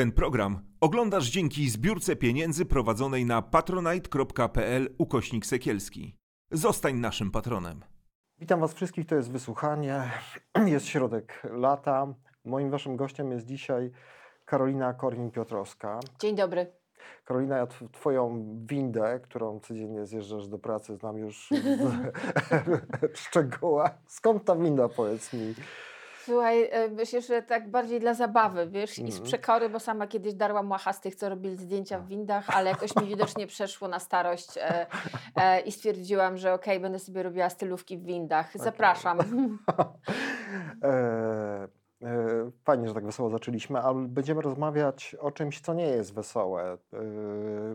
Ten 0.00 0.12
program 0.12 0.60
oglądasz 0.80 1.30
dzięki 1.30 1.70
zbiórce 1.70 2.16
pieniędzy 2.16 2.64
prowadzonej 2.66 3.24
na 3.26 3.42
patronite.pl 3.42 4.94
ukośnik 4.98 5.46
sekielski. 5.46 6.16
Zostań 6.50 6.94
naszym 6.96 7.30
patronem. 7.30 7.84
Witam 8.38 8.60
Was 8.60 8.74
wszystkich, 8.74 9.06
to 9.06 9.14
jest 9.14 9.30
wysłuchanie. 9.32 10.02
Jest 10.66 10.86
środek 10.86 11.42
lata. 11.50 12.14
Moim 12.44 12.70
Waszym 12.70 12.96
gościem 12.96 13.32
jest 13.32 13.46
dzisiaj 13.46 13.90
Karolina 14.44 14.94
Korwin-Piotrowska. 14.94 16.00
Dzień 16.20 16.36
dobry. 16.36 16.72
Karolina, 17.24 17.56
ja 17.56 17.66
tw- 17.66 17.90
Twoją 17.92 18.44
windę, 18.66 19.20
którą 19.22 19.60
codziennie 19.60 20.06
zjeżdżasz 20.06 20.48
do 20.48 20.58
pracy, 20.58 20.96
znam 20.96 21.18
już 21.18 21.50
w 23.14 23.18
szczegółach. 23.26 23.98
Skąd 24.06 24.44
ta 24.44 24.56
winda, 24.56 24.88
powiedz 24.88 25.32
mi? 25.32 25.54
Słuchaj, 26.30 26.68
e, 26.70 26.88
myślę, 26.88 27.22
że 27.22 27.42
tak 27.42 27.70
bardziej 27.70 28.00
dla 28.00 28.14
zabawy, 28.14 28.66
wiesz, 28.68 28.90
i 28.98 29.02
z 29.12 29.14
Mhm. 29.14 29.22
przekory, 29.24 29.68
bo 29.68 29.80
sama 29.80 30.06
kiedyś 30.06 30.34
darłam 30.34 30.70
łacha 30.70 30.92
z 30.92 31.00
tych, 31.00 31.14
co 31.14 31.28
robili 31.28 31.56
zdjęcia 31.56 31.98
w 31.98 32.06
windach, 32.06 32.44
ale 32.56 32.70
jakoś 32.70 32.96
mi 32.96 33.06
widocznie 33.06 33.46
przeszło 33.46 33.88
na 33.88 33.98
starość 33.98 34.56
e, 34.58 34.86
e, 35.36 35.60
i 35.60 35.72
stwierdziłam, 35.72 36.36
że 36.36 36.52
okej, 36.52 36.80
będę 36.80 36.98
sobie 36.98 37.22
robiła 37.22 37.50
stylówki 37.50 37.98
w 37.98 38.04
windach. 38.04 38.50
Zapraszam. 38.54 39.18
E, 40.82 40.88
e, 42.02 42.50
Fajnie, 42.64 42.88
że 42.88 42.94
tak 42.94 43.04
wesoło 43.06 43.30
zaczęliśmy, 43.30 43.80
ale 43.80 44.08
będziemy 44.08 44.42
rozmawiać 44.42 45.16
o 45.20 45.30
czymś, 45.30 45.60
co 45.60 45.74
nie 45.74 45.86
jest 45.86 46.14
wesołe. 46.14 46.78
E, 46.92 46.98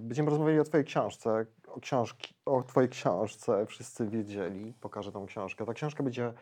Będziemy 0.02 0.30
rozmawiali 0.30 0.60
o 0.60 0.64
Twojej 0.64 0.86
książce, 0.86 1.46
o, 1.68 1.80
książki, 1.80 2.34
o 2.46 2.64
Twojej 2.64 2.90
książce, 2.90 3.66
wszyscy 3.66 4.08
wiedzieli, 4.08 4.74
pokażę 4.82 5.12
tą 5.12 5.26
książkę. 5.26 5.66
Ta 5.66 5.74
książka 5.74 6.04
będzie 6.04 6.34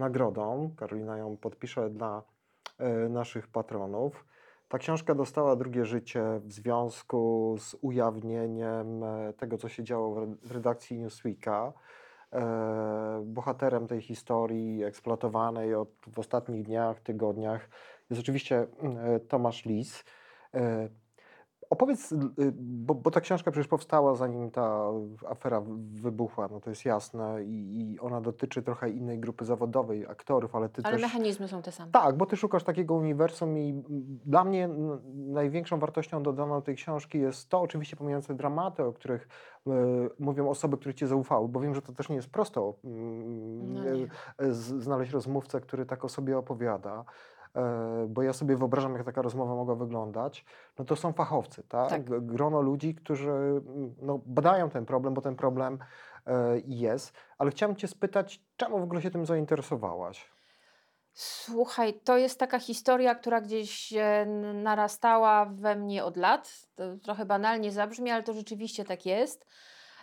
nagrodą, 0.00 0.74
Karolina 0.76 1.18
ją 1.18 1.36
podpisze 1.36 1.90
dla 1.90 2.22
e, 2.78 3.08
naszych 3.08 3.48
patronów. 3.48 4.24
Ta 4.68 4.78
książka 4.78 5.14
dostała 5.14 5.56
drugie 5.56 5.84
życie 5.84 6.40
w 6.44 6.52
związku 6.52 7.56
z 7.58 7.76
ujawnieniem 7.80 9.04
e, 9.04 9.32
tego, 9.32 9.58
co 9.58 9.68
się 9.68 9.84
działo 9.84 10.14
w 10.14 10.18
re- 10.18 10.34
w 10.42 10.52
redakcji 10.52 10.98
Newsweeka. 10.98 11.72
E, 12.32 13.22
bohaterem 13.24 13.86
tej 13.86 14.00
historii 14.00 14.84
eksploatowanej 14.84 15.74
od, 15.74 15.88
w 16.12 16.18
ostatnich 16.18 16.62
dniach, 16.62 17.00
tygodniach 17.00 17.68
jest 18.10 18.22
oczywiście 18.22 18.66
mm, 18.82 19.20
Tomasz 19.28 19.64
Lis. 19.64 20.04
Opowiedz, 21.70 22.12
y, 22.12 22.16
bo, 22.60 22.94
bo 22.94 23.10
ta 23.10 23.20
książka 23.20 23.50
przecież 23.50 23.68
powstała 23.68 24.14
zanim 24.14 24.50
ta 24.50 24.84
afera 25.28 25.62
wybuchła, 25.92 26.48
no 26.50 26.60
to 26.60 26.70
jest 26.70 26.84
jasne 26.84 27.44
i, 27.44 27.90
i 27.92 28.00
ona 28.00 28.20
dotyczy 28.20 28.62
trochę 28.62 28.90
innej 28.90 29.18
grupy 29.18 29.44
zawodowej, 29.44 30.06
aktorów, 30.06 30.54
ale 30.56 30.68
ty 30.68 30.82
Ale 30.84 30.92
też... 30.92 31.02
mechanizmy 31.02 31.48
są 31.48 31.62
te 31.62 31.72
same. 31.72 31.92
Tak, 31.92 32.16
bo 32.16 32.26
ty 32.26 32.36
szukasz 32.36 32.64
takiego 32.64 32.94
uniwersum 32.94 33.58
i 33.58 33.70
mm, 33.70 33.84
dla 34.26 34.44
mnie 34.44 34.68
największą 35.14 35.78
wartością 35.78 36.22
dodaną 36.22 36.62
tej 36.62 36.76
książki 36.76 37.18
jest 37.20 37.48
to, 37.48 37.60
oczywiście 37.60 37.96
pomijając 37.96 38.26
dramaty, 38.26 38.84
o 38.84 38.92
których 38.92 39.28
e, 39.66 39.70
mówią 40.18 40.48
osoby, 40.50 40.76
które 40.76 40.94
ci 40.94 41.06
zaufały, 41.06 41.48
bo 41.48 41.60
wiem, 41.60 41.74
że 41.74 41.82
to 41.82 41.92
też 41.92 42.08
nie 42.08 42.16
jest 42.16 42.30
prosto 42.30 42.74
mm, 42.84 43.72
No 43.74 43.84
nie. 43.84 44.08
z- 44.52 44.82
znaleźć 44.82 45.12
rozmówcę, 45.12 45.60
który 45.60 45.86
tak 45.86 46.04
o 46.04 46.08
sobie 46.08 46.38
opowiada. 46.38 47.04
E, 47.56 48.06
Bo 48.08 48.22
ja 48.22 48.32
sobie 48.32 48.56
wyobrażam, 48.56 48.94
jak 48.94 49.04
taka 49.04 49.22
rozmowa 49.22 49.54
mogła 49.54 49.74
wyglądać. 49.74 50.44
No 50.78 50.84
to 50.84 50.96
są 50.96 51.12
fachowcy, 51.12 51.62
tak? 51.68 51.90
Tak. 51.90 52.26
Grono 52.26 52.60
ludzi, 52.60 52.94
którzy 52.94 53.30
mm, 53.30 53.94
no, 54.02 54.20
badają 54.26 54.70
ten 54.70 54.86
problem, 54.86 55.14
bo 55.14 55.20
ten 55.20 55.36
problem 55.36 55.78
e, 56.26 56.60
jest. 56.66 57.12
Ale 57.38 57.50
chciałem 57.50 57.76
Cię 57.76 57.88
spytać, 57.88 58.42
czemu 58.56 58.78
w 58.78 58.82
ogóle 58.82 59.02
się 59.02 59.10
tym 59.10 59.26
zainteresowałaś? 59.26 60.30
Słuchaj, 61.12 62.00
to 62.04 62.16
jest 62.16 62.38
taka 62.38 62.58
historia, 62.58 63.14
która 63.14 63.40
gdzieś 63.40 63.92
e, 63.92 64.26
narastała 64.54 65.46
we 65.46 65.76
mnie 65.76 66.04
od 66.04 66.16
lat. 66.16 66.66
To 66.74 66.96
trochę 66.96 67.24
banalnie 67.24 67.72
zabrzmi, 67.72 68.10
ale 68.10 68.22
to 68.22 68.32
rzeczywiście 68.32 68.84
tak 68.84 69.06
jest. 69.06 69.46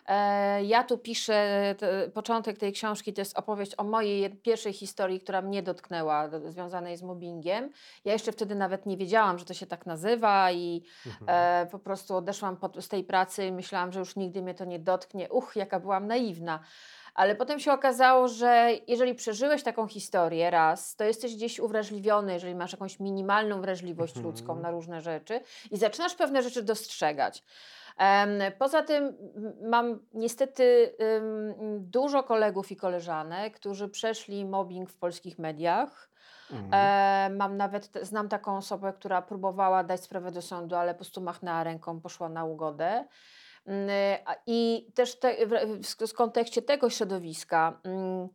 E, 0.07 0.63
Ja 0.63 0.84
tu 0.84 0.97
piszę, 0.97 1.75
te- 1.78 2.09
początek 2.09 2.57
tej 2.57 2.73
książki 2.73 3.13
to 3.13 3.22
jest 3.22 3.38
opowieść 3.40 3.72
o 3.78 3.84
mojej 3.84 4.35
pierwszej 4.35 4.73
historii, 4.73 5.19
która 5.19 5.41
mnie 5.41 5.63
dotknęła, 5.63 6.28
do- 6.28 6.51
związanej 6.51 6.97
z 6.97 7.03
mobbingiem. 7.03 7.69
Ja 8.06 8.13
jeszcze 8.13 8.31
wtedy 8.31 8.56
nawet 8.56 8.85
nie 8.85 8.97
wiedziałam, 8.97 9.40
że 9.40 9.45
to 9.45 9.53
się 9.53 9.66
tak 9.66 9.85
nazywa 9.85 10.51
i 10.51 10.84
e, 11.28 11.68
po 11.72 11.79
prostu 11.79 12.16
odeszłam 12.16 12.57
z 12.79 12.88
tej 12.88 13.03
pracy 13.03 13.45
i 13.45 13.51
myślałam, 13.51 13.91
że 13.91 14.00
już 14.00 14.16
nigdy 14.16 14.41
mnie 14.41 14.53
to 14.53 14.66
nie 14.66 14.79
dotknie. 14.79 15.29
Uch, 15.29 15.56
jaka 15.56 15.79
byłam 15.79 16.07
naiwna. 16.07 16.59
Ale 17.17 17.35
potem 17.35 17.59
się 17.59 17.73
okazało, 17.73 18.28
że 18.28 18.72
jeżeli 18.88 19.16
przeżyłeś 19.16 19.63
taką 19.63 19.88
historię 19.88 20.50
raz, 20.50 20.95
to 20.95 21.03
jesteś 21.03 21.35
gdzieś 21.35 21.59
uwrażliwiony, 21.59 22.33
jeżeli 22.33 22.55
masz 22.55 22.72
jakąś 22.72 23.00
minimalną 23.00 23.61
wrażliwość 23.61 24.17
Mhm. 24.17 24.25
ludzką 24.25 24.55
na 24.55 24.72
różne 24.72 25.01
rzeczy 25.01 25.39
i 25.72 25.77
zaczynasz 25.77 26.16
pewne 26.16 26.41
rzeczy 26.44 26.63
dostrzegać. 26.63 27.44
Poza 28.59 28.83
tym 28.83 29.17
mam 29.61 30.00
niestety 30.13 30.95
dużo 31.79 32.23
kolegów 32.23 32.72
i 32.72 32.75
koleżanek, 32.75 33.56
którzy 33.56 33.89
przeszli 33.89 34.45
mobbing 34.45 34.89
w 34.89 34.97
polskich 34.97 35.39
mediach. 35.39 36.09
Mhm. 36.51 36.69
E, 36.73 37.35
mam 37.35 37.57
nawet, 37.57 37.89
znam 38.01 38.29
taką 38.29 38.57
osobę, 38.57 38.94
która 38.94 39.22
próbowała 39.22 39.83
dać 39.83 40.03
sprawę 40.03 40.31
do 40.31 40.41
sądu, 40.41 40.75
ale 40.75 40.94
po 40.94 40.97
prostu 40.97 41.22
machnęła 41.22 41.63
ręką, 41.63 42.01
poszła 42.01 42.29
na 42.29 42.45
ugodę. 42.45 43.06
Mm, 43.67 43.89
I 44.47 44.88
też 44.94 45.19
te, 45.19 45.47
w, 45.47 45.51
w, 45.88 46.07
w 46.07 46.13
kontekście 46.13 46.61
tego 46.61 46.89
środowiska, 46.89 47.79
mm, 47.83 48.29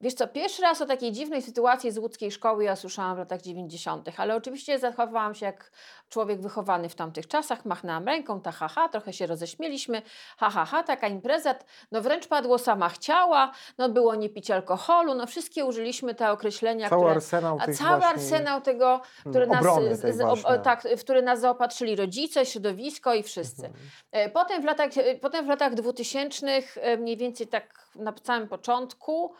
wiesz 0.00 0.14
co, 0.14 0.28
pierwszy 0.28 0.62
raz 0.62 0.82
o 0.82 0.86
takiej 0.86 1.12
dziwnej 1.12 1.42
sytuacji 1.42 1.90
z 1.90 1.98
łódzkiej 1.98 2.32
szkoły 2.32 2.64
ja 2.64 2.76
słyszałam 2.76 3.16
w 3.16 3.18
latach 3.18 3.42
90., 3.42 4.08
ale 4.16 4.36
oczywiście 4.36 4.78
zachowałam 4.78 5.34
się 5.34 5.46
jak 5.46 5.70
człowiek 6.08 6.40
wychowany 6.40 6.88
w 6.88 6.94
tamtych 6.94 7.28
czasach, 7.28 7.64
machnęłam 7.64 8.06
ręką, 8.06 8.40
ta 8.40 8.52
ha, 8.52 8.68
ha, 8.68 8.88
trochę 8.88 9.12
się 9.12 9.26
roześmieliśmy, 9.26 10.02
ha, 10.36 10.50
ha, 10.50 10.64
ha, 10.64 10.82
taka 10.82 11.08
impreza, 11.08 11.54
no 11.92 12.00
wręcz 12.00 12.26
padło 12.28 12.58
sama 12.58 12.88
chciała, 12.88 13.52
no 13.78 13.88
było 13.88 14.14
nie 14.14 14.28
pić 14.28 14.50
alkoholu, 14.50 15.14
no 15.14 15.26
wszystkie 15.26 15.64
użyliśmy 15.64 16.14
te 16.14 16.30
określenia, 16.30 16.88
Cały 16.88 17.02
które... 17.02 17.14
arsenał 17.14 17.58
A 17.60 17.72
cały 17.72 18.04
arsenał 18.04 18.60
tego, 18.60 19.00
który 19.20 19.44
mm, 19.44 19.62
nas, 19.62 20.00
z, 20.00 20.20
o, 20.44 20.58
tak, 20.58 20.82
w 20.96 21.00
który 21.00 21.22
nas 21.22 21.40
zaopatrzyli 21.40 21.96
rodzice, 21.96 22.46
środowisko 22.46 23.14
i 23.14 23.22
wszyscy. 23.22 23.66
Mhm. 23.66 23.84
E, 24.12 24.30
Potem 24.30 24.62
w 24.62 24.64
latach, 24.64 24.98
e, 24.98 25.14
potem 25.14 25.44
w 25.44 25.48
latach 25.48 25.74
2000, 25.74 26.46
e, 26.76 26.96
mniej 26.96 27.16
więcej 27.16 27.46
tak 27.46 27.88
na 27.94 28.14
samym 28.24 28.48
początku, 28.48 29.34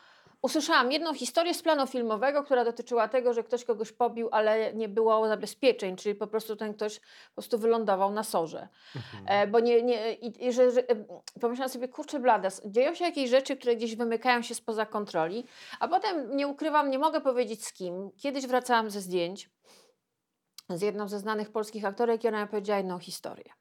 usłyszałam 0.47 0.91
jedną 0.91 1.13
historię 1.13 1.53
z 1.53 1.61
planu 1.61 1.87
filmowego, 1.87 2.43
która 2.43 2.65
dotyczyła 2.65 3.07
tego, 3.07 3.33
że 3.33 3.43
ktoś 3.43 3.65
kogoś 3.65 3.91
pobił, 3.91 4.29
ale 4.31 4.73
nie 4.73 4.89
było 4.89 5.27
zabezpieczeń, 5.27 5.95
czyli 5.95 6.15
po 6.15 6.27
prostu 6.27 6.55
ten 6.55 6.73
ktoś 6.73 6.99
po 6.99 7.33
prostu 7.35 7.57
wylądował 7.57 8.11
na 8.11 8.23
sorze. 8.23 8.67
Mhm. 8.95 9.23
E, 9.27 9.47
bo 9.47 9.59
nie, 9.59 9.81
nie, 9.81 10.13
i, 10.13 10.53
że, 10.53 10.71
że, 10.71 10.83
pomyślałam 11.41 11.69
sobie, 11.69 11.87
kurczę 11.87 12.19
blada, 12.19 12.49
dzieją 12.65 12.95
się 12.95 13.05
jakieś 13.05 13.29
rzeczy, 13.29 13.57
które 13.57 13.75
gdzieś 13.75 13.95
wymykają 13.95 14.41
się 14.41 14.55
spoza 14.55 14.85
kontroli, 14.85 15.45
a 15.79 15.87
potem 15.87 16.35
nie 16.35 16.47
ukrywam, 16.47 16.89
nie 16.89 16.99
mogę 16.99 17.21
powiedzieć 17.21 17.65
z 17.65 17.73
kim. 17.73 18.11
Kiedyś 18.17 18.47
wracałam 18.47 18.89
ze 18.89 19.01
zdjęć 19.01 19.49
z 20.69 20.81
jedną 20.81 21.07
ze 21.07 21.19
znanych 21.19 21.51
polskich 21.51 21.85
aktorek 21.85 22.23
i 22.23 22.27
ona 22.27 22.41
mi 22.41 22.47
powiedziała 22.47 22.77
jedną 22.77 22.99
historię. 22.99 23.53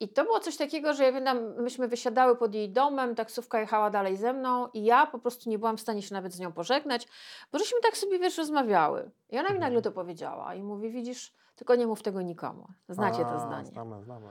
I 0.00 0.08
to 0.08 0.24
było 0.24 0.40
coś 0.40 0.56
takiego, 0.56 0.94
że 0.94 1.04
ja 1.04 1.08
pamiętam, 1.10 1.38
myśmy 1.62 1.88
wysiadały 1.88 2.36
pod 2.36 2.54
jej 2.54 2.70
domem, 2.70 3.14
taksówka 3.14 3.60
jechała 3.60 3.90
dalej 3.90 4.16
ze 4.16 4.32
mną 4.32 4.68
i 4.74 4.84
ja 4.84 5.06
po 5.06 5.18
prostu 5.18 5.50
nie 5.50 5.58
byłam 5.58 5.76
w 5.76 5.80
stanie 5.80 6.02
się 6.02 6.14
nawet 6.14 6.32
z 6.34 6.40
nią 6.40 6.52
pożegnać, 6.52 7.08
bo 7.52 7.58
żeśmy 7.58 7.78
tak 7.82 7.96
sobie, 7.96 8.18
wiesz, 8.18 8.38
rozmawiały. 8.38 9.10
I 9.30 9.38
ona 9.38 9.48
mi 9.48 9.54
Mhm. 9.54 9.60
nagle 9.60 9.82
to 9.82 9.92
powiedziała 9.92 10.54
i 10.54 10.62
mówi, 10.62 10.90
widzisz, 10.90 11.34
tylko 11.56 11.74
nie 11.74 11.86
mów 11.86 12.02
tego 12.02 12.22
nikomu. 12.22 12.66
Znacie 12.88 13.22
to 13.22 13.30
A, 13.30 13.38
zdanie. 13.38 13.66
Znamy, 13.66 14.02
znamy. 14.02 14.28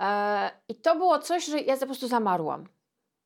E, 0.00 0.50
I 0.68 0.74
to 0.74 0.96
było 0.96 1.18
coś, 1.18 1.46
że 1.46 1.60
ja 1.60 1.76
po 1.76 1.86
prostu 1.86 2.08
zamarłam. 2.08 2.64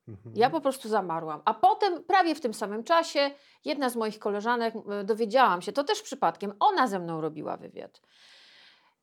Mhm. 0.08 0.34
Ja 0.36 0.50
po 0.50 0.60
prostu 0.60 0.88
zamarłam. 0.88 1.42
A 1.44 1.54
potem, 1.54 2.04
prawie 2.04 2.34
w 2.34 2.40
tym 2.40 2.54
samym 2.54 2.84
czasie, 2.84 3.30
jedna 3.64 3.88
z 3.90 3.96
moich 3.96 4.18
koleżanek, 4.18 4.74
dowiedziałam 5.04 5.62
się, 5.62 5.72
to 5.72 5.84
też 5.84 6.02
przypadkiem, 6.02 6.52
ona 6.60 6.86
ze 6.86 6.98
mną 6.98 7.20
robiła 7.20 7.56
wywiad. 7.56 8.00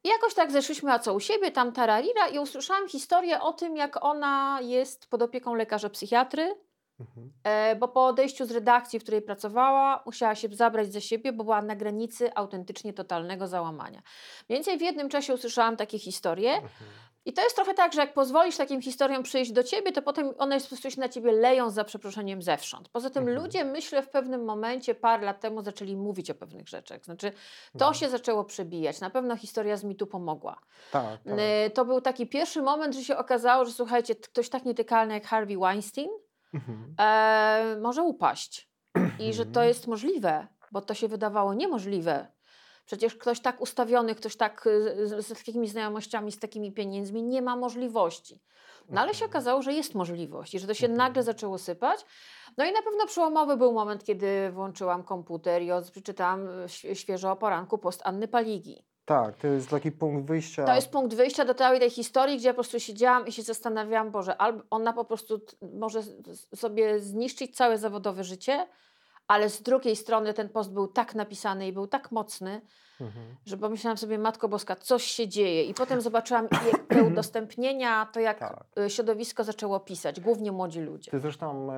I 0.03 0.09
jakoś 0.09 0.33
tak 0.33 0.51
zeszliśmy, 0.51 0.91
a 0.93 0.99
co 0.99 1.13
u 1.13 1.19
siebie, 1.19 1.51
tam 1.51 1.71
tararira 1.71 2.27
i 2.27 2.39
usłyszałam 2.39 2.87
historię 2.87 3.41
o 3.41 3.53
tym, 3.53 3.77
jak 3.77 4.03
ona 4.05 4.59
jest 4.61 5.09
pod 5.09 5.21
opieką 5.21 5.55
lekarza 5.55 5.89
psychiatry, 5.89 6.55
Mhm. 6.99 7.31
e, 7.43 7.75
bo 7.75 7.87
po 7.87 8.07
odejściu 8.07 8.45
z 8.45 8.51
redakcji, 8.51 8.99
w 8.99 9.03
której 9.03 9.21
pracowała, 9.21 10.03
musiała 10.05 10.35
się 10.35 10.47
zabrać 10.51 10.93
za 10.93 11.01
siebie, 11.01 11.33
bo 11.33 11.43
była 11.43 11.61
na 11.61 11.75
granicy 11.75 12.35
autentycznie 12.35 12.93
totalnego 12.93 13.47
załamania. 13.47 14.01
Mniej 14.49 14.57
więcej 14.57 14.77
w 14.77 14.81
jednym 14.81 15.09
czasie 15.09 15.33
usłyszałam 15.33 15.77
takie 15.77 15.99
historie 15.99 16.51
Mhm. 16.53 16.71
I 17.27 17.33
to 17.33 17.41
jest 17.43 17.55
trochę 17.55 17.73
tak, 17.73 17.93
że 17.93 18.01
jak 18.01 18.13
pozwolisz 18.13 18.57
takim 18.57 18.81
historiom 18.81 19.23
przyjść 19.23 19.51
do 19.51 19.63
ciebie, 19.63 19.91
to 19.91 20.01
potem 20.01 20.33
one 20.37 20.59
po 20.61 20.67
prostu 20.67 20.91
się 20.91 20.99
na 20.99 21.09
ciebie 21.09 21.31
leją 21.31 21.69
za 21.69 21.83
przeproszeniem 21.83 22.41
zewsząd. 22.41 22.89
Poza 22.89 23.09
tym 23.09 23.23
Mhm. 23.23 23.43
ludzie, 23.43 23.65
myślę, 23.65 24.03
w 24.03 24.09
pewnym 24.09 24.45
momencie, 24.45 24.95
parę 24.95 25.25
lat 25.25 25.39
temu 25.39 25.61
zaczęli 25.61 25.95
mówić 25.95 26.31
o 26.31 26.35
pewnych 26.35 26.67
rzeczach. 26.67 27.05
Znaczy, 27.05 27.31
to 27.77 27.85
Mhm. 27.85 27.93
się 27.93 28.09
zaczęło 28.09 28.43
przebijać. 28.43 28.99
Na 28.99 29.09
pewno 29.09 29.37
historia 29.37 29.77
z 29.77 29.83
mitu 29.83 30.07
pomogła. 30.07 30.59
Tak, 30.91 31.19
tak. 31.23 31.33
To 31.73 31.85
był 31.85 32.01
taki 32.01 32.27
pierwszy 32.27 32.61
moment, 32.61 32.95
że 32.95 33.03
się 33.03 33.17
okazało, 33.17 33.65
że 33.65 33.71
słuchajcie, 33.71 34.15
ktoś 34.15 34.49
tak 34.49 34.65
nietykalny 34.65 35.13
jak 35.13 35.25
Harvey 35.27 35.57
Weinstein 35.57 36.09
Mhm. 36.53 36.95
e, 36.99 37.77
może 37.81 38.01
upaść. 38.03 38.69
I 39.19 39.33
że 39.33 39.43
to 39.43 39.49
Mhm. 39.49 39.67
jest 39.67 39.87
możliwe, 39.87 40.47
bo 40.71 40.81
to 40.81 40.93
się 40.93 41.07
wydawało 41.07 41.53
niemożliwe. 41.53 42.27
Przecież 42.87 43.15
ktoś 43.15 43.39
tak 43.39 43.61
ustawiony, 43.61 44.15
ktoś 44.15 44.35
tak 44.35 44.67
y, 44.67 45.07
z, 45.07 45.27
z 45.27 45.45
takimi 45.45 45.67
znajomościami, 45.67 46.31
z 46.31 46.39
takimi 46.39 46.71
pieniędzmi 46.71 47.23
nie 47.23 47.41
ma 47.41 47.55
możliwości. 47.55 48.41
No 48.89 49.01
ale 49.01 49.13
się 49.13 49.25
Mhm. 49.25 49.31
okazało, 49.31 49.61
że 49.61 49.73
jest 49.73 49.95
możliwość 49.95 50.53
i 50.55 50.59
że 50.59 50.67
to 50.67 50.73
się 50.73 50.85
Mhm. 50.85 50.97
nagle 50.97 51.23
zaczęło 51.23 51.57
sypać. 51.57 52.05
No 52.57 52.65
i 52.65 52.71
na 52.71 52.81
pewno 52.81 53.05
przełomowy 53.05 53.57
był 53.57 53.73
moment, 53.73 54.03
kiedy 54.03 54.51
włączyłam 54.51 55.03
komputer 55.03 55.61
i 55.61 55.69
przeczytałam 55.91 56.47
y, 56.85 56.95
świeżo 56.95 57.31
o 57.31 57.35
poranku 57.35 57.77
post 57.77 58.01
Anny 58.03 58.27
Paligi. 58.27 58.85
Tak, 59.05 59.37
to 59.37 59.47
jest 59.47 59.69
taki 59.69 59.91
punkt 59.91 60.27
wyjścia. 60.27 60.65
To 60.65 60.75
jest 60.75 60.89
punkt 60.89 61.15
wyjścia 61.15 61.45
do 61.45 61.53
całej 61.53 61.79
tej 61.79 61.89
historii, 61.89 62.37
gdzie 62.37 62.47
ja 62.47 62.53
po 62.53 62.55
prostu 62.55 62.79
siedziałam 62.79 63.27
i 63.27 63.31
się 63.31 63.41
zastanawiałam, 63.41 64.11
Boże, 64.11 64.37
albo 64.37 64.63
ona 64.69 64.93
po 64.93 65.05
prostu 65.05 65.39
może 65.73 66.01
sobie 66.55 66.99
zniszczyć 66.99 67.55
całe 67.55 67.77
zawodowe 67.77 68.23
życie, 68.23 68.67
ale 69.27 69.49
z 69.49 69.61
drugiej 69.61 69.95
strony 69.95 70.33
ten 70.33 70.49
post 70.49 70.71
był 70.73 70.87
tak 70.87 71.15
napisany 71.15 71.67
i 71.67 71.73
był 71.73 71.87
tak 71.87 72.11
mocny, 72.11 72.61
Mhm. 73.01 73.25
że 73.45 73.57
pomyślałam 73.57 73.97
sobie, 73.97 74.17
Matko 74.17 74.47
Boska, 74.49 74.75
coś 74.75 75.03
się 75.03 75.27
dzieje. 75.27 75.63
I 75.63 75.73
potem 75.73 76.01
zobaczyłam 76.01 76.47
te 76.87 77.03
udostępnienia, 77.11 78.05
to 78.13 78.19
jak 78.19 78.39
Tak. 78.39 78.65
y, 78.79 78.89
środowisko 78.89 79.43
zaczęło 79.43 79.79
pisać, 79.79 80.19
głównie 80.19 80.51
młodzi 80.51 80.81
ludzie. 80.81 81.11
Ty 81.11 81.19
zresztą, 81.19 81.73
e, 81.73 81.75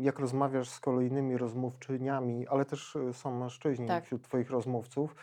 jak 0.00 0.18
rozmawiasz 0.18 0.68
z 0.68 0.80
kolejnymi 0.80 1.36
rozmówczyniami, 1.36 2.48
ale 2.48 2.64
też 2.64 2.96
e, 2.96 3.12
są 3.12 3.38
mężczyźni 3.38 3.86
Tak. 3.88 4.04
wśród 4.04 4.22
Twoich 4.22 4.50
rozmówców, 4.50 5.14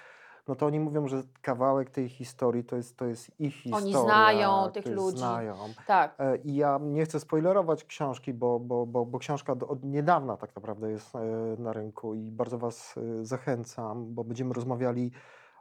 no 0.48 0.56
to 0.56 0.66
oni 0.66 0.80
mówią, 0.80 1.08
że 1.08 1.24
kawałek 1.42 1.90
tej 1.90 2.10
historii 2.10 2.64
to 2.64 2.76
jest, 2.76 2.98
to 2.98 3.06
jest 3.06 3.40
ich 3.40 3.54
historia. 3.54 4.02
znają 4.02 4.72
tych 4.72 4.86
ludzi. 4.86 5.18
Znają. 5.18 5.56
Tak. 5.88 6.16
E, 6.20 6.38
I 6.38 6.56
ja 6.56 6.80
nie 6.82 7.06
chcę 7.06 7.20
spoilerować 7.20 7.84
książki, 7.84 8.34
bo, 8.34 8.60
bo, 8.60 8.86
bo, 8.86 9.06
bo 9.06 9.20
książka 9.20 9.54
od 9.54 9.84
niedawna 9.84 10.38
tak 10.38 10.56
naprawdę 10.56 10.92
jest 10.92 11.16
e, 11.16 11.20
na 11.60 11.74
rynku 11.74 12.16
i 12.16 12.32
bardzo 12.32 12.58
Was 12.58 12.96
e, 12.98 13.26
zachęcam, 13.26 14.14
bo 14.14 14.24
będziemy 14.24 14.54
rozmawiali 14.54 15.12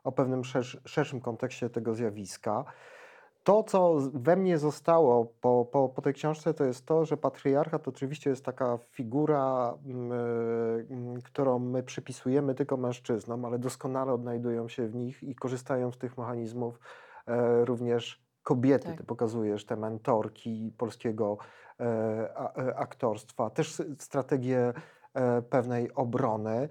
o 0.05 0.13
pewnym 0.13 0.45
szersz, 0.45 0.81
szerszym 0.85 1.21
kontekście 1.21 1.71
tego 1.71 1.95
zjawiska. 1.95 2.65
To, 3.45 3.63
co 3.63 3.97
we 4.15 4.37
mnie 4.37 4.59
zostało 4.59 5.27
po, 5.41 5.69
po, 5.73 5.89
po 5.89 6.03
tej 6.03 6.15
książce, 6.15 6.55
to 6.55 6.65
jest 6.65 6.87
to, 6.87 7.05
że 7.05 7.17
patriarchat 7.17 7.89
oczywiście 7.89 8.31
jest 8.31 8.45
taka 8.45 8.79
figura, 8.91 9.75
mm, 9.87 10.13
e, 10.13 10.17
mm, 10.91 11.23
którą 11.23 11.59
my 11.59 11.83
przypisujemy 11.83 12.55
tylko 12.55 12.77
mężczyznom, 12.77 13.45
ale 13.45 13.59
doskonale 13.59 14.13
odnajdują 14.13 14.69
się 14.69 14.89
w 14.89 14.95
nich 14.95 15.23
i 15.23 15.35
korzystają 15.35 15.93
z 15.93 15.99
tych 15.99 16.19
mechanizmów 16.19 16.81
e, 17.27 17.65
również 17.65 18.25
kobiety. 18.43 18.87
Tak. 18.87 18.97
Ty 18.97 19.05
pokazujesz 19.05 19.67
te 19.67 19.77
mentorki 19.77 20.73
polskiego 20.79 21.39
e, 21.81 22.29
a, 22.37 22.55
aktorstwa, 22.75 23.51
też 23.51 23.83
strategię 23.99 24.73
pewnej 25.51 25.95
obrony. 25.95 26.69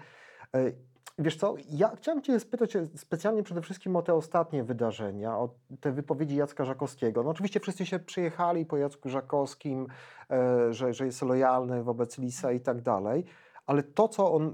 Wiesz 1.19 1.35
co, 1.35 1.55
ja 1.69 1.95
chciałem 1.95 2.21
Cię 2.21 2.39
spytać 2.39 2.77
specjalnie 2.95 3.43
przede 3.43 3.61
wszystkim 3.61 3.95
o 3.95 4.01
te 4.01 4.13
ostatnie 4.13 4.63
wydarzenia, 4.63 5.37
o 5.37 5.49
te 5.81 5.91
wypowiedzi 5.91 6.35
Jacka 6.35 6.65
Żakowskiego. 6.65 7.23
No 7.23 7.29
oczywiście 7.29 7.59
wszyscy 7.59 7.85
się 7.85 7.99
przyjechali 7.99 8.65
po 8.65 8.77
Jacku 8.77 9.09
Żakowskim, 9.09 9.87
e, 10.31 10.73
że, 10.73 10.93
że 10.93 11.05
jest 11.05 11.21
lojalny 11.21 11.83
wobec 11.83 12.17
Lisa 12.17 12.51
i 12.51 12.59
tak 12.59 12.81
dalej, 12.81 13.25
ale 13.65 13.83
to, 13.83 14.07
co 14.07 14.33
on 14.33 14.53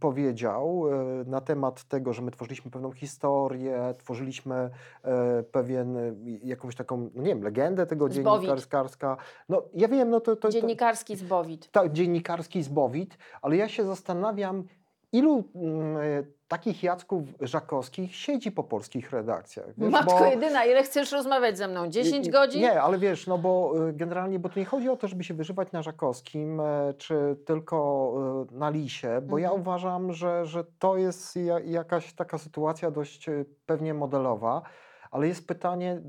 powiedział 0.00 0.84
e, 0.88 1.24
na 1.26 1.40
temat 1.40 1.84
tego, 1.84 2.12
że 2.12 2.22
my 2.22 2.30
tworzyliśmy 2.30 2.70
pewną 2.70 2.92
historię, 2.92 3.94
tworzyliśmy 3.98 4.70
e, 5.02 5.42
pewien, 5.42 5.96
jakąś 6.44 6.76
taką, 6.76 7.10
no 7.14 7.22
nie 7.22 7.28
wiem, 7.28 7.42
legendę 7.42 7.86
tego 7.86 8.08
dziennikarska. 8.08 9.16
No 9.48 9.62
ja 9.74 9.88
wiem, 9.88 10.10
no 10.10 10.20
to... 10.20 10.36
to, 10.36 10.42
to 10.42 10.48
Dziennikarski 10.48 11.16
zbowit. 11.16 11.70
tak, 11.70 11.92
dziennikarski 11.92 12.62
zbowit, 12.62 13.18
ale 13.42 13.56
ja 13.56 13.68
się 13.68 13.84
zastanawiam, 13.84 14.64
ilu 15.12 15.44
mm, 15.54 15.96
e, 15.96 16.00
takich 16.48 16.82
Jacków 16.82 17.22
Żakowskich 17.40 18.16
siedzi 18.16 18.52
po 18.52 18.64
polskich 18.64 19.10
redakcjach. 19.12 19.66
Wiesz, 19.78 19.90
Matko 19.92 20.18
bo- 20.18 20.24
jedyna, 20.26 20.64
ile 20.64 20.82
chcesz 20.82 21.12
rozmawiać 21.12 21.58
ze 21.58 21.68
mną? 21.68 21.88
10 21.88 22.26
nie- 22.26 22.32
godzin? 22.32 22.60
Nie, 22.62 22.82
ale 22.82 22.98
wiesz, 22.98 23.26
no 23.26 23.38
bo 23.38 23.74
y, 23.88 23.92
generalnie, 23.92 24.38
bo 24.38 24.48
tu 24.48 24.58
nie 24.58 24.64
chodzi 24.64 24.88
o 24.88 24.96
to, 24.96 25.08
żeby 25.08 25.24
się 25.24 25.34
wyżywać 25.34 25.72
na 25.72 25.82
Żakowskim, 25.82 26.60
e, 26.60 26.94
czy 26.98 27.36
tylko 27.46 28.12
na 28.50 28.70
Lisie, 28.70 29.20
bo 29.22 29.38
ja 29.38 29.46
Mhm. 29.48 29.60
uważam, 29.62 30.12
że, 30.12 30.46
że 30.46 30.64
to 30.78 30.96
jest 30.96 31.36
ja, 31.36 31.58
jakaś 31.60 32.12
taka 32.12 32.38
sytuacja 32.38 32.90
dość 32.90 33.26
pewnie 33.66 33.94
modelowa. 33.94 34.62
Ale 35.10 35.28
jest 35.28 35.46
pytanie, 35.46 36.00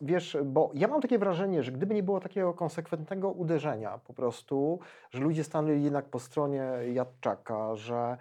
wiesz, 0.00 0.36
bo 0.44 0.70
ja 0.74 0.88
mam 0.88 1.00
takie 1.00 1.18
wrażenie, 1.18 1.62
że 1.62 1.72
gdyby 1.72 1.94
nie 1.94 2.02
było 2.02 2.20
takiego 2.20 2.54
konsekwentnego 2.54 3.30
uderzenia 3.30 3.98
po 3.98 4.14
prostu, 4.14 4.78
że 5.10 5.20
ludzie 5.20 5.44
stanęli 5.44 5.82
jednak 5.84 6.04
po 6.04 6.18
stronie 6.18 6.64
Jadczaka, 6.92 7.76
że 7.76 8.16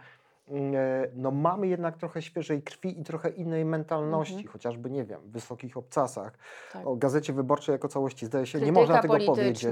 no 1.16 1.32
mamy 1.32 1.68
jednak 1.68 1.98
trochę 1.98 2.22
świeżej 2.22 2.62
krwi 2.62 3.00
i 3.00 3.04
trochę 3.04 3.30
innej 3.30 3.66
mentalności, 3.66 4.34
Mhm. 4.34 4.52
chociażby, 4.54 4.90
nie 4.90 5.04
wiem, 5.04 5.22
w 5.22 5.32
wysokich 5.32 5.78
obcasach. 5.78 6.38
Tak. 6.74 6.88
O 6.88 6.96
Gazecie 6.96 7.34
Wyborczej 7.34 7.74
jako 7.74 7.88
całości 7.88 8.26
zdaje 8.26 8.46
się, 8.46 8.58
nie 8.60 8.66
Krytyka 8.66 8.80
można 8.82 9.02
tego 9.02 9.14
powiedzieć. 9.26 9.66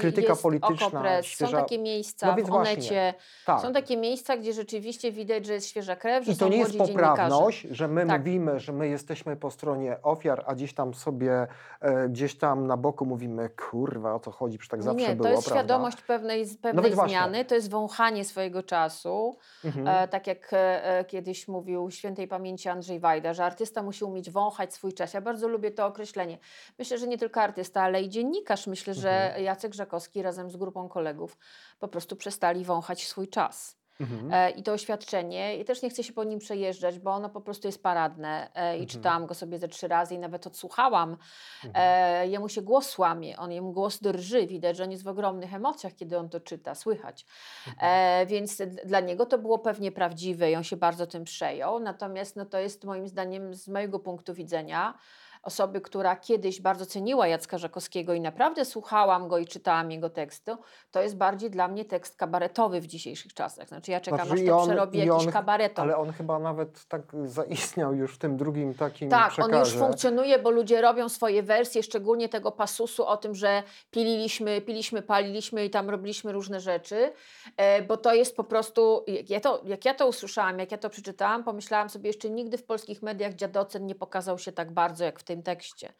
Krytyka 0.00 0.36
polityczna, 0.36 0.86
Okopres, 0.86 1.26
świeża- 1.26 1.50
Są 1.50 1.56
takie 1.56 1.78
miejsca 1.78 2.26
No 2.26 2.32
w 2.42 2.46
właśnie, 2.46 2.72
Onecie, 2.72 3.14
Tak. 3.46 3.60
są 3.60 3.72
takie 3.72 3.96
miejsca, 3.96 4.36
gdzie 4.36 4.52
rzeczywiście 4.52 5.12
widać, 5.12 5.46
że 5.46 5.52
jest 5.52 5.66
świeża 5.68 5.96
krew, 5.96 6.24
że 6.24 6.32
I 6.32 6.36
to 6.36 6.48
nie 6.48 6.56
jest 6.58 6.78
poprawność, 6.78 7.66
że 7.70 7.88
my 7.88 8.06
Tak. 8.06 8.20
mówimy, 8.20 8.60
że 8.60 8.72
my 8.72 8.88
jesteśmy 8.88 9.36
po 9.36 9.50
stronie 9.50 9.96
ofiar, 10.02 10.44
a 10.46 10.54
gdzieś 10.54 10.74
tam 10.74 10.94
sobie, 10.94 11.46
e, 11.80 12.08
gdzieś 12.08 12.38
tam 12.38 12.66
na 12.66 12.76
boku 12.76 13.06
mówimy, 13.06 13.48
kurwa, 13.70 14.14
o 14.14 14.20
co 14.20 14.30
chodzi, 14.30 14.58
przecież 14.58 14.70
tak 14.70 14.80
Nie, 14.80 14.84
zawsze 14.84 15.08
nie, 15.08 15.16
było, 15.16 15.28
to 15.28 15.34
jest 15.34 15.44
prawda? 15.48 15.60
świadomość 15.64 16.02
pewnej, 16.02 16.44
z- 16.44 16.56
pewnej 16.56 16.94
właśnie. 16.94 17.16
zmiany, 17.16 17.44
to 17.44 17.54
jest 17.54 17.70
wąchanie 17.70 18.24
swojego 18.24 18.62
czasu. 18.62 19.36
Mhm. 19.64 19.88
E, 19.88 20.05
tak 20.06 20.26
jak 20.26 20.52
e, 20.52 20.84
e, 20.84 21.04
kiedyś 21.04 21.48
mówił 21.48 21.90
świętej 21.90 22.28
pamięci 22.28 22.68
Andrzej 22.68 23.00
Wajda, 23.00 23.34
że 23.34 23.44
artysta 23.44 23.82
musi 23.82 24.04
umieć 24.04 24.30
wąchać 24.30 24.74
swój 24.74 24.92
czas. 24.92 25.14
Ja 25.14 25.20
bardzo 25.20 25.48
lubię 25.48 25.70
to 25.70 25.86
określenie. 25.86 26.38
Myślę, 26.78 26.98
że 26.98 27.06
nie 27.06 27.18
tylko 27.18 27.40
artysta, 27.40 27.82
ale 27.82 28.02
i 28.02 28.08
dziennikarz. 28.08 28.66
Myślę, 28.66 28.94
że 28.94 29.10
Mhm. 29.10 29.44
Jacek 29.44 29.74
Żakowski 29.74 30.22
razem 30.22 30.50
z 30.50 30.56
grupą 30.56 30.88
kolegów 30.88 31.38
po 31.78 31.88
prostu 31.88 32.16
przestali 32.16 32.64
wąchać 32.64 33.06
swój 33.06 33.28
czas. 33.28 33.76
Mhm. 34.00 34.32
E, 34.32 34.50
I 34.50 34.62
to 34.62 34.72
oświadczenie, 34.72 35.56
i 35.56 35.64
też 35.64 35.82
nie 35.82 35.90
chcę 35.90 36.02
się 36.02 36.12
po 36.12 36.24
nim 36.24 36.38
przejeżdżać, 36.38 36.98
bo 36.98 37.10
ono 37.10 37.30
po 37.30 37.40
prostu 37.40 37.68
jest 37.68 37.82
paradne. 37.82 38.50
E, 38.54 38.70
I 38.70 38.80
Mhm. 38.80 38.86
czytałam 38.86 39.26
go 39.26 39.34
sobie 39.34 39.58
ze 39.58 39.68
trzy 39.68 39.88
razy 39.88 40.14
i 40.14 40.18
nawet 40.18 40.46
odsłuchałam. 40.46 41.16
Mhm. 41.64 41.72
E, 41.74 42.28
jemu 42.28 42.48
się 42.48 42.62
głos 42.62 42.98
łamie, 42.98 43.36
on 43.36 43.52
jemu 43.52 43.72
głos 43.72 43.98
drży. 44.00 44.46
Widać, 44.46 44.76
że 44.76 44.84
on 44.84 44.90
jest 44.90 45.04
w 45.04 45.08
ogromnych 45.08 45.54
emocjach, 45.54 45.94
kiedy 45.94 46.18
on 46.18 46.28
to 46.28 46.40
czyta, 46.40 46.74
słychać. 46.74 47.26
Mhm. 47.68 48.26
Więc 48.26 48.62
dla 48.84 49.00
niego 49.00 49.26
to 49.26 49.38
było 49.38 49.58
pewnie 49.58 49.92
prawdziwe 49.92 50.50
i 50.50 50.56
on 50.56 50.64
się 50.64 50.76
bardzo 50.76 51.06
tym 51.06 51.24
przejął. 51.24 51.80
Natomiast 51.80 52.36
no, 52.36 52.44
to 52.46 52.58
jest 52.58 52.84
moim 52.84 53.08
zdaniem, 53.08 53.54
z 53.54 53.68
mojego 53.68 53.98
punktu 53.98 54.34
widzenia, 54.34 54.98
osoby, 55.46 55.80
która 55.80 56.16
kiedyś 56.16 56.60
bardzo 56.60 56.86
ceniła 56.86 57.26
Jacka 57.28 57.58
Żakowskiego 57.58 58.14
i 58.14 58.20
naprawdę 58.20 58.64
słuchałam 58.64 59.28
go 59.28 59.38
i 59.38 59.46
czytałam 59.46 59.90
jego 59.90 60.10
teksty, 60.10 60.56
to 60.90 61.02
jest 61.02 61.16
bardziej 61.16 61.50
dla 61.50 61.68
mnie 61.68 61.84
tekst 61.84 62.16
kabaretowy 62.16 62.80
w 62.80 62.86
dzisiejszych 62.86 63.34
czasach. 63.34 63.68
Znaczy 63.68 63.90
ja 63.90 64.00
czekam, 64.00 64.26
Znaczy 64.26 64.42
aż 64.42 64.48
to 64.48 64.58
on- 64.58 64.66
przerobi 64.68 64.98
jakiś 64.98 65.26
on- 65.26 65.32
kabareton. 65.32 65.82
Ale 65.84 65.96
on 65.96 66.12
chyba 66.12 66.38
nawet 66.38 66.84
tak 66.88 67.02
zaistniał 67.24 67.94
już 67.94 68.14
w 68.14 68.18
tym 68.18 68.36
drugim 68.36 68.74
takim 68.74 69.10
Tak, 69.10 69.30
przekazie. 69.32 69.54
on 69.54 69.60
już 69.60 69.74
funkcjonuje, 69.74 70.38
bo 70.38 70.50
ludzie 70.50 70.80
robią 70.80 71.08
swoje 71.08 71.42
wersje, 71.42 71.82
szczególnie 71.82 72.28
tego 72.28 72.52
pasusu 72.52 73.06
o 73.06 73.16
tym, 73.16 73.34
że 73.34 73.62
pililiśmy, 73.90 74.60
piliśmy, 74.60 75.02
paliliśmy 75.02 75.64
i 75.64 75.70
tam 75.70 75.90
robiliśmy 75.90 76.32
różne 76.32 76.60
rzeczy, 76.60 77.12
e, 77.56 77.82
bo 77.82 77.96
to 77.96 78.14
jest 78.14 78.36
po 78.36 78.44
prostu, 78.44 79.04
jak 79.06 79.30
ja, 79.30 79.40
to, 79.40 79.62
jak 79.64 79.84
ja 79.84 79.94
to 79.94 80.06
usłyszałam, 80.08 80.58
jak 80.58 80.72
ja 80.72 80.78
to 80.78 80.90
przeczytałam, 80.90 81.44
pomyślałam 81.44 81.88
sobie, 81.90 82.06
jeszcze 82.08 82.30
nigdy 82.30 82.58
w 82.58 82.64
polskich 82.64 83.02
mediach 83.02 83.34
dziadocen 83.34 83.86
nie 83.86 83.94
pokazał 83.94 84.38
się 84.38 84.52
tak 84.52 84.72
bardzo, 84.72 85.04
jak 85.04 85.20
w 85.20 85.24
tym 85.36 85.42
tekście. 85.42 85.92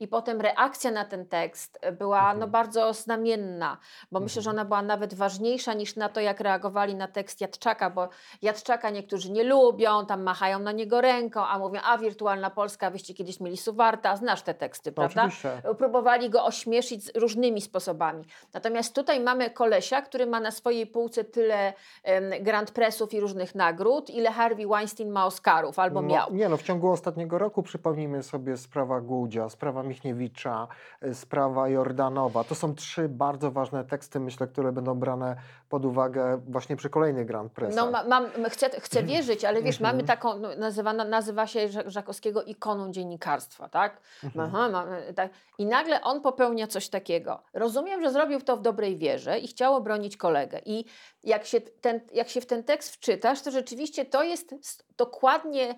I 0.00 0.08
potem 0.08 0.40
reakcja 0.40 0.90
na 0.90 1.04
ten 1.04 1.26
tekst 1.26 1.78
była 1.98 2.22
no, 2.22 2.30
Mhm. 2.32 2.50
bardzo 2.50 2.94
znamienna, 2.94 3.76
bo 4.12 4.20
myślę, 4.20 4.42
że 4.42 4.50
Mhm. 4.50 4.56
ona 4.60 4.64
była 4.68 4.82
nawet 4.82 5.14
ważniejsza 5.14 5.74
niż 5.74 5.96
na 5.96 6.08
to, 6.08 6.20
jak 6.20 6.40
reagowali 6.40 6.94
na 6.94 7.08
tekst 7.08 7.40
Jadczaka, 7.40 7.90
bo 7.90 8.08
Jadczaka 8.42 8.90
niektórzy 8.90 9.30
nie 9.32 9.44
lubią, 9.44 10.06
tam 10.06 10.22
machają 10.22 10.58
na 10.58 10.72
niego 10.72 11.00
ręką, 11.00 11.46
a 11.46 11.58
mówią, 11.58 11.80
a 11.84 11.98
wirtualna 11.98 12.50
Polska, 12.50 12.90
wyście 12.90 13.14
kiedyś 13.14 13.40
mieli 13.40 13.56
Suwarta, 13.56 14.16
znasz 14.16 14.42
te 14.42 14.54
teksty, 14.54 14.90
No, 14.90 14.94
prawda? 14.94 15.22
oczywiście. 15.24 15.62
Próbowali 15.78 16.30
go 16.30 16.44
ośmieszyć 16.44 17.04
z 17.04 17.16
różnymi 17.16 17.60
sposobami. 17.60 18.24
Natomiast 18.54 18.94
tutaj 18.94 19.20
mamy 19.20 19.50
kolesia, 19.50 20.02
który 20.02 20.26
ma 20.26 20.40
na 20.40 20.50
swojej 20.50 20.86
półce 20.86 21.24
tyle 21.24 21.72
em, 22.02 22.30
Grand 22.40 22.70
Pressów 22.70 23.14
i 23.14 23.20
różnych 23.20 23.54
nagród, 23.54 24.10
ile 24.10 24.30
Harvey 24.32 24.66
Weinstein 24.66 25.10
ma 25.10 25.26
Oscarów, 25.26 25.78
albo 25.78 26.02
No, 26.02 26.08
miał. 26.08 26.34
Nie 26.34 26.48
no, 26.48 26.56
w 26.56 26.62
ciągu 26.62 26.90
ostatniego 26.90 27.38
roku 27.38 27.62
przypomnijmy 27.62 28.22
sobie 28.22 28.56
sprawę 28.56 28.77
sprawa 28.78 29.00
Gudzia, 29.00 29.48
sprawa 29.48 29.82
Michniewicza, 29.82 30.68
y, 31.04 31.14
sprawa 31.14 31.68
Jordanowa. 31.68 32.44
To 32.44 32.54
są 32.54 32.74
trzy 32.74 33.08
bardzo 33.08 33.50
ważne 33.50 33.84
teksty, 33.84 34.20
myślę, 34.20 34.46
które 34.46 34.72
będą 34.72 34.94
brane 34.94 35.36
pod 35.68 35.84
uwagę 35.84 36.40
właśnie 36.48 36.76
przy 36.76 36.90
kolejnych 36.90 37.26
Grand 37.26 37.52
Prixach. 37.52 37.84
No, 37.84 37.90
ma, 37.90 38.04
mam, 38.04 38.26
chcę, 38.50 38.70
chcę 38.80 39.02
wierzyć, 39.12 39.44
ale 39.44 39.62
wiesz, 39.62 39.80
mamy 39.80 40.00
Mhm. 40.00 40.06
taką, 40.06 40.38
no, 40.38 40.48
nazywa, 40.56 40.92
nazywa 40.92 41.46
się 41.46 41.68
Żak- 41.68 41.88
Żakowskiego 41.90 42.42
ikoną 42.42 42.90
dziennikarstwa, 42.92 43.68
tak? 43.68 44.00
Mhm. 44.24 44.44
Aha, 44.48 44.68
mamy, 44.68 45.12
tak? 45.16 45.30
I 45.58 45.66
nagle 45.66 46.02
on 46.02 46.20
popełnia 46.20 46.66
coś 46.66 46.88
takiego. 46.88 47.42
Rozumiem, 47.54 48.02
że 48.02 48.10
zrobił 48.12 48.40
to 48.40 48.56
w 48.56 48.62
dobrej 48.62 48.96
wierze 48.96 49.38
i 49.38 49.48
chciał 49.48 49.74
obronić 49.74 50.16
kolegę. 50.16 50.60
I 50.64 50.84
jak 51.24 51.44
się, 51.44 51.60
ten, 51.60 52.00
jak 52.14 52.28
się 52.28 52.40
w 52.40 52.46
ten 52.46 52.64
tekst 52.64 52.94
wczytasz, 52.94 53.42
to 53.42 53.50
rzeczywiście 53.50 54.04
to 54.04 54.22
jest 54.22 54.54
dokładnie, 54.96 55.70
e, 55.70 55.76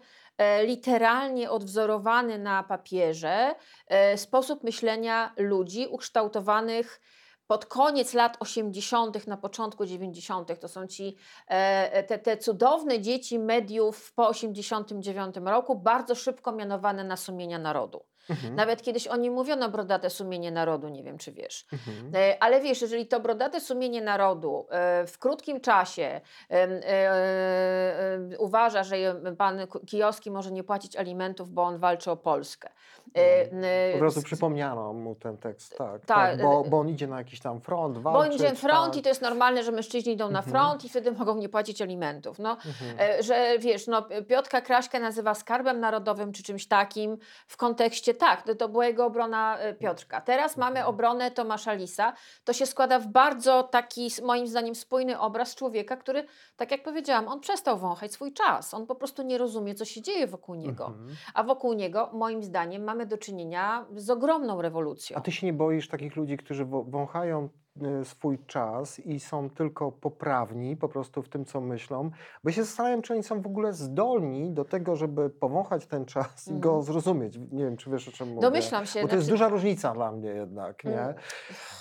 literalnie 0.64 1.50
odwzorowany 1.50 2.38
na 2.38 2.62
papierze 2.62 3.54
e, 3.86 4.18
sposób 4.18 4.64
myślenia 4.64 5.34
ludzi 5.36 5.86
ukształtowanych 5.86 7.00
pod 7.46 7.66
koniec 7.66 8.14
lat 8.14 8.36
80., 8.40 9.26
na 9.26 9.36
początku 9.36 9.86
90. 9.86 10.60
To 10.60 10.68
są 10.68 10.86
ci 10.86 11.16
e, 11.46 12.02
te, 12.02 12.18
te 12.18 12.36
cudowne 12.36 13.00
dzieci 13.00 13.38
mediów 13.38 14.12
po 14.12 14.28
89 14.28 15.36
roku, 15.44 15.74
bardzo 15.76 16.14
szybko 16.14 16.52
mianowane 16.52 17.04
na 17.04 17.16
sumienia 17.16 17.58
narodu. 17.58 18.09
Mhm. 18.30 18.54
Nawet 18.54 18.82
kiedyś 18.82 19.06
o 19.06 19.16
nim 19.16 19.32
mówiono 19.32 19.68
brodate 19.68 20.10
sumienie 20.10 20.50
narodu, 20.50 20.88
nie 20.88 21.02
wiem 21.02 21.18
czy 21.18 21.32
wiesz. 21.32 21.66
Mhm. 21.72 22.12
E, 22.14 22.42
Ale 22.42 22.60
wiesz, 22.60 22.82
jeżeli 22.82 23.06
to 23.06 23.20
brodate 23.20 23.60
sumienie 23.60 24.02
narodu 24.02 24.66
e, 24.70 25.06
w 25.06 25.18
krótkim 25.18 25.60
czasie 25.60 26.20
e, 26.50 26.68
uważa, 28.38 28.82
że 28.84 28.96
pan 29.38 29.58
Kijowski 29.86 30.30
może 30.30 30.50
nie 30.52 30.64
płacić 30.64 30.96
alimentów, 30.96 31.50
bo 31.50 31.62
on 31.62 31.78
walczy 31.78 32.10
o 32.10 32.16
Polskę. 32.16 32.70
Mhm. 33.14 33.62
Od 33.96 34.02
razu 34.02 34.22
przypomniano 34.22 34.92
mu 34.92 35.14
ten 35.14 35.36
tekst, 35.36 35.78
tak. 35.78 36.06
Ta- 36.06 36.14
tak 36.14 36.42
bo, 36.42 36.64
bo 36.64 36.78
on 36.78 36.88
idzie 36.88 37.06
na 37.06 37.18
jakiś 37.18 37.40
tam 37.40 37.60
front, 37.60 37.98
Bo 37.98 38.10
walczyć. 38.12 38.34
idzie 38.40 38.54
front 38.54 38.94
i 38.94 38.96
tak. 38.98 39.02
to 39.02 39.08
jest 39.08 39.22
normalne, 39.22 39.62
że 39.64 39.72
mężczyźni 39.72 40.12
idą 40.12 40.30
na 40.30 40.38
Mhm. 40.38 40.50
front 40.56 40.84
i 40.84 40.88
wtedy 40.88 41.12
mogą 41.12 41.36
nie 41.36 41.48
płacić 41.48 41.82
alimentów. 41.82 42.38
No, 42.38 42.50
Mhm. 42.66 43.22
Że 43.22 43.58
wiesz, 43.58 43.86
no, 43.86 44.02
Piotka 44.28 44.60
Kraśkę 44.60 45.00
nazywa 45.00 45.34
skarbem 45.34 45.80
narodowym 45.80 46.32
czy 46.32 46.42
czymś 46.42 46.66
takim 46.68 47.18
w 47.46 47.56
kontekście, 47.56 48.14
tak, 48.20 48.42
to, 48.42 48.54
to 48.54 48.68
była 48.68 48.86
jego 48.86 49.06
obrona 49.06 49.58
e, 49.58 49.74
Piotrka. 49.74 50.20
Teraz 50.20 50.56
mamy 50.56 50.78
Mhm. 50.78 50.94
obronę 50.94 51.30
Tomasza 51.30 51.72
Lisa. 51.72 52.12
To 52.44 52.52
się 52.52 52.66
składa 52.66 52.98
w 52.98 53.06
bardzo 53.06 53.62
taki, 53.62 54.08
moim 54.24 54.46
zdaniem, 54.46 54.74
spójny 54.74 55.18
obraz 55.20 55.54
człowieka, 55.54 55.96
który, 55.96 56.26
tak 56.56 56.70
jak 56.70 56.82
powiedziałam, 56.82 57.28
on 57.28 57.40
przestał 57.40 57.78
wąchać 57.78 58.12
swój 58.12 58.32
czas. 58.32 58.74
On 58.74 58.86
po 58.86 58.94
prostu 58.94 59.22
nie 59.22 59.38
rozumie, 59.38 59.74
co 59.74 59.84
się 59.84 60.02
dzieje 60.02 60.26
wokół 60.26 60.54
niego. 60.54 60.86
Mhm. 60.86 61.16
A 61.34 61.44
wokół 61.44 61.72
niego, 61.72 62.10
moim 62.12 62.42
zdaniem, 62.42 62.84
mamy 62.84 63.06
do 63.06 63.18
czynienia 63.18 63.86
z 63.96 64.10
ogromną 64.10 64.62
rewolucją. 64.62 65.16
A 65.16 65.20
ty 65.20 65.32
się 65.32 65.46
nie 65.46 65.52
boisz 65.52 65.88
takich 65.88 66.16
ludzi, 66.16 66.36
którzy 66.36 66.64
wąchają 66.64 67.48
swój 68.04 68.38
czas 68.46 68.98
i 69.00 69.20
są 69.20 69.50
tylko 69.50 69.92
poprawni 69.92 70.76
po 70.76 70.88
prostu 70.88 71.22
w 71.22 71.28
tym, 71.28 71.44
co 71.44 71.60
myślą, 71.60 72.10
bo 72.44 72.50
się 72.50 72.64
zastanawiam, 72.64 73.02
czy 73.02 73.12
oni 73.12 73.22
są 73.22 73.42
w 73.42 73.46
ogóle 73.46 73.72
zdolni 73.72 74.50
do 74.50 74.64
tego, 74.64 74.96
żeby 74.96 75.30
powąchać 75.30 75.86
ten 75.86 76.04
czas 76.04 76.48
i 76.48 76.60
go 76.60 76.68
Mhm. 76.68 76.82
zrozumieć. 76.84 77.38
Nie 77.52 77.64
wiem, 77.64 77.76
czy 77.76 77.90
wiesz, 77.90 78.08
o 78.08 78.12
czym 78.12 78.28
mówię. 78.28 78.40
Domyślam 78.40 78.86
się. 78.86 79.02
Bo 79.02 79.08
to 79.08 79.14
jest 79.14 79.26
znaczy- 79.26 79.34
duża 79.38 79.48
różnica 79.48 79.92
dla 79.94 80.12
mnie 80.12 80.28
jednak, 80.28 80.84
nie? 80.84 81.00
Mm. 81.00 81.14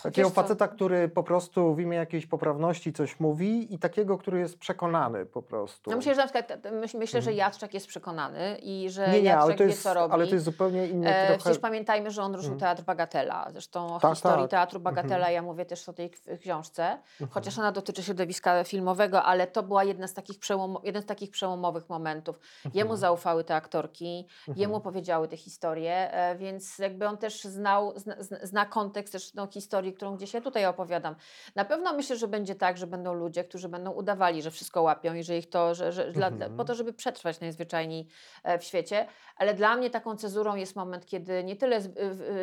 Takiego 0.03 0.29
faceta, 0.29 0.67
który 0.67 1.09
po 1.09 1.23
prostu 1.23 1.75
w 1.75 1.79
imię 1.79 1.97
jakiejś 1.97 2.25
poprawności 2.27 2.93
coś 2.93 3.19
mówi 3.19 3.73
i 3.73 3.79
takiego, 3.79 4.17
który 4.17 4.39
jest 4.39 4.57
przekonany 4.57 5.25
po 5.25 5.41
prostu. 5.41 5.91
No 5.91 5.97
myślę, 5.97 6.15
że 6.15 6.21
na 6.21 6.27
przykład, 6.27 6.73
myśl, 6.73 6.97
myślę, 6.97 7.21
że 7.21 7.31
Mhm. 7.31 7.37
Jadczak 7.37 7.73
jest 7.73 7.87
przekonany 7.87 8.57
i 8.61 8.89
że 8.89 9.09
nie, 9.11 9.21
nie, 9.21 9.37
ale 9.37 9.53
to, 9.53 9.59
wie, 9.63 9.69
jest, 9.69 9.83
co 9.83 9.93
robi. 9.93 10.13
ale 10.13 10.27
to 10.27 10.33
jest 10.33 10.45
zupełnie 10.45 10.87
inny 10.87 11.09
E, 11.15 11.25
trochę... 11.25 11.39
Przecież 11.39 11.59
pamiętajmy, 11.59 12.11
że 12.11 12.21
on 12.23 12.35
ruszył 12.35 12.53
Mhm. 12.53 12.59
Teatr 12.59 12.83
Bagatela. 12.83 13.47
Zresztą 13.51 13.95
o 13.95 13.99
Tak, 13.99 14.11
historii 14.13 14.41
tak. 14.43 14.51
Teatru 14.51 14.79
Bagatela 14.79 15.15
Mhm. 15.15 15.33
ja 15.33 15.41
mówię 15.41 15.65
też 15.65 15.79
o 15.89 15.93
tej 15.93 16.11
książce, 16.41 16.83
Mhm. 16.83 17.29
chociaż 17.31 17.57
ona 17.59 17.71
dotyczy 17.71 18.03
środowiska 18.03 18.63
filmowego, 18.63 19.23
ale 19.23 19.47
to 19.47 19.63
była 19.63 19.83
jedna 19.83 20.07
z 20.07 20.13
takich 20.13 20.39
przełom, 20.39 20.77
jeden 20.83 21.01
z 21.01 21.05
takich 21.05 21.31
przełomowych 21.31 21.89
momentów. 21.89 22.39
Jemu 22.65 22.81
Mhm. 22.91 22.97
zaufały 22.97 23.43
te 23.43 23.55
aktorki, 23.55 24.27
jemu 24.47 24.75
Mhm. 24.75 24.81
powiedziały 24.81 25.27
te 25.27 25.37
historie, 25.37 26.11
e, 26.13 26.35
więc 26.37 26.77
jakby 26.79 27.07
on 27.07 27.17
też 27.17 27.43
znał, 27.43 27.93
zna, 27.99 28.15
zna- 28.43 28.65
kontekst 28.65 29.11
też 29.13 29.33
no, 29.33 29.47
historii, 29.47 29.93
którą 29.93 30.15
gdzieś 30.15 30.33
ja 30.33 30.41
tutaj 30.41 30.65
opowiadam. 30.65 31.15
Na 31.55 31.65
pewno 31.65 31.93
myślę, 31.93 32.15
że 32.17 32.27
będzie 32.27 32.55
tak, 32.55 32.77
że 32.77 32.87
będą 32.87 33.13
ludzie, 33.13 33.43
którzy 33.43 33.69
będą 33.69 33.91
udawali, 33.91 34.41
że 34.41 34.51
wszystko 34.51 34.81
łapią 34.81 35.13
i 35.13 35.23
że 35.23 35.37
ich 35.37 35.49
to, 35.49 35.75
że, 35.75 35.91
że 35.91 36.11
dla, 36.11 36.27
Mhm. 36.27 36.57
po 36.57 36.65
to, 36.65 36.75
żeby 36.75 36.93
przetrwać 36.93 37.39
najzwyczajniej 37.39 38.07
e, 38.43 38.59
w 38.59 38.63
świecie, 38.63 39.07
ale 39.37 39.53
dla 39.53 39.75
mnie 39.75 39.89
taką 39.89 40.15
cezurą 40.15 40.55
jest 40.55 40.75
moment, 40.75 41.05
kiedy 41.05 41.43
nie 41.43 41.55
tyle 41.55 41.81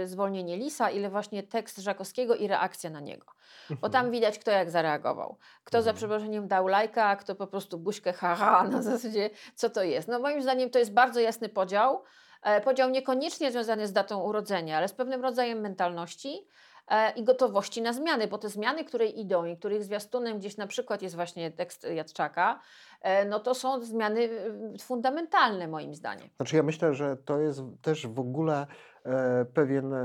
zwolnienie 0.04 0.56
Lisa, 0.56 0.90
ile 0.90 1.10
właśnie 1.10 1.42
tekst 1.42 1.78
Żakowskiego 1.78 2.34
i 2.36 2.46
reakcja 2.48 2.90
na 2.90 3.00
niego. 3.00 3.25
Bo 3.80 3.88
tam 3.88 4.10
widać, 4.10 4.38
kto 4.38 4.50
jak 4.50 4.70
zareagował. 4.70 5.36
Kto 5.64 5.82
za 5.82 5.90
Mhm. 5.90 5.96
przeproszeniem 5.96 6.48
dał 6.48 6.66
lajka, 6.68 7.04
a 7.04 7.16
kto 7.16 7.34
po 7.34 7.46
prostu 7.46 7.78
buźkę 7.78 8.12
haha 8.12 8.64
na 8.72 8.82
zasadzie, 8.82 9.30
co 9.54 9.70
to 9.70 9.82
jest. 9.82 10.08
No 10.08 10.18
moim 10.18 10.42
zdaniem 10.42 10.70
to 10.70 10.78
jest 10.78 10.92
bardzo 10.92 11.20
jasny 11.20 11.48
podział. 11.48 12.02
E, 12.42 12.60
Podział 12.60 12.90
niekoniecznie 12.90 13.52
związany 13.52 13.86
z 13.86 13.92
datą 13.92 14.22
urodzenia, 14.22 14.76
ale 14.78 14.88
z 14.88 14.92
pewnym 14.92 15.22
rodzajem 15.22 15.60
mentalności 15.60 16.46
e, 16.88 17.10
i 17.12 17.24
gotowości 17.24 17.82
na 17.82 17.92
zmiany, 17.92 18.26
bo 18.28 18.38
te 18.38 18.48
zmiany, 18.48 18.84
które 18.84 19.06
idą 19.06 19.44
i 19.44 19.56
których 19.56 19.84
zwiastunem 19.84 20.38
gdzieś 20.38 20.56
na 20.56 20.66
przykład 20.66 21.02
jest 21.02 21.14
właśnie 21.14 21.50
tekst 21.50 21.86
Jadczaka, 21.94 22.60
no 23.28 23.40
to 23.40 23.54
są 23.54 23.80
zmiany 23.80 24.20
y, 24.20 24.78
fundamentalne 24.78 25.68
moim 25.68 25.94
zdaniem. 25.94 26.28
Znaczy 26.36 26.56
ja 26.56 26.62
myślę, 26.62 26.94
że 26.94 27.16
to 27.16 27.40
jest 27.40 27.62
też 27.82 28.06
w 28.06 28.20
ogóle 28.20 28.66
e, 29.04 29.44
pewien 29.54 29.94
e, 29.94 29.98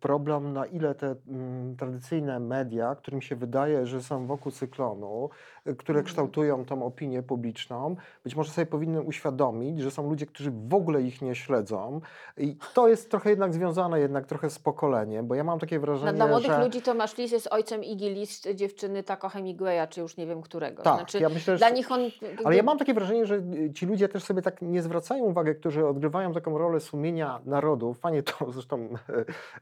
problem, 0.00 0.52
na 0.52 0.66
ile 0.66 0.94
te 0.94 1.14
mm, 1.28 1.76
tradycyjne 1.76 2.40
media, 2.40 2.94
którym 2.94 3.22
się 3.22 3.36
wydaje, 3.36 3.86
że 3.86 4.02
są 4.02 4.26
wokół 4.26 4.52
cyklonu, 4.52 5.30
e, 5.66 5.74
które 5.74 5.98
Mhm. 5.98 6.06
kształtują 6.06 6.64
tą 6.64 6.82
opinię 6.86 7.22
publiczną, 7.22 7.96
być 8.24 8.36
może 8.36 8.50
sobie 8.50 8.66
powinny 8.66 9.02
uświadomić, 9.02 9.80
że 9.80 9.90
są 9.90 10.08
ludzie, 10.10 10.26
którzy 10.26 10.50
w 10.50 10.74
ogóle 10.74 11.02
ich 11.02 11.22
nie 11.22 11.34
śledzą 11.34 12.00
i 12.36 12.56
to 12.74 12.88
jest 12.88 13.10
trochę 13.10 13.30
jednak 13.30 13.54
związane 13.54 14.00
jednak 14.00 14.26
trochę 14.26 14.50
z 14.50 14.58
pokoleniem, 14.58 15.26
bo 15.26 15.34
ja 15.34 15.44
mam 15.44 15.58
takie 15.58 15.78
Dla, 15.78 15.86
wrażenie, 15.86 16.12
dla 16.12 16.26
młodych 16.26 16.50
że... 16.50 16.64
ludzi 16.64 16.82
Tomasz 16.82 17.16
Lis 17.18 17.32
jest 17.32 17.48
ojcem 17.50 17.84
Iggy 17.84 18.10
Lis, 18.10 18.42
dziewczyny 18.54 19.02
Taco 19.02 19.28
Hemingwaya, 19.28 19.88
czy 19.90 20.00
już 20.00 20.16
nie 20.16 20.26
wiem 20.26 20.42
którego. 20.42 20.82
Tak, 20.82 20.96
znaczy, 20.96 21.18
ja 21.20 21.28
myślę, 21.28 21.56
dla 21.56 21.68
że... 21.68 21.74
nich 21.74 21.92
on... 21.92 22.00
Ale 22.44 22.56
ja 22.56 22.62
mam 22.62 22.78
takie 22.78 22.94
wrażenie, 22.94 23.26
że 23.26 23.34
y, 23.34 23.70
ci 23.74 23.86
ludzie 23.86 24.08
też 24.08 24.24
sobie 24.24 24.42
tak 24.42 24.62
nie 24.62 24.82
zwracają 24.82 25.24
uwagi, 25.24 25.54
którzy 25.54 25.86
odgrywają 25.86 26.32
taką 26.32 26.58
rolę 26.58 26.80
sumienia 26.80 27.40
narodu. 27.44 27.94
Fajnie 27.94 28.22
to 28.22 28.32
zresztą 28.52 28.88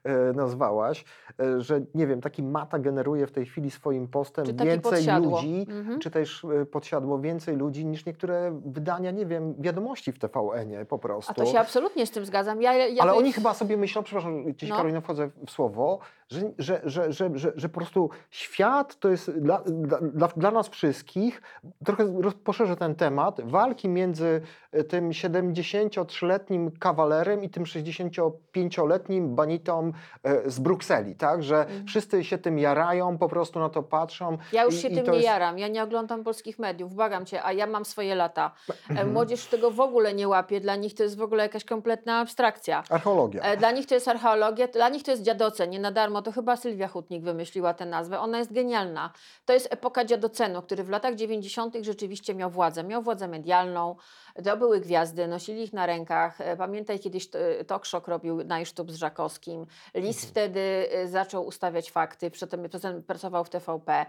e, 0.05 0.33
nazwałaś, 0.33 1.05
e, 1.41 1.61
że 1.61 1.81
nie 1.95 2.07
wiem, 2.07 2.21
taki 2.21 2.43
mata 2.43 2.79
generuje 2.79 3.27
w 3.27 3.33
tej 3.33 3.47
chwili 3.47 3.71
swoim 3.71 4.09
postem 4.09 4.45
więcej 4.47 4.81
podsiadło. 4.81 5.37
ludzi, 5.41 5.67
Mhm. 5.71 5.99
czy 5.99 6.11
też 6.11 6.45
e, 6.63 6.67
podsiadło 6.67 7.19
więcej 7.19 7.57
ludzi 7.57 7.87
niż 7.87 8.07
niektóre 8.07 8.61
wydania, 8.67 9.11
nie 9.11 9.27
wiem, 9.27 9.55
wiadomości 9.59 10.13
w 10.13 10.19
TVN-ie 10.19 10.85
po 10.85 10.99
prostu. 10.99 11.33
A 11.33 11.35
to 11.35 11.47
się 11.47 11.59
absolutnie 11.61 12.07
z 12.07 12.11
tym 12.11 12.25
zgadzam. 12.25 12.63
Ja, 12.63 12.73
ja 12.75 13.03
Ale 13.03 13.15
oni 13.15 13.33
chyba 13.33 13.55
sobie 13.55 13.77
myślą, 13.77 14.03
przepraszam, 14.03 14.45
gdzieś 14.45 14.71
No. 14.71 14.77
Karolina 14.77 15.01
wchodzę 15.01 15.31
w 15.47 15.51
słowo, 15.51 15.99
że, 16.31 16.41
że, 16.59 16.81
że, 16.85 17.13
że, 17.13 17.31
że, 17.35 17.53
że 17.57 17.69
po 17.69 17.75
prostu 17.75 18.11
świat 18.31 18.99
to 18.99 19.09
jest 19.09 19.31
dla, 19.31 19.63
dla, 20.01 20.29
dla, 20.29 20.51
nas 20.51 20.69
wszystkich, 20.69 21.43
trochę 21.85 22.05
poszerzę 22.45 22.77
ten 22.77 22.95
temat, 22.95 23.41
walki 23.45 23.89
między 23.89 24.41
tym 24.89 25.11
73-letnim 25.11 26.71
kawalerem 26.79 27.45
i 27.45 27.51
tym 27.51 27.65
65-letnim 27.65 29.35
banitą 29.35 29.93
e, 30.23 30.51
z 30.51 30.59
Brukseli, 30.61 31.15
tak? 31.15 31.43
Że 31.43 31.61
Mhm. 31.61 31.87
wszyscy 31.87 32.25
się 32.25 32.39
tym 32.39 32.59
jarają, 32.59 33.19
po 33.19 33.29
prostu 33.29 33.59
na 33.61 33.69
to 33.69 33.83
patrzą. 33.83 34.39
Ja 34.53 34.65
już 34.65 34.75
i- 34.75 34.79
się 34.81 34.89
i 34.89 34.95
tym 34.95 35.07
nie 35.07 35.13
jest- 35.13 35.25
jaram. 35.25 35.59
Ja 35.59 35.69
nie 35.69 35.83
oglądam 35.83 36.25
polskich 36.25 36.59
mediów, 36.59 36.95
błagam 36.95 37.27
cię, 37.27 37.43
a 37.45 37.53
ja 37.53 37.67
mam 37.67 37.85
swoje 37.85 38.15
lata. 38.15 38.51
E, 38.71 38.73
Mhm. 38.91 39.13
Młodzież 39.13 39.47
tego 39.47 39.71
w 39.71 39.81
ogóle 39.81 40.15
nie 40.15 40.29
łapie. 40.29 40.61
Dla 40.61 40.77
nich 40.77 40.95
to 40.95 41.03
jest 41.03 41.19
w 41.19 41.23
ogóle 41.23 41.43
jakaś 41.43 41.65
kompletna 41.65 42.19
abstrakcja. 42.19 42.83
Archeologia. 42.91 43.43
E, 43.43 43.57
Dla 43.57 43.71
nich 43.71 43.87
to 43.87 43.95
jest 43.95 44.09
archeologia, 44.09 44.69
dla 44.69 44.89
nich 44.89 45.03
to 45.03 45.11
jest 45.11 45.23
dziadoce, 45.23 45.69
nie 45.69 45.81
na 45.81 45.91
darmo. 45.93 46.23
To 46.23 46.33
chyba 46.33 46.57
Sylwia 46.57 46.89
Hutnik 46.89 47.23
wymyśliła 47.25 47.75
tę 47.75 47.87
nazwę. 47.87 48.21
Ona 48.21 48.39
jest 48.39 48.53
genialna. 48.53 49.13
To 49.45 49.53
jest 49.53 49.69
epoka 49.73 50.05
dziadocenu, 50.05 50.63
który 50.63 50.85
w 50.85 50.89
latach 50.91 51.15
90. 51.15 51.75
rzeczywiście 51.85 52.35
miał 52.35 52.51
władzę. 52.51 52.85
Miał 52.85 53.03
władzę 53.03 53.29
medialną, 53.29 53.97
to 54.45 54.57
były 54.57 54.81
gwiazdy, 54.81 55.29
nosili 55.29 55.63
ich 55.63 55.73
na 55.73 55.87
rękach. 55.87 56.41
E, 56.41 56.57
Pamiętaj, 56.57 56.99
kiedyś 57.01 57.29
e, 57.61 57.65
Talk 57.65 57.87
Shock 57.87 58.09
robił 58.09 58.45
najsztub 58.45 58.91
z 58.93 58.97
Żakowskim. 58.97 59.67
Lis 59.95 60.17
Mhm. 60.17 60.31
wtedy 60.31 60.61
e, 60.93 61.09
zaczął 61.09 61.47
ustawiać 61.47 61.91
fakty, 61.91 62.31
przedtem, 62.31 62.69
przedtem 62.69 63.03
pracował 63.03 63.45
w 63.45 63.51
TVP. 63.51 63.93
E, 63.93 64.07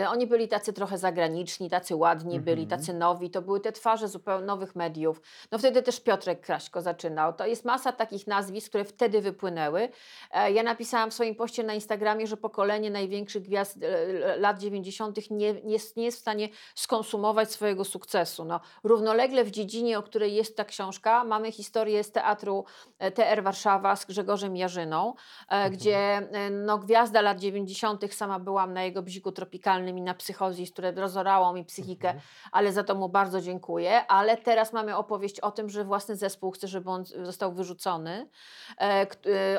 e, 0.00 0.08
Oni 0.10 0.26
byli 0.26 0.48
tacy 0.48 0.72
trochę 0.72 0.98
zagraniczni, 0.98 1.70
tacy 1.70 1.96
ładni 1.96 2.40
byli, 2.40 2.62
Mhm. 2.62 2.80
tacy 2.80 2.94
nowi. 2.94 3.30
To 3.30 3.42
były 3.42 3.60
te 3.60 3.72
twarze 3.72 4.08
zupełnie 4.08 4.46
nowych 4.46 4.76
mediów. 4.76 5.20
No 5.52 5.58
wtedy 5.58 5.82
też 5.82 6.00
Piotrek 6.00 6.40
Kraśko 6.40 6.82
zaczynał. 6.82 7.32
To 7.32 7.46
jest 7.46 7.64
masa 7.64 7.92
takich 7.92 8.26
nazwisk, 8.26 8.68
które 8.68 8.84
wtedy 8.84 9.20
wypłynęły. 9.20 9.88
E, 10.32 10.52
Ja 10.52 10.62
napisałam 10.62 11.10
w 11.10 11.14
swoim 11.14 11.34
poście 11.34 11.62
na 11.64 11.74
Instagramie, 11.74 12.26
że 12.26 12.36
pokolenie 12.36 12.90
największych 12.90 13.42
gwiazd 13.42 13.78
e, 13.82 14.36
lat 14.36 14.58
90. 14.58 15.30
nie, 15.30 15.52
nie, 15.54 15.72
jest, 15.72 15.96
nie 15.96 16.04
jest 16.04 16.18
w 16.18 16.20
stanie 16.20 16.48
skonsumować 16.74 17.50
swojego 17.50 17.84
sukcesu. 17.84 18.44
No, 18.44 18.60
równolegle 18.84 19.35
w 19.44 19.50
dziedzinie, 19.50 19.98
o 19.98 20.02
której 20.02 20.34
jest 20.34 20.56
ta 20.56 20.64
książka, 20.64 21.24
mamy 21.24 21.52
historię 21.52 22.04
z 22.04 22.12
teatru 22.12 22.64
e, 22.98 23.10
TR 23.10 23.42
Warszawa 23.42 23.96
z 23.96 24.04
Grzegorzem 24.04 24.56
Jarzyną, 24.56 25.14
e, 25.48 25.70
gdzie 25.70 25.98
e, 25.98 26.50
no, 26.50 26.78
gwiazda 26.78 27.20
lat 27.20 27.38
90. 27.38 28.14
sama 28.14 28.38
byłam 28.38 28.72
na 28.72 28.82
jego 28.82 29.02
bziku 29.02 29.32
tropikalnym 29.32 29.98
i 29.98 30.02
na 30.02 30.14
psychozji, 30.14 30.66
które 30.72 30.92
rozorało 30.92 31.52
mi 31.52 31.64
psychikę, 31.64 32.08
Mhm. 32.08 32.24
ale 32.52 32.72
za 32.72 32.84
to 32.84 32.94
mu 32.94 33.08
bardzo 33.08 33.40
dziękuję. 33.40 34.06
Ale 34.06 34.36
teraz 34.36 34.72
mamy 34.72 34.96
opowieść 34.96 35.40
o 35.40 35.50
tym, 35.50 35.68
że 35.70 35.84
własny 35.84 36.16
zespół 36.16 36.50
chce, 36.50 36.68
żeby 36.68 36.90
on 36.90 37.04
został 37.04 37.52
wyrzucony. 37.52 38.28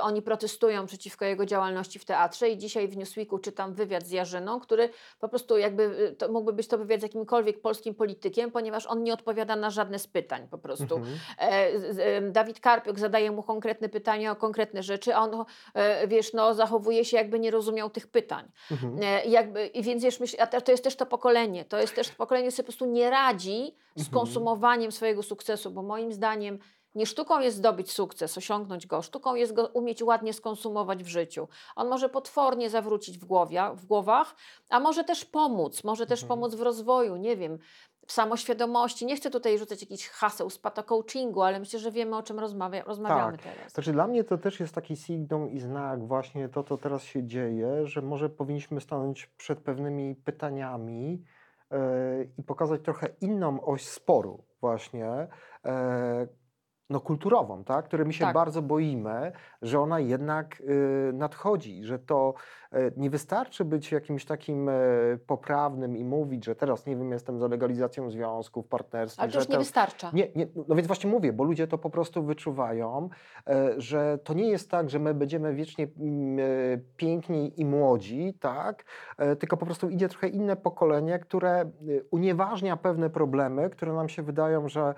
Oni 0.02 0.22
protestują 0.22 0.86
przeciwko 0.86 1.26
jego 1.26 1.46
działalności 1.46 2.00
w 2.00 2.06
teatrze 2.06 2.50
i 2.50 2.58
dzisiaj 2.58 2.88
w 2.88 2.98
Newsweeku 2.98 3.40
czytam 3.40 3.74
wywiad 3.74 4.04
z 4.04 4.12
Jarzyną, 4.12 4.60
który 4.60 4.90
po 5.20 5.30
prostu 5.30 5.58
jakby, 5.58 6.16
to 6.18 6.32
mógłby 6.32 6.54
być 6.54 6.68
to 6.68 6.78
wywiad 6.78 7.00
z 7.00 7.04
jakimkolwiek 7.04 7.62
polskim 7.62 7.96
politykiem, 7.96 8.52
ponieważ 8.52 8.86
on 8.86 9.04
nie 9.04 9.14
odpowiada 9.14 9.56
na 9.56 9.67
żadne 9.70 10.00
z 10.00 10.08
pytań 10.08 10.48
po 10.52 10.58
prostu. 10.58 10.96
Mhm. 10.96 11.20
E, 11.40 12.22
Dawid 12.32 12.60
Karpiuk 12.60 13.00
zadaje 13.00 13.32
mu 13.32 13.44
konkretne 13.44 13.90
pytania 13.90 14.32
o 14.32 14.36
konkretne 14.36 14.84
rzeczy, 14.84 15.16
a 15.16 15.20
on, 15.20 15.46
e, 15.74 16.08
wiesz, 16.08 16.34
no, 16.34 16.54
zachowuje 16.54 17.06
się 17.06 17.18
jakby 17.18 17.40
nie 17.40 17.52
rozumiał 17.52 17.90
tych 17.90 18.08
pytań. 18.08 18.52
Mhm. 18.72 18.98
E, 19.04 19.26
jakby, 19.26 19.68
I 19.68 19.84
więc 19.84 20.04
wiesz, 20.04 20.20
myśl, 20.20 20.38
a 20.40 20.48
to 20.62 20.72
jest 20.72 20.84
też 20.84 20.96
to 20.96 21.06
pokolenie, 21.06 21.66
to 21.66 21.80
jest 21.80 21.96
też 21.96 22.10
pokolenie, 22.10 22.48
które 22.52 22.64
po 22.64 22.68
prostu 22.72 22.86
nie 22.86 23.10
radzi 23.10 23.76
z 23.96 24.00
Mhm. 24.00 24.14
konsumowaniem 24.14 24.92
swojego 24.92 25.24
sukcesu, 25.24 25.72
bo 25.72 25.82
moim 25.82 26.12
zdaniem 26.14 26.60
nie 26.96 27.06
sztuką 27.06 27.40
jest 27.40 27.58
zdobyć 27.58 27.92
sukces, 27.92 28.38
osiągnąć 28.38 28.88
go, 28.88 29.02
sztuką 29.02 29.36
jest 29.36 29.54
go 29.54 29.68
umieć 29.68 30.04
ładnie 30.04 30.34
skonsumować 30.34 31.04
w 31.04 31.08
życiu. 31.08 31.48
On 31.76 31.88
może 31.88 32.10
potwornie 32.10 32.70
zawrócić 32.70 33.18
w, 33.18 33.26
głowie, 33.26 33.64
w 33.76 33.86
głowach, 33.86 34.36
a 34.70 34.80
może 34.80 35.04
też 35.04 35.26
pomóc, 35.26 35.84
może 35.84 36.06
też 36.06 36.24
Mhm. 36.24 36.40
pomóc 36.40 36.56
w 36.56 36.62
rozwoju, 36.62 37.16
nie 37.16 37.38
wiem, 37.38 37.60
samoświadomości. 38.08 39.06
Nie 39.06 39.16
chcę 39.16 39.30
tutaj 39.30 39.58
rzucać 39.58 39.82
jakichś 39.82 40.10
haseł 40.10 40.50
z 40.50 40.60
pato-coachingu, 40.60 41.42
ale 41.46 41.60
myślę, 41.60 41.80
że 41.80 41.92
wiemy, 41.92 42.18
o 42.18 42.24
czym 42.24 42.40
rozmawia, 42.40 42.84
rozmawiamy 42.84 43.38
teraz. 43.38 43.74
Znaczy 43.74 43.92
dla 43.92 44.08
mnie 44.08 44.24
to 44.24 44.38
też 44.38 44.60
jest 44.60 44.76
taki 44.76 44.96
sygnał 44.96 45.48
i 45.48 45.60
znak 45.60 46.08
właśnie 46.08 46.50
to, 46.50 46.64
co 46.64 46.78
teraz 46.78 47.04
się 47.04 47.24
dzieje, 47.24 47.86
że 47.86 48.02
może 48.02 48.30
powinniśmy 48.30 48.82
stanąć 48.82 49.26
przed 49.26 49.60
pewnymi 49.60 50.16
pytaniami 50.16 51.24
e, 51.72 52.24
i 52.38 52.44
pokazać 52.44 52.82
trochę 52.82 53.08
inną 53.22 53.62
oś 53.62 53.88
sporu 53.88 54.44
właśnie, 54.62 55.28
e, 55.66 56.28
no 56.90 57.00
kulturową, 57.00 57.64
tak? 57.64 57.86
której 57.86 58.06
my 58.06 58.14
się 58.14 58.26
Tak. 58.26 58.34
bardzo 58.34 58.62
boimy, 58.62 59.32
że 59.62 59.80
ona 59.80 60.00
jednak 60.00 60.62
e, 61.10 61.14
nadchodzi, 61.14 61.84
że 61.84 62.00
to 62.00 62.34
e, 62.72 62.92
nie 62.98 63.10
wystarczy 63.10 63.66
być 63.66 63.92
jakimś 63.92 64.26
takim 64.26 64.70
e, 64.70 64.74
poprawnym 65.28 65.98
i 65.98 66.04
mówić, 66.04 66.46
że 66.46 66.56
teraz, 66.56 66.86
nie 66.86 66.96
wiem, 66.96 67.12
jestem 67.12 67.40
za 67.40 67.48
legalizacją 67.48 68.10
związków, 68.12 68.68
partnerstw. 68.68 69.20
Ale 69.20 69.32
to 69.32 69.40
już 69.40 69.50
nie 69.50 69.58
wystarcza. 69.58 70.12
nie, 70.14 70.28
nie, 70.36 70.48
no 70.68 70.76
więc 70.76 70.88
właśnie 70.88 71.10
mówię, 71.10 71.34
bo 71.34 71.44
ludzie 71.44 71.68
to 71.68 71.78
po 71.78 71.90
prostu 71.90 72.24
wyczuwają, 72.24 73.10
że 73.78 74.20
to 74.24 74.34
nie 74.34 74.50
jest 74.50 74.72
tak, 74.72 74.90
że 74.90 75.00
my 75.00 75.14
będziemy 75.14 75.54
wiecznie 75.54 75.88
mm, 76.00 76.40
piękni 76.98 77.62
i 77.62 77.66
młodzi, 77.66 78.34
tak? 78.40 78.86
Tylko 79.40 79.58
po 79.58 79.66
prostu 79.66 79.90
idzie 79.90 80.10
trochę 80.10 80.28
inne 80.28 80.56
pokolenie, 80.56 81.20
które 81.20 81.72
unieważnia 82.12 82.78
pewne 82.78 83.10
problemy, 83.10 83.70
które 83.70 83.94
nam 83.94 84.10
się 84.10 84.24
wydają, 84.24 84.70
że 84.70 84.94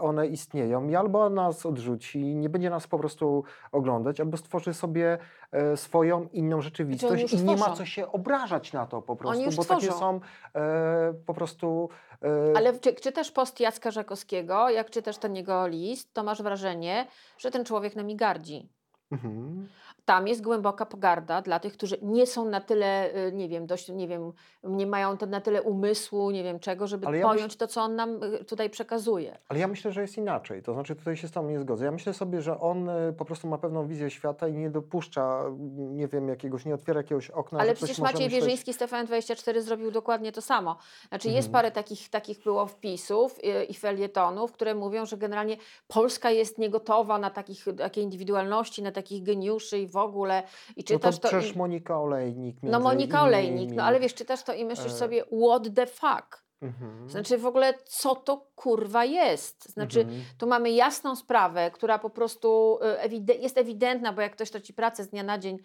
one 0.00 0.26
istnieją 0.26 0.88
i 0.88 0.96
albo 0.96 1.30
nas 1.30 1.66
odrzuci, 1.66 2.18
nie 2.18 2.48
będzie 2.48 2.70
nas 2.70 2.86
po 2.86 2.98
prostu 2.98 3.44
oglądać, 3.72 4.20
albo 4.20 4.36
stworzy 4.36 4.74
sobie 4.74 5.18
e, 5.52 5.76
swoją 5.76 6.28
inną 6.32 6.60
rzeczywistość 6.60 7.32
i 7.32 7.44
nie 7.44 7.56
ma 7.56 7.70
co 7.70 7.84
się 7.84 8.12
obrażać 8.12 8.72
na 8.72 8.86
to 8.86 9.02
po 9.02 9.16
prostu, 9.16 9.44
bo 9.56 9.64
takie 9.64 9.86
tworzą. 9.86 9.98
są 9.98 10.20
e, 10.54 11.14
po 11.26 11.34
prostu 11.34 11.88
e, 12.22 12.56
Ale 12.56 12.78
czy, 12.78 12.94
czytasz 12.94 13.30
post 13.30 13.60
Jacka 13.60 13.90
Żakowskiego, 13.90 14.70
jak 14.70 14.90
czytasz 14.90 15.18
ten 15.18 15.36
jego 15.36 15.66
list, 15.66 16.14
to 16.14 16.22
masz 16.22 16.42
wrażenie, 16.42 17.06
że 17.38 17.50
ten 17.50 17.64
człowiek 17.64 17.96
nami 17.96 18.16
gardzi. 18.16 18.68
mhm. 19.12 19.68
Tam 20.06 20.28
jest 20.28 20.42
głęboka 20.42 20.86
pogarda 20.86 21.42
dla 21.42 21.60
tych, 21.60 21.72
którzy 21.72 21.98
nie 22.02 22.26
są 22.26 22.44
na 22.48 22.60
tyle, 22.60 23.14
y, 23.28 23.32
nie 23.32 23.48
wiem, 23.48 23.66
dość, 23.66 23.88
nie 23.88 24.08
wiem, 24.08 24.32
nie 24.64 24.86
mają 24.86 25.16
na 25.28 25.40
tyle 25.40 25.62
umysłu, 25.62 26.30
nie 26.30 26.42
wiem 26.44 26.58
czego, 26.58 26.86
żeby 26.86 27.06
ja 27.06 27.10
myśl- 27.12 27.22
pojąć 27.22 27.56
to, 27.56 27.66
co 27.66 27.80
on 27.82 27.96
nam 27.96 28.22
y, 28.22 28.44
tutaj 28.44 28.70
przekazuje. 28.70 29.38
Ale 29.48 29.60
ja 29.60 29.68
myślę, 29.68 29.92
że 29.92 30.00
jest 30.00 30.18
inaczej. 30.18 30.62
To 30.62 30.72
znaczy, 30.74 30.96
tutaj 30.96 31.16
się 31.16 31.28
z 31.28 31.30
Tobą 31.30 31.48
nie 31.48 31.60
zgodzę. 31.60 31.84
Ja 31.84 31.90
myślę 31.92 32.14
sobie, 32.14 32.42
że 32.42 32.60
on 32.60 32.88
y, 32.88 33.12
po 33.18 33.24
prostu 33.24 33.48
ma 33.48 33.58
pewną 33.58 33.86
wizję 33.86 34.10
świata 34.10 34.48
i 34.48 34.52
nie 34.52 34.70
dopuszcza, 34.70 35.40
mm, 35.46 35.96
nie 35.96 36.08
wiem, 36.08 36.28
jakiegoś, 36.28 36.64
nie 36.64 36.74
otwiera 36.74 37.00
jakiegoś 37.00 37.30
okna. 37.30 37.58
Ale 37.60 37.74
przecież 37.74 37.98
Maciej 37.98 38.26
myśleć- 38.26 38.32
Wierzyński 38.42 38.72
z 38.72 38.78
TVN24 38.78 39.60
zrobił 39.60 39.90
dokładnie 39.90 40.32
to 40.32 40.42
samo. 40.42 40.76
Znaczy 41.08 41.28
jest 41.28 41.48
Mhm. 41.48 41.52
parę 41.52 41.70
takich, 41.70 42.08
takich 42.08 42.42
było 42.42 42.66
wpisów 42.66 43.38
y, 43.38 43.64
i 43.64 43.74
felietonów, 43.74 44.52
które 44.52 44.74
mówią, 44.74 45.06
że 45.06 45.16
generalnie 45.16 45.56
Polska 45.88 46.30
jest 46.30 46.58
niegotowa 46.58 47.18
na 47.18 47.30
takich, 47.30 47.64
takie 47.78 48.00
indywidualności, 48.02 48.82
na 48.82 48.92
takich 48.92 49.22
geniuszy 49.22 49.78
i 49.78 49.86
w 49.96 50.08
ogóle. 50.08 50.42
I 50.76 50.80
No 50.80 50.82
to 50.84 50.88
czytasz 50.94 51.18
to, 51.18 51.28
przecież 51.28 51.54
i, 51.54 51.58
Monika 51.58 52.00
Olejnik. 52.00 52.56
No 52.62 52.80
Monika 52.80 53.22
Olejnik, 53.22 53.70
no 53.72 53.82
ale 53.84 54.00
wiesz, 54.00 54.14
czytasz 54.14 54.42
to 54.42 54.54
i 54.54 54.64
myślisz 54.64 54.92
E. 54.92 54.96
sobie, 54.96 55.24
what 55.24 55.62
the 55.74 55.86
fuck? 55.86 56.46
Mhm. 56.62 57.10
Znaczy 57.10 57.38
w 57.38 57.46
ogóle, 57.46 57.74
co 57.84 58.14
to 58.14 58.46
kurwa 58.54 59.04
jest? 59.04 59.68
Znaczy, 59.72 60.00
Mhm. 60.00 60.22
tu 60.38 60.46
mamy 60.46 60.70
jasną 60.70 61.16
sprawę, 61.16 61.70
która 61.70 61.98
po 61.98 62.10
prostu 62.10 62.78
y, 62.82 63.08
ewide- 63.08 63.40
jest 63.40 63.58
ewidentna, 63.58 64.12
bo 64.12 64.22
jak 64.22 64.32
ktoś 64.32 64.50
traci 64.50 64.74
pracę 64.74 65.04
z 65.04 65.08
dnia 65.08 65.22
na 65.22 65.38
dzień, 65.38 65.58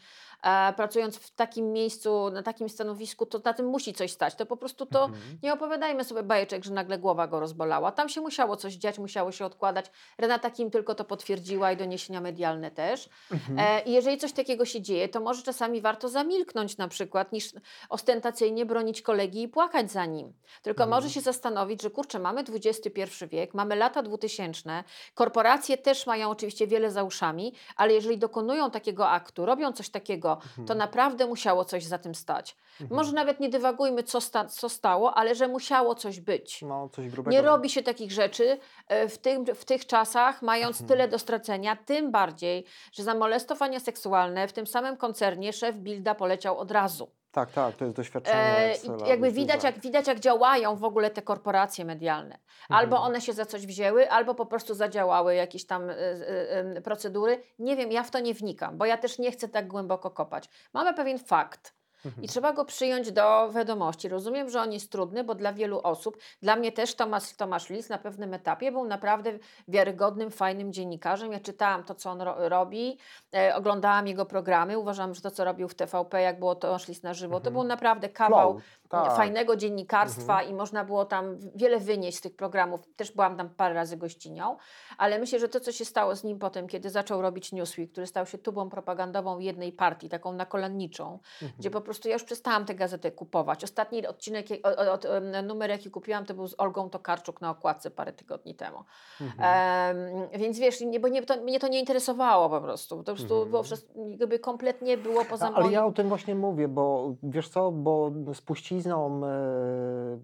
pracując 0.78 1.18
w 1.18 1.32
takim 1.36 1.74
miejscu, 1.74 2.30
na 2.30 2.44
takim 2.44 2.70
stanowisku, 2.70 3.26
to 3.26 3.42
na 3.46 3.54
tym 3.54 3.66
musi 3.66 3.94
coś 3.94 4.12
stać. 4.12 4.36
To 4.36 4.46
po 4.46 4.58
prostu 4.58 4.86
to 4.86 5.06
Mhm. 5.06 5.38
nie 5.44 5.54
opowiadajmy 5.54 6.04
sobie 6.04 6.24
bajeczek, 6.24 6.64
że 6.64 6.72
nagle 6.74 6.98
głowa 7.00 7.28
go 7.28 7.40
rozbolała. 7.40 7.92
Tam 7.92 8.10
się 8.10 8.22
musiało 8.22 8.56
coś 8.58 8.74
dziać, 8.74 9.00
musiało 9.00 9.32
się 9.32 9.46
odkładać. 9.46 9.86
Renata 10.18 10.52
Kim 10.52 10.72
tylko 10.72 10.96
to 10.96 11.04
potwierdziła 11.06 11.72
i 11.72 11.78
doniesienia 11.78 12.22
medialne 12.22 12.72
też. 12.72 13.10
Mhm. 13.32 13.60
E, 13.60 13.82
I 13.82 13.92
jeżeli 13.92 14.18
coś 14.18 14.34
takiego 14.34 14.66
się 14.66 14.82
dzieje, 14.82 15.10
to 15.10 15.20
może 15.20 15.44
czasami 15.44 15.82
warto 15.82 16.10
zamilknąć 16.10 16.78
na 16.78 16.88
przykład, 16.88 17.32
niż 17.32 17.54
ostentacyjnie 17.90 18.66
bronić 18.66 19.02
kolegi 19.02 19.42
i 19.42 19.48
płakać 19.48 19.92
za 19.92 20.06
nim. 20.06 20.34
Tylko 20.62 20.84
Mhm. 20.84 20.90
może 20.90 21.10
się 21.14 21.22
zastanowić, 21.22 21.82
że 21.82 21.90
kurczę, 21.90 22.20
mamy 22.20 22.42
XXI 22.42 23.02
wiek, 23.28 23.54
mamy 23.54 23.76
lata 23.76 24.04
2000, 24.04 24.84
korporacje 25.16 25.78
też 25.78 26.08
mają 26.08 26.30
oczywiście 26.30 26.68
wiele 26.68 26.92
za 26.92 27.04
uszami, 27.04 27.54
ale 27.76 27.94
jeżeli 27.94 28.18
dokonują 28.18 28.72
takiego 28.72 29.10
aktu, 29.10 29.46
robią 29.46 29.72
coś 29.72 29.90
takiego, 29.90 30.31
to 30.36 30.62
Mhm. 30.62 30.78
naprawdę 30.80 31.28
musiało 31.28 31.66
coś 31.66 31.84
za 31.84 31.98
tym 31.98 32.16
stać. 32.16 32.56
Mhm. 32.82 32.98
Może 32.98 33.12
nawet 33.14 33.40
nie 33.40 33.50
dywagujmy, 33.50 34.04
co, 34.04 34.22
sta- 34.22 34.46
co 34.46 34.70
stało, 34.70 35.14
ale 35.14 35.36
że 35.36 35.48
musiało 35.48 35.96
coś 35.96 36.20
być. 36.20 36.62
No, 36.62 36.90
coś 36.90 37.10
grubego. 37.10 37.32
Nie 37.32 37.42
robi 37.42 37.70
się 37.70 37.84
takich 37.84 38.12
rzeczy 38.12 38.58
e, 38.88 39.08
w, 39.10 39.18
tym, 39.18 39.46
w 39.46 39.66
tych 39.66 39.86
czasach, 39.86 40.42
mając 40.42 40.82
Mhm. 40.82 40.88
tyle 40.88 41.08
do 41.08 41.20
stracenia, 41.20 41.76
tym 41.76 42.12
bardziej, 42.12 42.66
że 42.94 43.04
za 43.04 43.16
molestowania 43.16 43.80
seksualne 43.80 44.48
w 44.48 44.54
tym 44.54 44.68
samym 44.68 44.98
koncernie 44.98 45.54
szef 45.54 45.76
Bilda 45.76 46.16
poleciał 46.16 46.58
od 46.58 46.72
razu. 46.72 47.12
Tak, 47.32 47.52
tak, 47.52 47.76
to 47.76 47.86
jest 47.86 47.98
doświadczenie. 47.98 48.38
E, 48.38 48.68
lat 48.88 49.08
jakby 49.08 49.32
widać 49.32 49.64
jak, 49.64 49.80
widać, 49.80 50.08
jak 50.08 50.20
działają 50.20 50.76
w 50.76 50.84
ogóle 50.84 51.10
te 51.10 51.22
korporacje 51.22 51.86
medialne. 51.86 52.38
Albo 52.70 52.96
Mhm. 52.96 53.12
one 53.12 53.22
się 53.22 53.34
za 53.34 53.46
coś 53.46 53.66
wzięły, 53.68 54.12
albo 54.12 54.36
po 54.36 54.46
prostu 54.46 54.74
zadziałały 54.74 55.36
jakieś 55.36 55.66
tam 55.66 55.90
e, 55.90 55.96
e, 55.96 56.82
procedury. 56.82 57.44
Nie 57.60 57.76
wiem, 57.76 57.92
ja 57.92 58.04
w 58.04 58.12
to 58.12 58.20
nie 58.20 58.34
wnikam, 58.34 58.78
bo 58.78 58.86
ja 58.86 58.98
też 58.98 59.20
nie 59.20 59.32
chcę 59.32 59.48
tak 59.50 59.68
głęboko 59.68 60.12
kopać. 60.12 60.50
Mamy 60.74 60.94
pewien 60.94 61.20
fakt. 61.20 61.81
Mhm. 62.06 62.24
I 62.24 62.28
trzeba 62.28 62.54
go 62.54 62.66
przyjąć 62.66 63.12
do 63.12 63.50
wiadomości. 63.52 64.10
Rozumiem, 64.10 64.50
że 64.50 64.62
on 64.62 64.72
jest 64.74 64.92
trudny, 64.92 65.24
bo 65.24 65.36
dla 65.36 65.54
wielu 65.54 65.80
osób, 65.84 66.18
dla 66.42 66.56
mnie 66.56 66.72
też 66.72 66.96
Tomasz, 66.96 67.34
Tomasz 67.34 67.70
Lis 67.70 67.90
na 67.90 67.98
pewnym 67.98 68.34
etapie 68.34 68.72
był 68.72 68.86
naprawdę 68.86 69.32
wiarygodnym, 69.68 70.32
fajnym 70.32 70.74
dziennikarzem. 70.74 71.32
Ja 71.32 71.40
czytałam 71.40 71.84
to, 71.84 71.96
co 71.96 72.10
on 72.12 72.22
ro 72.22 72.50
robi, 72.50 72.98
e, 73.36 73.56
oglądałam 73.56 74.08
jego 74.08 74.26
programy. 74.26 74.80
Uważam, 74.80 75.16
że 75.16 75.22
to, 75.22 75.32
co 75.32 75.46
robił 75.46 75.68
w 75.68 75.76
TVP, 75.76 76.22
jak 76.22 76.40
było 76.40 76.56
Tomasz 76.56 76.88
Lis 76.88 77.04
na 77.04 77.14
żywo, 77.14 77.34
to 77.40 77.50
Mhm. 77.50 77.54
był 77.54 77.64
naprawdę 77.64 78.10
kawał 78.10 78.52
Flow, 78.52 78.64
tak. 78.92 79.16
fajnego 79.16 79.56
dziennikarstwa 79.56 80.34
Mhm. 80.34 80.50
i 80.50 80.54
można 80.58 80.84
było 80.86 81.06
tam 81.06 81.38
wiele 81.56 81.80
wynieść 81.80 82.18
z 82.18 82.22
tych 82.22 82.36
programów. 82.36 82.82
Też 82.96 83.12
byłam 83.12 83.38
tam 83.38 83.50
parę 83.50 83.76
razy 83.76 83.98
gościnią, 83.98 84.58
ale 84.98 85.20
myślę, 85.20 85.40
że 85.40 85.50
to, 85.50 85.60
co 85.60 85.72
się 85.72 85.86
stało 85.86 86.16
z 86.16 86.24
nim 86.24 86.40
potem, 86.40 86.68
kiedy 86.68 86.90
zaczął 86.90 87.22
robić 87.22 87.52
Newsweek, 87.52 87.92
który 87.92 88.08
stał 88.08 88.26
się 88.26 88.38
tubą 88.38 88.70
propagandową 88.70 89.40
jednej 89.40 89.72
partii, 89.72 90.10
taką 90.10 90.34
nakolanniczą, 90.34 91.20
Mhm. 91.42 91.52
gdzie 91.60 91.72
po 91.72 91.82
prostu 91.82 92.08
ja 92.08 92.14
już 92.14 92.24
przestałam 92.24 92.66
tę 92.66 92.76
gazetę 92.76 93.12
kupować. 93.12 93.64
Ostatni 93.64 94.08
odcinek, 94.08 94.46
od, 94.94 95.06
em, 95.06 95.48
numer, 95.48 95.70
jaki 95.70 95.92
kupiłam, 95.92 96.26
to 96.26 96.34
był 96.34 96.48
z 96.48 96.56
Olgą 96.58 96.90
Tokarczuk 96.90 97.42
na 97.42 97.50
okładce 97.50 97.92
parę 97.92 98.14
tygodni 98.14 98.56
temu. 98.56 98.78
Mhm. 99.22 100.30
Więc 100.40 100.60
wiesz, 100.60 100.82
nie, 100.82 101.00
bo 101.00 101.08
nie, 101.08 101.24
to, 101.24 101.42
mnie 101.42 101.60
to 101.60 101.68
nie 101.68 101.80
interesowało 101.80 102.50
po 102.50 102.62
prostu. 102.62 102.96
To 103.04 103.12
po 103.12 103.16
prostu 103.16 103.34
Mhm. 103.34 103.50
było 103.50 103.64
wszystko, 103.64 103.94
jakby 104.20 104.40
kompletnie 104.40 104.98
było 104.98 105.26
poza 105.26 105.46
A- 105.46 105.54
Ale 105.54 105.62
moim... 105.64 105.74
ja 105.74 105.86
o 105.86 105.92
tym 105.92 106.08
właśnie 106.10 106.36
mówię, 106.36 106.68
bo 106.68 107.14
wiesz 107.24 107.50
co, 107.50 107.72
bo 107.72 108.12
spuścizną 108.34 108.81
e, 109.24 109.28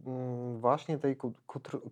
mm, 0.06 0.60
właśnie 0.60 0.98
tej 0.98 1.18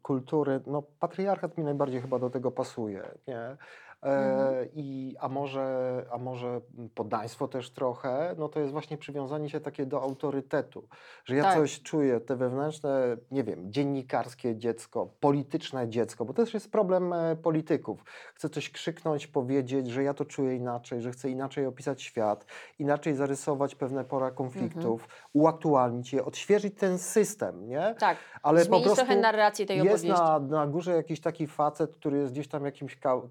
kultury, 0.02 0.60
no 0.68 0.84
patriarchat 1.00 1.58
mi 1.58 1.64
najbardziej 1.64 2.02
chyba 2.02 2.20
do 2.20 2.30
tego 2.30 2.52
pasuje, 2.52 3.04
nie? 3.28 3.58
E, 4.06 4.66
i, 4.74 5.16
a, 5.20 5.30
może, 5.30 6.06
a 6.12 6.18
może 6.18 6.62
poddaństwo 6.96 7.48
też 7.48 7.72
trochę, 7.72 8.36
no 8.38 8.50
to 8.50 8.60
jest 8.60 8.72
właśnie 8.72 8.98
przywiązanie 8.98 9.50
się 9.50 9.60
takie 9.60 9.86
do 9.86 10.02
autorytetu, 10.02 10.88
że 11.26 11.36
ja 11.36 11.44
Tak. 11.44 11.54
coś 11.56 11.82
czuję, 11.82 12.20
te 12.20 12.36
wewnętrzne, 12.36 13.18
nie 13.32 13.44
wiem, 13.44 13.72
dziennikarskie 13.72 14.56
dziecko, 14.56 15.10
polityczne 15.20 15.90
dziecko, 15.90 16.26
bo 16.26 16.34
to 16.34 16.44
też 16.44 16.54
jest 16.54 16.72
problem 16.72 17.14
e, 17.14 17.36
polityków. 17.36 18.04
Chcę 18.36 18.50
coś 18.50 18.70
krzyknąć, 18.72 19.28
powiedzieć, 19.28 19.88
że 19.88 20.04
ja 20.04 20.14
to 20.14 20.26
czuję 20.26 20.56
inaczej, 20.56 21.02
że 21.02 21.12
chcę 21.12 21.30
inaczej 21.30 21.66
opisać 21.66 22.02
świat, 22.02 22.46
inaczej 22.80 23.14
zarysować 23.16 23.76
pewne 23.76 24.04
pora 24.06 24.32
konfliktów, 24.32 25.02
Mhm. 25.02 25.20
uaktualnić 25.34 26.14
je, 26.14 26.26
odświeżyć 26.26 26.76
ten 26.80 26.98
system, 26.98 27.68
nie? 27.68 27.96
Tak, 28.00 28.18
Ale 28.44 28.60
po 28.60 28.66
zmienić 28.66 28.86
prostu 28.86 29.06
trochę 29.06 29.22
narrację 29.22 29.66
tej 29.66 29.78
jest 29.78 29.88
opowieści. 30.06 30.24
na, 30.24 30.40
na 30.40 30.68
górze 30.68 30.96
jakiś 30.96 31.22
taki 31.22 31.48
facet, 31.48 31.96
który 31.96 32.18
jest 32.18 32.32
gdzieś 32.34 32.48
tam 32.48 32.66
jakimś 32.66 32.96
ka- 33.00 33.22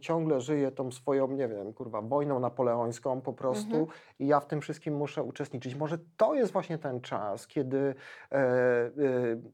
ciągle 0.00 0.40
żyje 0.40 0.72
tą 0.72 0.90
swoją, 0.90 1.28
nie 1.28 1.48
wiem, 1.48 1.72
kurwa, 1.72 2.02
wojną 2.02 2.40
napoleońską 2.40 3.20
po 3.20 3.32
prostu 3.32 3.76
Mhm. 3.76 3.86
i 4.18 4.26
ja 4.26 4.40
w 4.40 4.46
tym 4.46 4.60
wszystkim 4.60 4.96
muszę 4.96 5.22
uczestniczyć. 5.22 5.74
Może 5.74 5.98
to 6.16 6.34
jest 6.34 6.52
właśnie 6.52 6.78
ten 6.78 7.00
czas, 7.00 7.46
kiedy 7.46 7.94
e, 8.32 8.34
e, 8.36 8.90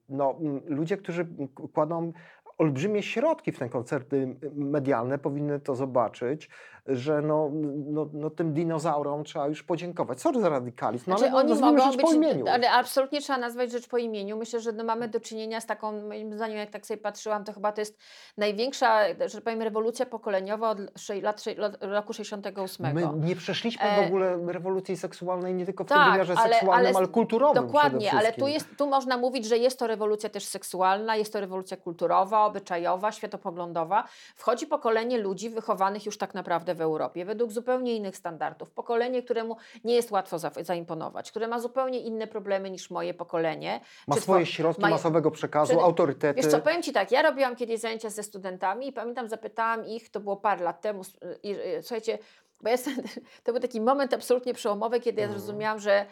no, 0.09 0.35
ludzie, 0.67 0.97
którzy 0.97 1.29
kładą 1.73 2.13
olbrzymie 2.59 3.03
środki 3.03 3.53
w 3.53 3.59
te 3.59 3.69
koncerty 3.69 4.37
medialne, 4.55 5.19
powinny 5.19 5.61
to 5.61 5.75
zobaczyć, 5.75 6.49
że 6.89 7.23
no, 7.23 7.51
no, 7.87 8.09
no 8.13 8.31
tym 8.31 8.53
dinozaurom 8.53 9.25
trzeba 9.25 9.49
już 9.49 9.63
podziękować. 9.63 10.21
Sorry 10.21 10.41
za 10.41 10.49
radykalizm, 10.49 11.11
no, 11.11 11.19
Znaczy, 11.19 11.33
ale 11.33 11.45
no, 11.45 11.53
oni 11.53 11.61
mogą 11.61 11.85
rzecz 11.85 11.97
być, 11.97 12.07
po 12.07 12.13
imieniu. 12.13 12.45
ale 12.49 12.71
absolutnie 12.71 13.21
trzeba 13.21 13.39
nazwać 13.39 13.73
rzecz 13.73 13.89
po 13.89 13.99
imieniu. 13.99 14.37
Myślę, 14.37 14.61
że 14.61 14.73
no 14.73 14.85
mamy 14.85 15.09
do 15.09 15.21
czynienia 15.21 15.61
z 15.61 15.67
taką, 15.67 16.07
moim 16.09 16.37
zdaniem, 16.37 16.59
jak 16.59 16.71
tak 16.71 16.87
sobie 16.87 16.99
patrzyłam, 16.99 17.45
to 17.45 17.53
chyba 17.53 17.73
to 17.73 17.81
jest 17.81 17.99
największa, 18.37 19.01
że 19.27 19.41
powiem, 19.41 19.63
rewolucja 19.63 20.07
pokoleniowa 20.07 20.71
od 20.71 20.79
lat, 21.23 21.45
roku 21.81 22.13
68. 22.13 22.95
My 22.95 23.09
nie 23.27 23.37
przeszliśmy 23.37 23.83
E, 23.83 24.03
w 24.03 24.07
ogóle 24.07 24.39
rewolucji 24.47 24.97
seksualnej 24.97 25.55
nie 25.55 25.67
tylko 25.67 25.85
w 25.85 25.89
tak, 25.89 25.99
tym 25.99 26.13
wymiarze 26.13 26.35
ale- 26.37 26.55
seksualnym, 26.55 26.87
ale, 26.87 26.99
ale 26.99 27.09
kulturowym 27.09 27.67
Dokładnie, 27.67 28.13
ale 28.13 28.33
tu, 28.33 28.47
jest, 28.47 28.77
tu 28.77 28.87
można 28.87 29.17
mówić, 29.17 29.47
że 29.47 29.59
jest 29.59 29.79
to 29.79 29.87
rewolucja 29.87 30.29
też 30.29 30.45
seksualna, 30.45 31.17
jest 31.17 31.33
to 31.33 31.41
rewolucja 31.41 31.77
kulturowa, 31.77 32.39
obyczajowa, 32.49 33.13
światopoglądowa. 33.13 34.05
Wchodzi 34.37 34.67
pokolenie 34.67 35.19
ludzi 35.19 35.51
wychowanych 35.51 36.07
już 36.07 36.19
tak 36.19 36.35
naprawdę 36.35 36.75
w 36.75 36.81
Europie, 36.81 37.25
według 37.25 37.53
zupełnie 37.53 37.97
innych 37.97 38.17
standardów. 38.17 38.71
Pokolenie, 38.71 39.23
któremu 39.23 39.57
nie 39.85 39.95
jest 39.95 40.11
łatwo 40.11 40.39
za, 40.39 40.51
zaimponować, 40.61 41.31
które 41.31 41.49
ma 41.49 41.61
zupełnie 41.61 42.01
inne 42.01 42.27
problemy 42.27 42.71
niż 42.71 42.91
moje 42.91 43.15
pokolenie. 43.15 43.81
Ma 44.07 44.15
Czy 44.15 44.21
swoje 44.21 44.47
środki 44.47 44.83
mają- 44.83 44.95
masowego 44.95 45.31
przekazu, 45.31 45.69
Przede- 45.73 45.83
autorytety. 45.85 46.43
Wiesz 46.43 46.51
co, 46.51 46.59
powiem 46.61 46.83
Ci 46.83 46.93
tak, 46.93 47.13
ja 47.13 47.23
robiłam 47.23 47.57
kiedyś 47.57 47.81
zajęcia 47.81 48.11
ze 48.11 48.23
studentami 48.23 48.89
i 48.89 48.93
pamiętam, 48.93 49.29
zapytałam 49.29 49.87
ich, 49.87 50.11
to 50.11 50.21
było 50.21 50.37
parę 50.37 50.65
lat 50.65 50.81
temu, 50.81 51.03
i, 51.43 51.51
i, 51.51 51.57
słuchajcie, 51.83 52.19
bo 52.63 52.69
ja 52.69 52.73
jestem, 52.73 52.95
to 53.45 53.53
był 53.53 53.61
taki 53.63 53.81
moment 53.81 54.15
absolutnie 54.15 54.55
przełomowy, 54.55 55.01
kiedy 55.01 55.21
ja 55.21 55.27
Mhm. 55.27 55.41
zrozumiałam, 55.43 55.79
że 55.79 56.07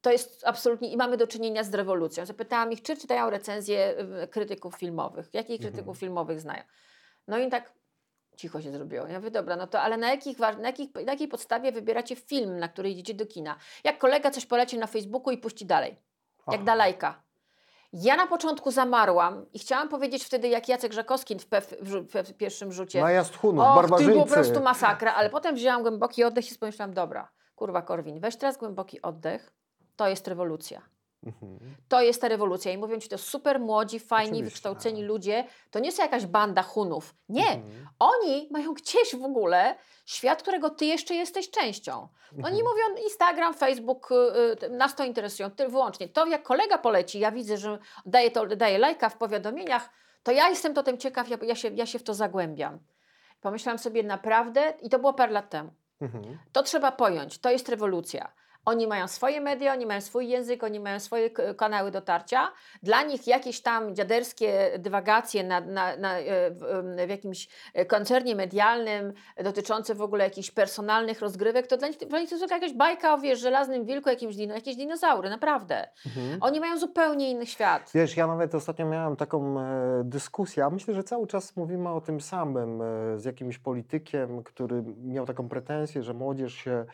to 0.00 0.10
jest 0.12 0.42
absolutnie 0.46 0.90
i 0.90 0.96
mamy 0.96 1.16
do 1.16 1.26
czynienia 1.26 1.64
z 1.64 1.74
rewolucją. 1.74 2.26
Zapytałam 2.26 2.72
ich, 2.72 2.82
czy 2.82 2.96
czytają 2.96 3.30
recenzje 3.30 3.94
y, 4.24 4.28
krytyków 4.28 4.74
filmowych, 4.76 5.34
jakich 5.34 5.56
Mhm. 5.56 5.72
krytyków 5.72 5.98
filmowych 5.98 6.40
znają. 6.40 6.62
No 7.28 7.38
i 7.38 7.48
tak 7.50 7.72
cicho 8.36 8.62
się 8.62 8.72
zrobiło. 8.72 9.06
Ja 9.06 9.18
mówię, 9.18 9.30
dobra, 9.30 9.56
no 9.56 9.66
to 9.66 9.80
ale 9.80 9.96
na, 9.96 10.10
jakich, 10.10 10.38
na, 10.38 10.50
jakich, 10.62 10.94
na 10.94 11.12
jakiej 11.12 11.28
podstawie 11.28 11.72
wybieracie 11.72 12.16
film, 12.16 12.58
na 12.58 12.68
który 12.68 12.90
idziecie 12.90 13.14
do 13.14 13.26
kina? 13.26 13.56
Jak 13.84 13.98
kolega 13.98 14.30
coś 14.30 14.46
poleci 14.46 14.78
na 14.78 14.86
Facebooku 14.86 15.30
i 15.32 15.38
puści 15.38 15.66
dalej, 15.66 15.90
jak 16.46 16.56
Aha. 16.56 16.64
da 16.64 16.74
lajka. 16.74 17.22
Ja 17.92 18.16
na 18.16 18.26
początku 18.26 18.70
zamarłam 18.70 19.46
i 19.52 19.58
chciałam 19.58 19.88
powiedzieć 19.88 20.24
wtedy, 20.24 20.48
jak 20.48 20.68
Jacek 20.68 20.92
Żakowski 20.92 21.34
w, 21.38 21.48
pe- 21.48 21.76
w, 21.80 22.28
w 22.28 22.34
pierwszym 22.34 22.72
rzucie. 22.72 23.02
Och, 23.04 23.28
to 23.42 23.52
barbarzyńcy. 23.52 24.12
było 24.12 24.26
po 24.26 24.32
prostu 24.32 24.60
masakra, 24.60 25.14
ale 25.14 25.30
potem 25.30 25.54
wzięłam 25.54 25.82
głęboki 25.82 26.24
oddech 26.24 26.52
i 26.52 26.58
pomyślałam, 26.58 26.94
dobra, 26.94 27.28
kurwa 27.54 27.82
Korwin, 27.82 28.20
weź 28.20 28.36
teraz 28.36 28.56
głęboki 28.56 29.02
oddech, 29.02 29.52
to 29.98 30.08
jest 30.08 30.28
rewolucja. 30.28 30.82
Mhm. 31.26 31.58
To 31.88 32.00
jest 32.02 32.20
ta 32.20 32.28
rewolucja. 32.28 32.72
I 32.72 32.78
mówią 32.78 32.98
ci 33.00 33.08
to 33.08 33.18
super 33.18 33.60
młodzi, 33.60 34.00
fajni, 34.00 34.28
Oczywiście. 34.30 34.44
wykształceni 34.50 35.02
ludzie. 35.02 35.44
To 35.70 35.78
nie 35.78 35.92
są 35.92 36.02
jakaś 36.02 36.26
banda 36.26 36.62
Hunów. 36.62 37.14
Nie. 37.28 37.48
Mhm. 37.52 37.88
Oni 37.98 38.48
mają 38.50 38.74
gdzieś 38.74 39.16
w 39.16 39.24
ogóle 39.24 39.74
świat, 40.06 40.42
którego 40.42 40.70
ty 40.70 40.84
jeszcze 40.86 41.14
jesteś 41.14 41.50
częścią. 41.50 42.08
Oni 42.32 42.38
Mhm. 42.38 42.64
mówią 42.64 43.02
Instagram, 43.04 43.54
Facebook, 43.54 44.12
y, 44.12 44.66
y, 44.66 44.70
nas 44.70 44.94
to 44.96 45.04
interesują 45.04 45.50
ty, 45.50 45.68
wyłącznie. 45.68 46.08
To 46.08 46.26
jak 46.26 46.42
kolega 46.42 46.78
poleci, 46.78 47.18
ja 47.18 47.32
widzę, 47.32 47.56
że 47.56 47.78
daje, 48.06 48.30
to, 48.30 48.46
daje 48.46 48.78
lajka 48.78 49.08
w 49.08 49.16
powiadomieniach, 49.16 49.90
to 50.22 50.32
ja 50.32 50.48
jestem 50.48 50.74
totem 50.74 50.98
ciekaw, 50.98 51.28
ja, 51.28 51.36
ja, 51.42 51.54
się, 51.54 51.68
ja 51.74 51.86
się 51.86 51.98
w 51.98 52.02
to 52.02 52.14
zagłębiam. 52.14 52.78
Pomyślałam 53.40 53.78
sobie 53.78 54.02
naprawdę, 54.02 54.72
i 54.82 54.88
to 54.90 54.98
było 54.98 55.12
parę 55.14 55.32
lat 55.32 55.50
temu, 55.50 55.70
Mhm. 56.00 56.38
to 56.52 56.62
trzeba 56.62 56.92
pojąć, 56.92 57.38
to 57.38 57.50
jest 57.50 57.68
rewolucja. 57.68 58.32
Oni 58.68 58.86
mają 58.86 59.08
swoje 59.08 59.40
media, 59.40 59.72
oni 59.72 59.86
mają 59.86 60.00
swój 60.00 60.28
język, 60.28 60.64
oni 60.64 60.80
mają 60.80 61.00
swoje 61.00 61.30
kanały 61.56 61.90
dotarcia. 61.90 62.52
Dla 62.82 63.02
nich 63.02 63.26
jakieś 63.26 63.60
tam 63.60 63.94
dziaderskie 63.94 64.70
dywagacje 64.78 65.44
na, 65.44 65.60
na, 65.60 65.96
na, 65.96 66.18
e, 66.18 66.50
w, 66.50 66.64
em, 66.64 67.06
w 67.06 67.10
jakimś 67.10 67.48
e, 67.74 67.84
koncernie 67.84 68.34
medialnym 68.36 69.12
dotyczące 69.44 69.94
w 69.94 70.02
ogóle 70.02 70.24
jakichś 70.24 70.50
personalnych 70.50 71.20
rozgrywek, 71.20 71.66
to 71.66 71.76
dla 71.76 71.88
nich, 71.88 71.96
dla 71.96 72.20
nich 72.20 72.28
to 72.28 72.34
jest 72.34 72.48
tylko 72.48 72.54
jakaś 72.54 72.72
bajka 72.76 73.14
o 73.14 73.18
wiesz, 73.18 73.40
żelaznym 73.40 73.84
wilku, 73.84 74.08
jakimś 74.08 74.36
dino, 74.36 74.54
jakieś 74.54 74.76
dinozaury, 74.76 75.30
naprawdę. 75.30 75.88
Mhm. 76.06 76.38
Oni 76.40 76.60
mają 76.60 76.78
zupełnie 76.78 77.30
inny 77.30 77.46
świat. 77.46 77.90
Wiesz, 77.94 78.16
ja 78.16 78.26
nawet 78.26 78.54
ostatnio 78.54 78.86
miałem 78.86 79.16
taką 79.16 79.60
e, 79.60 79.64
dyskusję, 80.04 80.64
a 80.64 80.70
myślę, 80.70 80.94
że 80.94 81.04
cały 81.04 81.26
czas 81.26 81.56
mówimy 81.56 81.88
o 81.88 82.00
tym 82.00 82.20
samym 82.20 82.82
e, 82.82 83.18
z 83.18 83.24
jakimś 83.24 83.58
politykiem, 83.58 84.42
który 84.42 84.82
miał 85.04 85.26
taką 85.26 85.48
pretensję, 85.48 86.02
że 86.02 86.14
młodzież 86.14 86.54
się 86.54 86.70
e, 86.70 86.86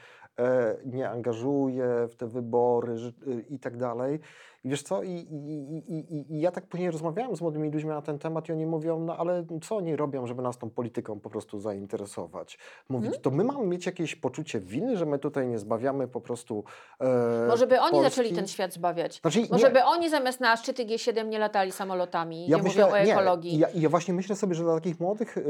nie 0.85 1.11
angażuje 1.11 2.09
w 2.09 2.17
te 2.17 2.27
wybory 2.27 2.93
e, 2.93 3.41
i 3.41 3.59
tak 3.59 3.77
dalej. 3.77 4.21
I 4.65 4.69
wiesz 4.69 4.83
co, 4.83 5.03
i, 5.03 5.11
i, 5.11 5.95
i, 5.95 6.35
i, 6.35 6.41
ja 6.41 6.51
tak 6.51 6.67
później 6.67 6.91
rozmawiałem 6.91 7.37
z 7.37 7.41
młodymi 7.41 7.71
ludźmi 7.71 7.91
na 7.91 8.03
ten 8.03 8.19
temat 8.19 8.49
i 8.49 8.53
oni 8.53 8.67
mówią, 8.67 9.01
no 9.01 9.17
ale 9.17 9.45
co 9.63 9.77
oni 9.77 9.97
robią, 9.97 10.27
żeby 10.27 10.43
nas 10.43 10.59
tą 10.59 10.71
polityką 10.71 11.21
po 11.21 11.31
prostu 11.31 11.59
zainteresować? 11.59 12.59
Mówić, 12.89 13.07
Mhm. 13.07 13.23
to 13.23 13.31
my 13.31 13.45
mamy 13.45 13.67
mieć 13.67 13.87
jakieś 13.87 14.17
poczucie 14.17 14.61
winy, 14.61 14.97
że 14.97 15.07
my 15.07 15.19
tutaj 15.19 15.49
nie 15.49 15.59
zbawiamy 15.59 16.09
po 16.09 16.21
prostu 16.21 16.65
e, 17.01 17.47
Może 17.49 17.67
by 17.67 17.81
oni 17.81 17.91
Polski? 17.93 18.11
zaczęli 18.11 18.35
ten 18.35 18.47
świat 18.49 18.73
zbawiać. 18.73 19.21
Znaczy, 19.21 19.47
Może 19.51 19.67
nie. 19.67 19.73
by 19.73 19.85
oni 19.85 20.11
zamiast 20.11 20.41
na 20.41 20.57
szczyty 20.57 20.85
G7 20.85 21.29
nie 21.29 21.39
latali 21.39 21.73
samolotami, 21.73 22.49
nie 22.49 22.57
mówią 22.57 22.89
o 22.89 22.97
nie, 23.05 23.13
ekologii. 23.13 23.59
Ja, 23.59 23.69
ja 23.75 23.89
właśnie 23.89 24.15
myślę 24.15 24.37
sobie, 24.37 24.55
że 24.55 24.63
dla 24.63 24.75
takich 24.75 25.01
młodych 25.01 25.37
y, 25.39 25.43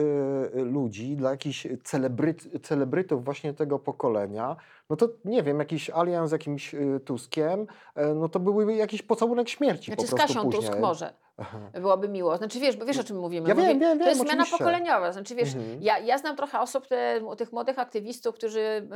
ludzi, 0.54 1.16
dla 1.16 1.30
jakichś 1.30 1.66
celebryt, 1.84 2.66
celebrytów 2.66 3.24
właśnie 3.24 3.54
tego 3.54 3.78
pokolenia, 3.78 4.56
no 4.90 4.96
to 4.96 5.08
nie 5.24 5.42
wiem, 5.42 5.58
jakiś 5.58 5.90
alians 5.90 6.30
z 6.30 6.32
jakimś 6.32 6.74
y, 6.74 7.00
Tuskiem, 7.04 7.60
y, 7.60 7.66
no 8.14 8.28
to 8.28 8.40
byłby 8.40 8.74
jakiś 8.74 9.02
pocałunek 9.06 9.48
śmierci 9.48 9.86
Znaczy 9.86 9.96
po 10.02 10.06
z 10.06 10.10
prostu 10.10 10.26
Kasią 10.26 10.42
później. 10.44 10.62
Tusk 10.62 10.78
może. 10.80 11.12
Byłoby 11.72 12.08
miło. 12.08 12.36
Znaczy 12.36 12.60
wiesz, 12.60 12.76
bo 12.76 12.84
wiesz 12.86 12.98
o 12.98 13.04
czym 13.04 13.18
mówimy. 13.18 13.48
Ja 13.48 13.54
wiem, 13.54 13.66
wiem, 13.66 13.80
to 13.80 13.98
wiem, 13.98 14.08
jest 14.08 14.20
zmiana 14.20 14.34
oczywiście. 14.42 14.58
pokoleniowa. 14.58 15.12
Znaczy 15.12 15.34
wiesz, 15.34 15.54
Mhm. 15.54 15.82
ja, 15.82 15.98
ja 15.98 16.18
znam 16.18 16.36
trochę 16.36 16.60
osób, 16.60 16.86
te, 16.86 17.20
tych 17.38 17.52
młodych 17.52 17.78
aktywistów, 17.78 18.34
którzy 18.34 18.88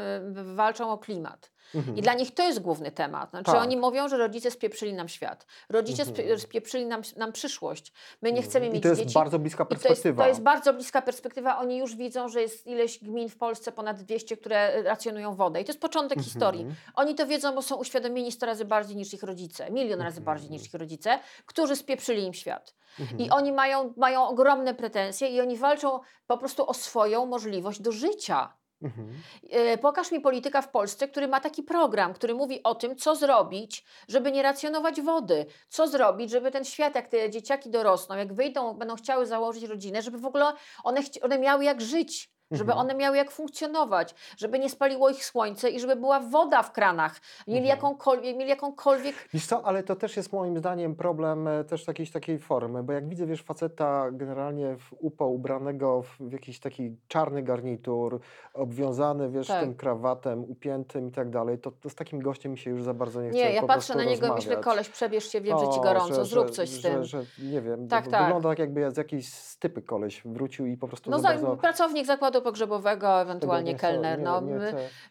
y, 0.44 0.54
walczą 0.54 0.90
o 0.90 0.98
klimat. 0.98 1.50
Mhm. 1.74 1.96
I 1.96 2.02
dla 2.02 2.14
nich 2.14 2.34
to 2.34 2.42
jest 2.42 2.58
główny 2.60 2.90
temat. 2.92 3.30
Znaczy 3.30 3.52
Tak. 3.52 3.62
oni 3.62 3.76
mówią, 3.76 4.08
że 4.08 4.16
rodzice 4.18 4.50
spieprzyli 4.50 4.92
nam 4.94 5.08
świat. 5.08 5.46
Rodzice 5.68 6.02
Mhm. 6.02 6.38
spieprzyli 6.38 6.86
nam, 6.86 7.02
nam 7.16 7.32
przyszłość. 7.32 7.92
My 8.22 8.32
nie 8.32 8.42
chcemy 8.42 8.66
I 8.66 8.70
mieć 8.70 8.82
to 8.82 8.88
jest 8.88 9.00
dzieci. 9.00 9.14
bardzo 9.14 9.38
bliska 9.38 9.64
I 9.64 9.66
to 9.66 9.74
jest, 9.74 9.82
perspektywa. 9.86 10.22
to 10.22 10.28
jest 10.28 10.40
bardzo 10.42 10.72
bliska 10.74 11.02
perspektywa. 11.02 11.58
Oni 11.58 11.78
już 11.78 11.96
widzą, 11.96 12.28
że 12.28 12.42
jest 12.42 12.66
ileś 12.66 12.98
gmin 13.04 13.28
w 13.28 13.36
Polsce, 13.36 13.72
ponad 13.72 14.02
200, 14.02 14.36
które 14.36 14.82
racjonują 14.82 15.34
wodę. 15.34 15.60
I 15.60 15.64
to 15.64 15.70
jest 15.70 15.80
początek 15.80 16.18
Mhm. 16.18 16.24
historii. 16.24 16.66
Oni 16.94 17.14
to 17.14 17.26
wiedzą, 17.26 17.54
bo 17.54 17.62
są 17.62 17.76
uświadomieni 17.76 18.32
100 18.32 18.46
razy 18.46 18.64
bardziej 18.64 18.96
niż 18.96 19.14
ich 19.14 19.22
rodzice, 19.22 19.70
milion 19.70 20.00
razy 20.00 20.18
Mhm. 20.18 20.24
bardziej 20.24 20.50
niż 20.50 20.66
ich 20.66 20.74
rodzice, 20.74 21.18
którzy 21.46 21.76
spieprzyli 21.76 22.24
im 22.24 22.34
świat. 22.34 22.74
Mhm. 23.00 23.20
I 23.20 23.30
oni 23.30 23.52
mają, 23.52 23.92
mają 23.96 24.26
ogromne 24.28 24.74
pretensje 24.74 25.28
i 25.28 25.40
oni 25.40 25.56
walczą 25.56 26.00
po 26.26 26.38
prostu 26.38 26.68
o 26.70 26.74
swoją 26.74 27.26
możliwość 27.26 27.80
do 27.80 27.92
życia. 27.92 28.52
Mhm. 28.82 29.22
E, 29.50 29.78
Pokaż 29.78 30.12
mi 30.12 30.20
polityka 30.20 30.62
w 30.62 30.70
Polsce, 30.70 31.08
który 31.08 31.28
ma 31.28 31.40
taki 31.40 31.62
program, 31.62 32.14
który 32.14 32.34
mówi 32.34 32.62
o 32.62 32.74
tym, 32.74 32.96
co 32.96 33.16
zrobić, 33.16 33.84
żeby 34.08 34.32
nie 34.32 34.42
racjonować 34.42 35.00
wody, 35.00 35.46
co 35.68 35.88
zrobić, 35.88 36.30
żeby 36.30 36.50
ten 36.50 36.64
świat, 36.64 36.94
jak 36.94 37.08
te 37.08 37.30
dzieciaki 37.30 37.70
dorosną, 37.70 38.16
jak 38.16 38.32
wyjdą, 38.34 38.74
będą 38.74 38.96
chciały 38.96 39.26
założyć 39.26 39.64
rodzinę, 39.64 40.02
żeby 40.02 40.18
w 40.18 40.26
ogóle 40.26 40.52
one, 40.84 41.00
one 41.22 41.38
miały 41.38 41.64
jak 41.64 41.80
żyć. 41.80 42.37
Żeby 42.50 42.72
Mhm. 42.72 42.78
one 42.86 42.94
miały 42.94 43.16
jak 43.16 43.30
funkcjonować, 43.30 44.14
żeby 44.36 44.58
nie 44.58 44.70
spaliło 44.70 45.10
ich 45.10 45.24
słońce 45.24 45.70
i 45.70 45.80
żeby 45.80 45.96
była 45.96 46.20
woda 46.20 46.62
w 46.62 46.72
kranach, 46.72 47.20
mieli, 47.46 47.60
Mhm. 47.60 47.76
jakąkolwiek, 47.76 48.36
mieli 48.36 48.50
jakąkolwiek 48.50 49.14
Wiesz 49.34 49.46
co, 49.46 49.64
ale 49.66 49.82
to 49.82 49.96
też 49.96 50.16
jest 50.16 50.32
moim 50.32 50.58
zdaniem 50.58 50.94
problem 50.94 51.48
e, 51.48 51.64
też 51.64 51.86
jakiejś 51.88 52.10
takiej 52.10 52.38
formy, 52.38 52.82
bo 52.82 52.92
jak 52.92 53.08
widzę, 53.08 53.26
wiesz, 53.26 53.42
faceta 53.42 54.10
generalnie 54.12 54.76
w 54.78 54.94
upo 55.00 55.26
ubranego 55.26 56.02
w, 56.02 56.32
jakiś 56.32 56.60
taki 56.60 56.96
czarny 57.08 57.42
garnitur, 57.42 58.20
obwiązany, 58.54 59.30
wiesz, 59.30 59.46
Tak. 59.46 59.60
tym 59.60 59.74
krawatem 59.74 60.44
upiętym 60.50 61.08
i 61.08 61.12
tak 61.12 61.30
dalej, 61.30 61.58
to, 61.58 61.70
to 61.70 61.90
z 61.90 61.94
takim 61.94 62.20
gościem 62.20 62.52
mi 62.52 62.58
się 62.58 62.70
już 62.70 62.82
za 62.82 62.94
bardzo 62.94 63.22
nie 63.22 63.28
chce 63.30 63.38
Nie, 63.38 63.52
ja 63.52 63.62
patrzę 63.66 63.94
na 63.94 64.04
niego 64.04 64.26
i 64.26 64.30
myślę, 64.30 64.34
rozmawiać. 64.34 64.64
koleś, 64.64 64.88
przebierz 64.88 65.28
się, 65.32 65.40
wiem, 65.40 65.58
że 65.58 65.64
ci 65.68 65.78
O, 65.78 65.82
gorąco, 65.82 66.14
że- 66.14 66.24
zrób 66.24 66.46
że- 66.46 66.52
coś 66.52 66.68
z 66.68 66.76
że, 66.80 66.90
tym. 66.90 67.04
Że, 67.04 67.24
nie 67.38 67.60
wiem, 67.60 67.88
Tak, 67.88 68.04
to 68.04 68.10
tak. 68.10 68.24
wygląda 68.24 68.48
tak 68.48 68.58
jakby 68.58 68.90
z 68.90 68.96
jakiejś 68.96 69.28
stypy 69.32 69.82
koleś 69.82 70.22
wrócił 70.24 70.66
i 70.66 70.76
po 70.76 70.88
prostu 70.88 71.10
No 71.10 71.18
za, 71.18 71.28
bardzo... 71.28 71.56
pracownik 71.56 72.06
zakładu 72.06 72.37
pogrzebowego, 72.42 73.20
ewentualnie 73.20 73.72
nie 73.72 73.78
kelner. 73.78 74.18
No, 74.18 74.40
nie 74.40 74.54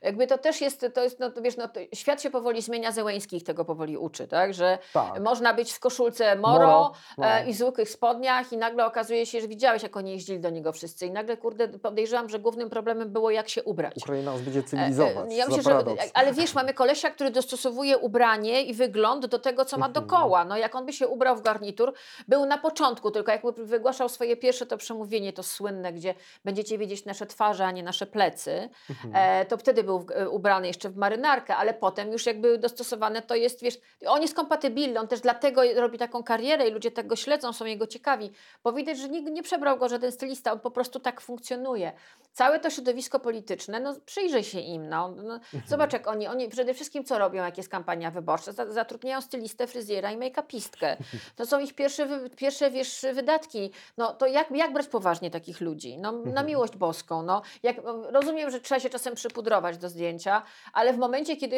jakby 0.02 0.28
to 0.28 0.38
też 0.38 0.62
jest, 0.62 0.86
to 0.94 1.04
jest 1.04 1.20
no, 1.20 1.32
wiesz, 1.42 1.58
no, 1.58 1.70
świat 1.94 2.22
się 2.22 2.30
powoli 2.30 2.62
zmienia, 2.62 2.92
Zełęńskich 2.92 3.44
tego 3.44 3.66
powoli 3.66 3.98
uczy, 3.98 4.28
tak, 4.28 4.54
że 4.54 4.78
Tak. 4.94 5.20
można 5.20 5.54
być 5.54 5.74
w 5.74 5.80
koszulce 5.80 6.36
moro, 6.36 6.94
Moro, 7.18 7.30
e, 7.30 7.48
i 7.50 7.54
zwykłych 7.54 7.90
spodniach 7.90 8.54
i 8.54 8.58
nagle 8.58 8.86
okazuje 8.86 9.26
się, 9.26 9.42
że 9.42 9.48
widziałeś, 9.48 9.84
jak 9.84 9.98
oni 9.98 10.12
jeździli 10.12 10.40
do 10.40 10.50
niego 10.50 10.72
wszyscy 10.72 11.06
i 11.06 11.12
nagle, 11.12 11.38
kurde, 11.38 11.68
podejrzewam, 11.68 12.30
że 12.30 12.40
głównym 12.40 12.70
problemem 12.70 13.10
było, 13.10 13.32
jak 13.32 13.50
się 13.50 13.64
ubrać. 13.64 13.98
Ukraina 13.98 14.32
nas 14.32 14.42
będzie 14.42 14.60
E, 14.60 14.64
e, 14.64 14.66
cywilizować. 14.66 15.34
Ja 15.36 15.48
myślę, 15.48 15.64
że, 15.64 15.84
ale 16.14 16.34
wiesz, 16.34 16.54
mamy 16.54 16.74
kolesia, 16.74 17.10
który 17.10 17.32
dostosowuje 17.32 17.98
ubranie 17.98 18.62
i 18.62 18.74
wygląd 18.74 19.26
do 19.26 19.40
tego, 19.40 19.66
co 19.66 19.78
ma 19.78 19.88
Mhm. 19.88 20.08
dookoła. 20.08 20.46
No 20.46 20.58
jak 20.58 20.76
on 20.76 20.86
by 20.86 20.94
się 20.94 21.08
ubrał 21.08 21.36
w 21.36 21.42
garnitur, 21.42 21.94
był 22.28 22.46
na 22.46 22.58
początku, 22.58 23.12
tylko 23.12 23.32
jak 23.32 23.42
wygłaszał 23.58 24.10
swoje 24.10 24.38
pierwsze 24.38 24.66
to 24.66 24.78
przemówienie, 24.78 25.34
to 25.34 25.44
słynne, 25.44 25.94
gdzie 25.94 26.14
będziecie 26.46 26.78
widzieć 26.78 27.06
nasze 27.18 27.26
twarze, 27.26 27.66
a 27.66 27.72
nie 27.72 27.84
nasze 27.84 28.06
plecy, 28.06 28.70
Mhm. 28.90 29.14
e, 29.16 29.46
to 29.46 29.58
wtedy 29.58 29.84
był 29.84 30.06
e, 30.16 30.30
ubrany 30.30 30.68
jeszcze 30.68 30.90
w 30.90 30.98
marynarkę, 30.98 31.56
ale 31.56 31.74
potem 31.74 32.12
już 32.12 32.26
jakby 32.26 32.58
dostosowane 32.58 33.22
to 33.22 33.36
jest, 33.36 33.62
wiesz, 33.62 33.78
on 34.08 34.22
jest 34.22 34.36
kompatybilny, 34.36 35.00
on 35.00 35.08
też 35.08 35.22
dlatego 35.22 35.62
robi 35.76 35.98
taką 35.98 36.24
karierę 36.24 36.68
i 36.68 36.72
ludzie 36.72 36.92
tak 36.92 37.08
go 37.08 37.16
śledzą, 37.16 37.54
są 37.54 37.66
jego 37.66 37.88
ciekawi, 37.88 38.32
bo 38.64 38.74
widać, 38.74 38.98
że 38.98 39.10
nikt 39.10 39.32
nie 39.32 39.44
przebrał 39.44 39.78
go 39.78 39.90
żaden 39.90 40.12
stylista, 40.12 40.52
on 40.54 40.60
po 40.60 40.72
prostu 40.72 41.00
tak 41.00 41.22
funkcjonuje. 41.22 41.92
Całe 42.34 42.60
to 42.60 42.70
środowisko 42.70 43.20
polityczne, 43.20 43.80
no 43.80 43.96
przyjrzyj 44.06 44.44
się 44.44 44.60
im, 44.60 44.90
no, 44.90 45.10
no 45.10 45.34
Mhm. 45.34 45.64
zobacz 45.68 45.94
jak 45.94 46.08
oni, 46.08 46.28
oni 46.28 46.50
przede 46.50 46.74
wszystkim 46.74 47.04
co 47.04 47.18
robią, 47.20 47.44
jak 47.44 47.58
jest 47.58 47.70
kampania 47.70 48.12
wyborcza, 48.12 48.52
Za- 48.52 48.72
zatrudniają 48.72 49.22
stylistę, 49.22 49.68
fryzjera 49.68 50.12
i 50.12 50.18
make-upistkę. 50.18 50.98
To 51.36 51.46
są 51.46 51.60
ich 51.60 51.74
pierwsze, 51.74 52.08
pierwsze 52.36 52.72
wiesz, 52.72 53.06
wydatki. 53.14 53.72
No 53.98 54.14
to 54.14 54.26
jak, 54.28 54.52
jak 54.52 54.74
brać 54.74 54.88
poważnie 54.88 55.32
takich 55.32 55.62
ludzi? 55.62 55.98
No, 55.98 56.12
na 56.12 56.18
Mhm. 56.28 56.46
miłość 56.46 56.76
boską. 56.78 57.07
No, 57.10 57.42
jak, 57.64 57.76
rozumiem, 58.10 58.52
że 58.52 58.60
trzeba 58.60 58.80
się 58.80 58.90
czasem 58.90 59.16
przypudrować 59.16 59.78
do 59.78 59.90
zdjęcia, 59.90 60.44
ale 60.74 60.94
w 60.94 60.98
momencie, 60.98 61.38
kiedy 61.38 61.56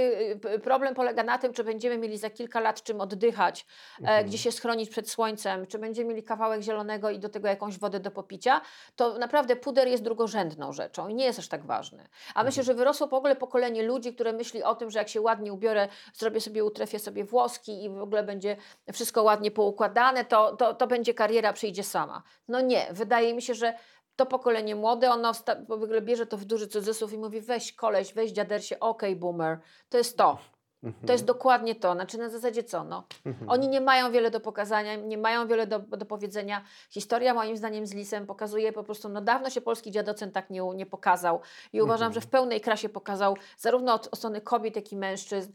y, 0.55 0.59
problem 0.59 0.95
polega 0.95 1.23
na 1.23 1.37
tym, 1.37 1.53
czy 1.53 1.63
będziemy 1.63 1.97
mieli 1.97 2.17
za 2.17 2.29
kilka 2.29 2.59
lat 2.59 2.83
czym 2.83 3.01
oddychać, 3.01 3.65
e, 3.97 4.01
Mhm. 4.01 4.25
gdzie 4.27 4.37
się 4.37 4.51
schronić 4.51 4.89
przed 4.89 5.09
słońcem, 5.09 5.67
czy 5.67 5.79
będziemy 5.79 6.09
mieli 6.09 6.23
kawałek 6.23 6.61
zielonego 6.61 7.09
i 7.09 7.19
do 7.19 7.29
tego 7.29 7.47
jakąś 7.47 7.79
wodę 7.79 7.99
do 7.99 8.11
popicia, 8.11 8.61
to 8.95 9.17
naprawdę 9.17 9.55
puder 9.55 9.87
jest 9.87 10.03
drugorzędną 10.03 10.73
rzeczą 10.73 11.07
i 11.07 11.15
nie 11.15 11.25
jest 11.25 11.39
aż 11.39 11.47
tak 11.47 11.65
ważny. 11.65 12.07
A 12.35 12.43
myślę, 12.43 12.63
że 12.63 12.73
wyrosło 12.73 13.07
w 13.07 13.13
ogóle 13.13 13.35
pokolenie 13.35 13.83
ludzi, 13.83 14.13
które 14.13 14.33
myśli 14.33 14.63
o 14.63 14.75
tym, 14.75 14.91
że 14.91 14.99
jak 14.99 15.09
się 15.09 15.21
ładnie 15.21 15.53
ubiorę, 15.53 15.87
zrobię 16.13 16.41
sobie, 16.41 16.63
utrefię 16.63 16.99
sobie 16.99 17.23
włoski 17.23 17.83
i 17.83 17.89
w 17.89 18.01
ogóle 18.01 18.23
będzie 18.23 18.57
wszystko 18.93 19.23
ładnie 19.23 19.51
poukładane, 19.51 20.25
to, 20.25 20.55
to, 20.55 20.73
to 20.73 20.87
będzie 20.87 21.13
kariera, 21.13 21.53
przyjdzie 21.53 21.83
sama. 21.83 22.23
No 22.47 22.61
nie, 22.61 22.87
wydaje 22.91 23.33
mi 23.33 23.41
się, 23.41 23.53
że 23.53 23.73
to 24.19 24.25
pokolenie 24.25 24.75
młode, 24.75 25.11
ono 25.11 25.31
w 25.67 25.71
ogóle 25.71 26.01
bierze 26.01 26.25
to 26.25 26.37
w 26.37 26.45
duży 26.45 26.67
cudzysłów 26.67 27.13
i 27.13 27.17
mówi 27.17 27.41
weź 27.41 27.73
koleś, 27.73 28.13
weź 28.13 28.31
dziadersie, 28.31 28.79
okej 28.79 29.15
boomer, 29.15 29.59
to 29.89 29.97
jest 29.97 30.17
to. 30.17 30.37
Mhm. 30.83 31.07
To 31.07 31.13
jest 31.13 31.25
dokładnie 31.25 31.75
to. 31.75 31.93
Znaczy 31.93 32.17
na 32.17 32.29
zasadzie 32.29 32.63
co? 32.63 32.83
No. 32.83 33.03
Mhm. 33.25 33.49
Oni 33.49 33.67
nie 33.67 33.81
mają 33.81 34.11
wiele 34.11 34.31
do 34.31 34.39
pokazania, 34.39 34.95
nie 34.95 35.17
mają 35.17 35.47
wiele 35.47 35.67
do, 35.67 35.79
do 35.79 36.05
powiedzenia. 36.05 36.63
Historia 36.89 37.33
moim 37.33 37.57
zdaniem 37.57 37.85
z 37.85 37.93
Lisem 37.93 38.25
pokazuje 38.25 38.73
po 38.73 38.83
prostu, 38.83 39.09
no 39.09 39.21
dawno 39.21 39.49
się 39.49 39.61
polski 39.61 39.91
dziadocent 39.91 40.33
tak 40.33 40.49
nie, 40.49 40.61
nie 40.75 40.85
pokazał 40.85 41.39
i 41.73 41.81
uważam, 41.81 42.07
Mhm. 42.07 42.13
że 42.13 42.21
w 42.21 42.29
pełnej 42.29 42.61
krasie 42.61 42.89
pokazał 42.89 43.37
zarówno 43.57 43.93
od, 43.93 44.09
strony 44.15 44.41
kobiet, 44.41 44.75
jak 44.75 44.91
i 44.91 44.95
mężczyzn, 44.95 45.51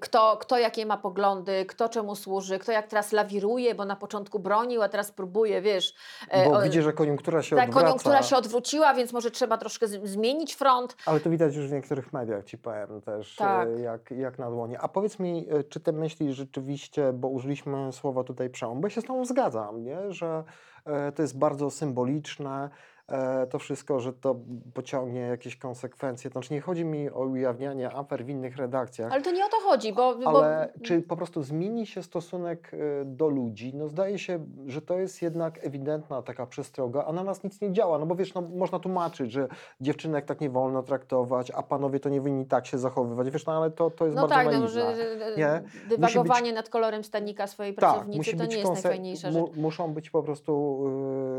kto, 0.00 0.36
kto 0.40 0.58
jakie 0.58 0.86
ma 0.86 0.96
poglądy, 0.96 1.66
kto 1.66 1.88
czemu 1.88 2.14
służy, 2.16 2.58
kto 2.58 2.72
jak 2.72 2.86
teraz 2.86 3.12
lawiruje, 3.12 3.74
bo 3.74 3.84
na 3.84 3.96
początku 3.96 4.38
bronił, 4.38 4.82
a 4.82 4.88
teraz 4.88 5.12
próbuje, 5.12 5.62
wiesz. 5.62 5.94
e, 6.28 6.44
Bo 6.50 6.56
o- 6.58 6.62
widzi, 6.62 6.82
że 6.82 6.92
koniunktura 6.92 7.42
się 7.42 7.56
tak, 7.56 7.64
odwraca. 7.68 7.84
koniunktura 7.86 8.22
się 8.22 8.36
odwróciła, 8.36 8.94
więc 8.94 9.12
może 9.12 9.30
trzeba 9.30 9.58
troszkę 9.58 9.86
z- 9.88 10.04
zmienić 10.10 10.54
front. 10.54 10.96
Ale 11.06 11.20
to 11.20 11.30
widać 11.30 11.54
już 11.56 11.68
w 11.68 11.72
niektórych 11.72 12.12
mediach, 12.12 12.44
ci 12.44 12.58
powiem 12.58 13.00
też, 13.00 13.36
Tak. 13.36 13.68
e, 13.68 13.80
jak, 13.80 14.10
jak 14.10 14.38
na 14.38 14.50
dłonie. 14.50 14.80
A 14.80 14.88
powiedz 14.88 15.18
mi, 15.18 15.46
e, 15.50 15.64
czy 15.64 15.80
te 15.80 15.92
myśli 15.92 16.32
rzeczywiście, 16.34 17.12
bo 17.12 17.28
użyliśmy 17.28 17.92
słowa 17.92 18.24
tutaj 18.24 18.50
przełom, 18.50 18.80
bo 18.80 18.86
ja 18.86 18.90
się 18.90 19.00
z 19.00 19.04
tobą 19.04 19.24
zgadzam, 19.24 19.82
nie? 19.84 20.12
że 20.12 20.44
to 21.14 21.22
jest 21.22 21.38
bardzo 21.38 21.70
symboliczne, 21.70 22.70
to 23.50 23.58
wszystko, 23.58 24.00
że 24.00 24.12
to 24.12 24.36
pociągnie 24.74 25.20
jakieś 25.20 25.56
konsekwencje. 25.56 26.30
To 26.30 26.32
znaczy 26.32 26.54
nie 26.54 26.60
chodzi 26.60 26.84
mi 26.84 27.10
o 27.10 27.18
ujawnianie 27.20 27.90
afer 27.94 28.24
w 28.24 28.28
innych 28.28 28.56
redakcjach, 28.56 29.12
Ale 29.12 29.22
to 29.22 29.30
nie 29.30 29.46
o 29.46 29.48
to 29.48 29.56
chodzi, 29.60 29.92
bo... 29.92 30.14
bo 30.14 30.28
ale 30.28 30.72
czy 30.82 31.02
po 31.02 31.16
prostu 31.16 31.42
zmieni 31.42 31.86
się 31.86 32.02
stosunek 32.02 32.70
e, 32.74 33.04
do 33.04 33.28
ludzi? 33.28 33.72
No 33.74 33.88
zdaje 33.88 34.18
się, 34.18 34.46
że 34.66 34.82
to 34.82 34.98
jest 34.98 35.22
jednak 35.22 35.64
ewidentna 35.64 36.22
taka 36.22 36.46
przestroga, 36.46 37.04
a 37.04 37.12
na 37.12 37.24
nas 37.24 37.44
nic 37.44 37.60
nie 37.60 37.72
działa, 37.72 37.98
no 37.98 38.06
bo 38.06 38.14
wiesz, 38.14 38.34
no, 38.34 38.40
można 38.42 38.78
tłumaczyć, 38.78 39.32
że 39.32 39.48
dziewczynek 39.80 40.24
tak 40.24 40.40
nie 40.40 40.50
wolno 40.50 40.82
traktować, 40.82 41.50
a 41.50 41.62
panowie 41.62 42.00
to 42.00 42.08
nie 42.08 42.20
winni 42.20 42.46
tak 42.46 42.66
się 42.66 42.78
zachowywać, 42.78 43.30
wiesz, 43.30 43.46
no 43.46 43.52
ale 43.52 43.70
to, 43.70 43.90
to 43.90 44.04
jest 44.04 44.16
No 44.16 44.22
bardzo 44.28 44.34
tak, 44.34 44.44
no, 44.46 44.52
naiwne. 44.52 44.68
że, 44.68 44.96
że 44.96 45.36
nie? 45.36 45.62
dywagowanie 45.88 46.52
nad 46.52 46.68
kolorem 46.68 47.04
stanika 47.04 47.46
swojej 47.46 47.74
Tak, 47.74 47.90
pracownicy 47.90 48.18
musi 48.18 48.30
to 48.36 48.36
być 48.38 48.50
nie 48.50 48.58
jest 48.58 48.72
najfajniejsza 48.72 49.30
rzecz. 49.30 49.40
mu, 49.42 49.62
Muszą 49.62 49.94
być 49.94 50.10
po 50.10 50.22
prostu 50.22 50.82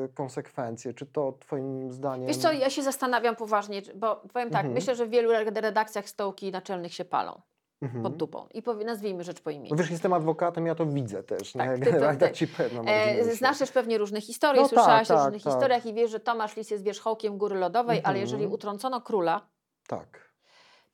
y, 0.06 0.14
konsekwencje. 0.14 0.94
Czy 0.94 1.06
to 1.06 1.34
twoim 1.40 1.63
zdaniem... 1.90 2.28
Wiesz 2.28 2.38
co, 2.38 2.52
ja 2.52 2.70
się 2.70 2.84
zastanawiam 2.84 3.36
poważnie, 3.36 3.82
bo 3.96 4.16
powiem 4.16 4.50
tak, 4.50 4.60
Mhm. 4.60 4.74
myślę, 4.74 4.96
że 4.96 5.06
w 5.06 5.10
wielu 5.10 5.32
redakcjach 5.56 6.10
stołki 6.10 6.52
naczelnych 6.52 6.94
się 6.94 7.06
palą 7.06 7.42
Mhm. 7.82 8.04
pod 8.04 8.18
dupą. 8.18 8.48
I 8.54 8.62
powie, 8.62 8.86
nazwijmy 8.86 9.24
rzecz 9.24 9.42
po 9.42 9.50
No 9.50 9.56
imieniu. 9.56 9.76
wiesz, 9.76 9.90
jestem 9.92 10.14
adwokatem, 10.14 10.66
ja 10.68 10.76
to 10.76 10.86
widzę 10.86 11.24
też. 11.24 11.52
Tak, 11.54 11.80
nie? 11.80 11.86
ty 11.86 11.94
to- 11.94 12.00
tak 12.20 12.32
ci 12.34 12.48
na 12.84 12.92
E, 12.92 13.24
znasz 13.36 13.58
też 13.60 13.72
pewnie 13.72 13.98
różne 13.98 14.22
historie, 14.22 14.62
No 14.62 14.68
słyszałaś 14.68 15.08
tak, 15.08 15.18
o 15.18 15.20
tak, 15.20 15.26
różnych 15.26 15.44
tak. 15.44 15.54
historiach 15.54 15.86
i 15.86 15.94
wiesz, 15.94 16.12
że 16.12 16.20
Tomasz 16.20 16.56
Lis 16.56 16.72
jest 16.72 16.84
wierzchołkiem 16.84 17.38
góry 17.38 17.56
lodowej, 17.56 17.98
ale 17.98 18.08
Mhm. 18.20 18.22
jeżeli 18.22 18.48
utrącono 18.48 19.02
króla, 19.02 19.42
Tak. 19.88 20.34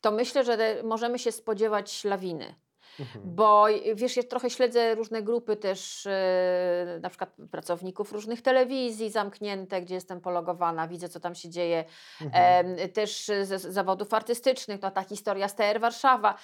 to 0.01 0.11
myślę, 0.11 0.43
że 0.43 0.57
możemy 0.83 1.19
się 1.19 1.31
spodziewać 1.31 2.03
lawiny. 2.03 2.55
Mhm. 2.99 3.35
Bo 3.35 3.65
wiesz, 3.95 4.17
ja 4.17 4.23
trochę 4.23 4.49
śledzę 4.49 4.95
różne 4.95 5.21
grupy 5.23 5.55
też, 5.55 6.05
e, 6.05 6.99
na 7.01 7.09
przykład 7.09 7.35
pracowników 7.51 8.11
różnych 8.11 8.41
telewizji 8.41 9.09
zamknięte, 9.09 9.81
gdzie 9.81 9.95
jestem 9.95 10.21
pologowana, 10.21 10.87
widzę 10.87 11.09
co 11.09 11.19
tam 11.19 11.35
się 11.35 11.49
dzieje, 11.49 11.85
Mhm. 12.21 12.89
też 12.89 13.31
ze 13.43 13.59
z 13.59 13.61
zawodów 13.61 14.13
artystycznych, 14.13 14.81
no 14.81 14.91
ta 14.91 15.03
historia 15.03 15.47
z 15.47 15.55
TR 15.55 15.79
Warszawa. 15.79 16.35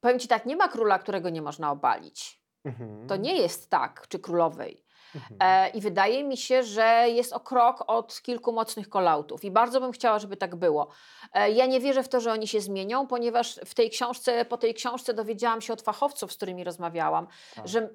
Powiem 0.00 0.18
Ci 0.18 0.28
tak, 0.28 0.46
nie 0.46 0.56
ma 0.56 0.68
króla, 0.68 0.98
którego 0.98 1.30
nie 1.30 1.42
można 1.42 1.70
obalić. 1.70 2.40
Mhm. 2.64 3.06
To 3.06 3.16
nie 3.16 3.36
jest 3.36 3.70
tak, 3.70 4.08
czy 4.08 4.18
królowej. 4.18 4.83
Mhm. 5.14 5.36
E, 5.40 5.68
I 5.68 5.80
wydaje 5.80 6.24
mi 6.24 6.36
się, 6.36 6.62
że 6.62 7.04
jest 7.08 7.32
o 7.32 7.40
krok 7.40 7.84
od 7.86 8.22
kilku 8.22 8.52
mocnych 8.52 8.88
kolautów 8.88 9.44
i 9.44 9.50
bardzo 9.50 9.80
bym 9.80 9.92
chciała, 9.92 10.18
żeby 10.18 10.36
tak 10.36 10.56
było. 10.56 10.88
E, 11.32 11.50
ja 11.50 11.66
nie 11.66 11.80
wierzę 11.80 12.02
w 12.02 12.08
to, 12.08 12.20
że 12.20 12.32
oni 12.32 12.48
się 12.48 12.60
zmienią, 12.60 13.06
ponieważ 13.06 13.60
w 13.64 13.74
tej 13.74 13.90
książce, 13.90 14.44
po 14.44 14.56
tej 14.56 14.74
książce 14.74 15.14
dowiedziałam 15.14 15.60
się 15.60 15.72
od 15.72 15.82
fachowców, 15.82 16.32
z 16.32 16.36
którymi 16.36 16.64
rozmawiałam, 16.64 17.26
Tak. 17.54 17.68
że 17.68 17.88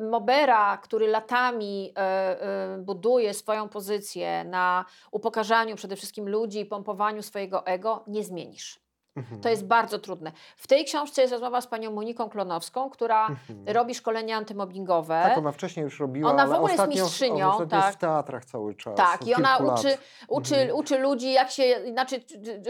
Mobera, 0.00 0.76
który 0.76 1.06
latami 1.06 1.92
e, 1.96 2.78
buduje 2.78 3.34
swoją 3.34 3.68
pozycję 3.68 4.44
na 4.44 4.84
upokarzaniu 5.10 5.76
przede 5.76 5.96
wszystkim 5.96 6.28
ludzi 6.28 6.60
i 6.60 6.66
pompowaniu 6.66 7.22
swojego 7.22 7.66
ego, 7.66 8.04
nie 8.06 8.24
zmienisz. 8.24 8.81
Mhm. 9.16 9.40
To 9.40 9.48
jest 9.48 9.66
bardzo 9.66 9.98
trudne. 9.98 10.32
W 10.56 10.66
tej 10.66 10.84
książce 10.84 11.20
jest 11.22 11.32
rozmowa 11.32 11.60
z 11.60 11.66
panią 11.66 11.90
Moniką 11.92 12.28
Klonowską, 12.30 12.90
która 12.90 13.26
Mhm. 13.28 13.64
robi 13.68 13.94
szkolenia 13.94 14.36
antymobbingowe. 14.36 15.20
Tak, 15.24 15.38
ona 15.38 15.52
wcześniej 15.52 15.84
już 15.84 16.00
robiła, 16.00 16.30
Ona 16.30 16.46
w 16.46 16.52
ogóle 16.52 16.72
jest 16.72 16.88
mistrzynią, 16.88 17.48
ostatnio 17.50 17.66
tak. 17.66 17.84
jest 17.86 17.98
w 17.98 18.00
teatrach 18.00 18.44
cały 18.44 18.74
czas. 18.74 18.94
Tak, 18.96 19.26
i 19.26 19.34
ona 19.34 19.56
uczy, 19.56 19.88
lat. 19.88 19.98
uczy, 20.28 20.54
Mhm. 20.56 20.76
uczy 20.78 20.98
ludzi, 20.98 21.32
jak 21.32 21.50
się, 21.50 21.62
znaczy, 21.92 22.20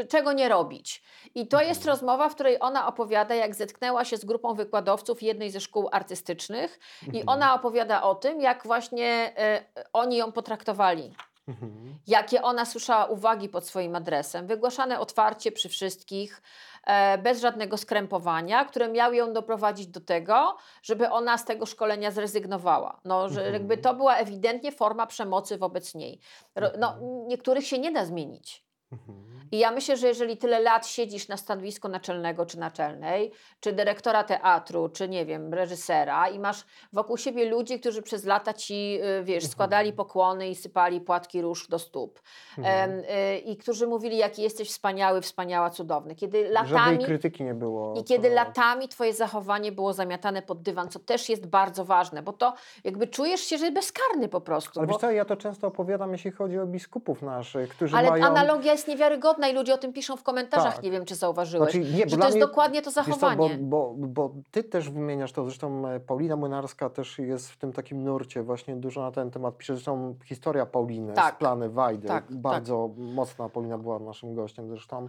czego 0.09 0.33
nie 0.33 0.49
robić. 0.49 1.03
I 1.35 1.49
to 1.49 1.61
jest 1.61 1.81
Mhm. 1.81 1.89
rozmowa, 1.97 2.29
w 2.29 2.35
której 2.35 2.57
ona 2.61 2.87
opowiada, 2.87 3.35
jak 3.35 3.55
zetknęła 3.55 4.05
się 4.05 4.17
z 4.17 4.25
grupą 4.25 4.55
wykładowców 4.55 5.23
jednej 5.23 5.51
ze 5.51 5.61
szkół 5.61 5.89
artystycznych, 5.93 6.79
i 7.13 7.27
ona 7.27 7.55
opowiada 7.55 8.03
o 8.03 8.15
tym, 8.15 8.41
jak 8.41 8.67
właśnie 8.67 9.33
e, 9.39 9.65
oni 9.93 10.17
ją 10.17 10.33
potraktowali. 10.33 11.15
Mhm. 11.49 11.99
jakie 12.07 12.43
ona 12.43 12.65
słyszała 12.65 13.05
uwagi 13.07 13.49
pod 13.49 13.67
swoim 13.67 13.97
adresem, 13.97 14.47
wygłaszane 14.47 15.01
otwarcie 15.01 15.53
przy 15.53 15.69
wszystkich, 15.69 16.43
e, 16.87 17.19
bez 17.19 17.41
żadnego 17.41 17.77
skrępowania, 17.77 18.65
które 18.65 18.89
miały 18.89 19.17
ją 19.17 19.33
doprowadzić 19.33 19.87
do 19.87 20.01
tego, 20.01 20.57
żeby 20.83 21.11
ona 21.11 21.39
z 21.39 21.45
tego 21.45 21.67
szkolenia 21.67 22.11
zrezygnowała. 22.11 23.01
No, 23.05 23.29
że 23.29 23.41
Mhm. 23.41 23.53
jakby 23.55 23.79
to 23.79 23.95
była 23.95 24.17
ewidentnie 24.17 24.73
forma 24.73 25.07
przemocy 25.07 25.59
wobec 25.59 25.95
niej. 25.95 26.21
No, 26.57 26.89
Mhm. 26.93 27.29
niektórych 27.29 27.67
się 27.67 27.79
nie 27.79 27.93
da 27.93 28.05
zmienić. 28.05 28.62
Mhm. 28.93 29.23
I 29.53 29.59
ja 29.59 29.71
myślę, 29.71 29.97
że 29.97 30.07
jeżeli 30.09 30.37
tyle 30.37 30.61
lat 30.61 30.87
siedzisz 30.87 31.29
na 31.29 31.37
stanowisku 31.37 31.89
naczelnego 31.89 32.47
czy 32.47 32.59
naczelnej, 32.59 33.33
czy 33.61 33.73
dyrektora 33.73 34.25
teatru, 34.25 34.89
czy 34.89 35.09
nie 35.09 35.27
wiem, 35.27 35.55
reżysera 35.55 36.29
i 36.29 36.39
masz 36.39 36.65
wokół 36.93 37.17
siebie 37.17 37.45
ludzi, 37.51 37.81
którzy 37.81 38.03
przez 38.03 38.25
lata 38.25 38.53
ci, 38.55 38.99
y, 39.21 39.25
wiesz, 39.25 39.47
składali 39.47 39.93
pokłony 39.93 40.49
i 40.49 40.55
sypali 40.55 41.01
płatki 41.01 41.43
róż 41.43 41.69
do 41.69 41.79
stóp 41.79 42.21
Mhm. 42.59 42.91
y, 42.99 43.39
i 43.39 43.57
którzy 43.57 43.87
mówili, 43.87 44.17
jaki 44.17 44.43
jesteś 44.43 44.69
wspaniały, 44.71 45.21
wspaniała, 45.21 45.71
cudowny. 45.71 46.15
Kiedy 46.15 46.43
Żadnej 46.43 46.73
latami... 46.75 47.05
krytyki 47.05 47.45
nie 47.45 47.55
było. 47.55 47.95
I 48.01 48.05
kiedy 48.05 48.29
to- 48.29 48.35
latami 48.35 48.89
twoje 48.89 49.13
zachowanie 49.15 49.73
było 49.73 49.93
zamiatane 49.93 50.43
pod 50.43 50.63
dywan, 50.63 50.89
co 50.89 50.99
też 50.99 51.29
jest 51.29 51.47
bardzo 51.47 51.85
ważne, 51.85 52.23
bo 52.23 52.33
to 52.33 52.55
jakby 52.85 53.07
czujesz 53.07 53.41
się, 53.41 53.59
że 53.59 53.71
bezkarny 53.71 54.29
po 54.29 54.41
prostu. 54.41 54.81
Ale 54.81 54.87
bo... 54.87 54.93
wiesz 54.93 55.01
co, 55.01 55.11
ja 55.11 55.25
to 55.25 55.37
często 55.37 55.67
opowiadam, 55.67 56.13
jeśli 56.13 56.31
chodzi 56.31 56.59
o 56.59 56.67
biskupów 56.67 57.23
naszych, 57.23 57.69
którzy 57.71 57.97
Ale 57.97 58.11
mają... 58.11 58.25
analogia 58.27 58.73
jest 58.73 58.82
niewiarygodna 58.89 59.49
i 59.49 59.55
ludzie 59.55 59.75
o 59.75 59.79
tym 59.79 59.93
piszą 59.93 60.17
w 60.17 60.23
komentarzach, 60.23 60.75
Tak. 60.75 60.85
nie 60.85 60.91
wiem 60.91 61.05
czy 61.05 61.15
zauważyłeś. 61.15 61.73
Znaczy, 61.73 61.91
nie, 61.95 62.09
że 62.09 62.17
to 62.17 62.25
jest 62.25 62.37
mnie- 62.37 62.47
dokładnie 62.47 62.83
to 62.83 62.91
Wiesz 62.91 62.95
co, 62.95 63.03
zachowanie. 63.05 63.59
bo, 63.59 63.95
bo, 63.95 64.07
bo 64.09 64.35
ty 64.51 64.65
też 64.65 64.91
wymieniasz 64.91 65.33
to, 65.33 65.45
zresztą 65.45 65.89
e, 65.89 66.01
Paulina 66.01 66.37
Młynarska 66.37 66.91
też 66.91 67.19
jest 67.19 67.51
w 67.51 67.57
tym 67.59 67.73
takim 67.73 68.05
nurcie, 68.05 68.43
właśnie 68.43 68.77
dużo 68.77 69.01
na 69.03 69.13
ten 69.13 69.31
temat 69.31 69.57
pisze, 69.57 69.75
zresztą 69.75 70.15
historia 70.25 70.67
Pauliny 70.67 71.13
Tak. 71.13 71.35
z 71.35 71.39
plany 71.39 71.69
Wajdy, 71.71 72.09
Tak, 72.09 72.33
bardzo 72.33 72.91
mocna 72.97 73.49
Paulina 73.49 73.79
była 73.79 73.99
naszym 73.99 74.35
gościem 74.35 74.69
zresztą, 74.69 75.09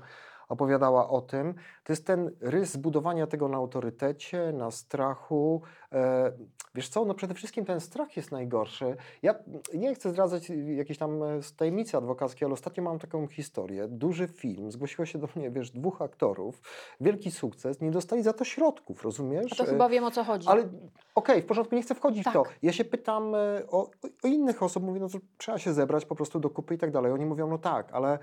opowiadała 0.49 1.09
o 1.09 1.21
tym. 1.21 1.53
To 1.83 1.93
jest 1.93 2.07
ten 2.07 2.31
rys 2.41 2.71
zbudowania 2.71 3.27
tego 3.27 3.47
na 3.47 3.57
autorytecie, 3.57 4.51
na 4.53 4.71
strachu. 4.71 5.61
E, 5.93 6.31
wiesz 6.75 6.89
co, 6.89 7.05
no 7.05 7.13
przede 7.13 7.33
wszystkim 7.33 7.65
ten 7.65 7.79
strach 7.79 8.17
jest 8.17 8.31
najgorszy. 8.31 8.95
Ja 9.23 9.35
nie 9.73 9.95
chcę 9.95 10.09
zdradzać 10.09 10.51
jakiejś 10.75 10.97
tam 10.99 11.23
e, 11.23 11.39
tajemnicy 11.57 11.97
adwokackiej, 11.97 12.45
ale 12.45 12.53
ostatnio 12.53 12.83
mam 12.83 12.99
taką 12.99 13.27
historię. 13.27 13.87
Duży 13.87 14.27
film, 14.27 14.71
zgłosiło 14.71 15.05
się 15.05 15.19
do 15.19 15.27
mnie, 15.35 15.51
wiesz, 15.51 15.71
dwóch 15.71 16.01
aktorów, 16.01 16.61
wielki 17.01 17.31
sukces, 17.31 17.81
nie 17.81 17.91
dostali 17.91 18.23
za 18.23 18.33
to 18.33 18.43
środków, 18.45 19.03
rozumiesz? 19.03 19.53
A 19.53 19.55
to 19.55 19.63
E, 19.63 19.67
chyba 19.67 19.89
wiem 19.89 20.03
o 20.03 20.11
co 20.11 20.23
chodzi. 20.23 20.47
ale 20.47 20.69
okej, 21.15 21.41
w 21.41 21.45
porządku, 21.45 21.75
nie 21.75 21.81
chcę 21.81 21.95
wchodzić 21.95 22.21
w 22.27 22.33
to. 22.33 22.43
Tak. 22.43 22.53
Ja 22.61 22.73
się 22.73 22.85
pytam 22.85 23.33
o, 23.69 23.89
o 24.23 24.27
innych 24.27 24.63
osób, 24.63 24.83
mówię, 24.83 24.99
no 24.99 25.09
to 25.09 25.17
trzeba 25.37 25.57
się 25.57 25.73
zebrać 25.73 26.05
po 26.05 26.15
prostu 26.15 26.39
do 26.39 26.49
kupy 26.49 26.75
i 26.75 26.77
tak 26.77 26.91
dalej. 26.91 27.11
Oni 27.11 27.25
mówią, 27.25 27.47
no 27.47 27.57
tak, 27.57 27.89
ale 27.91 28.19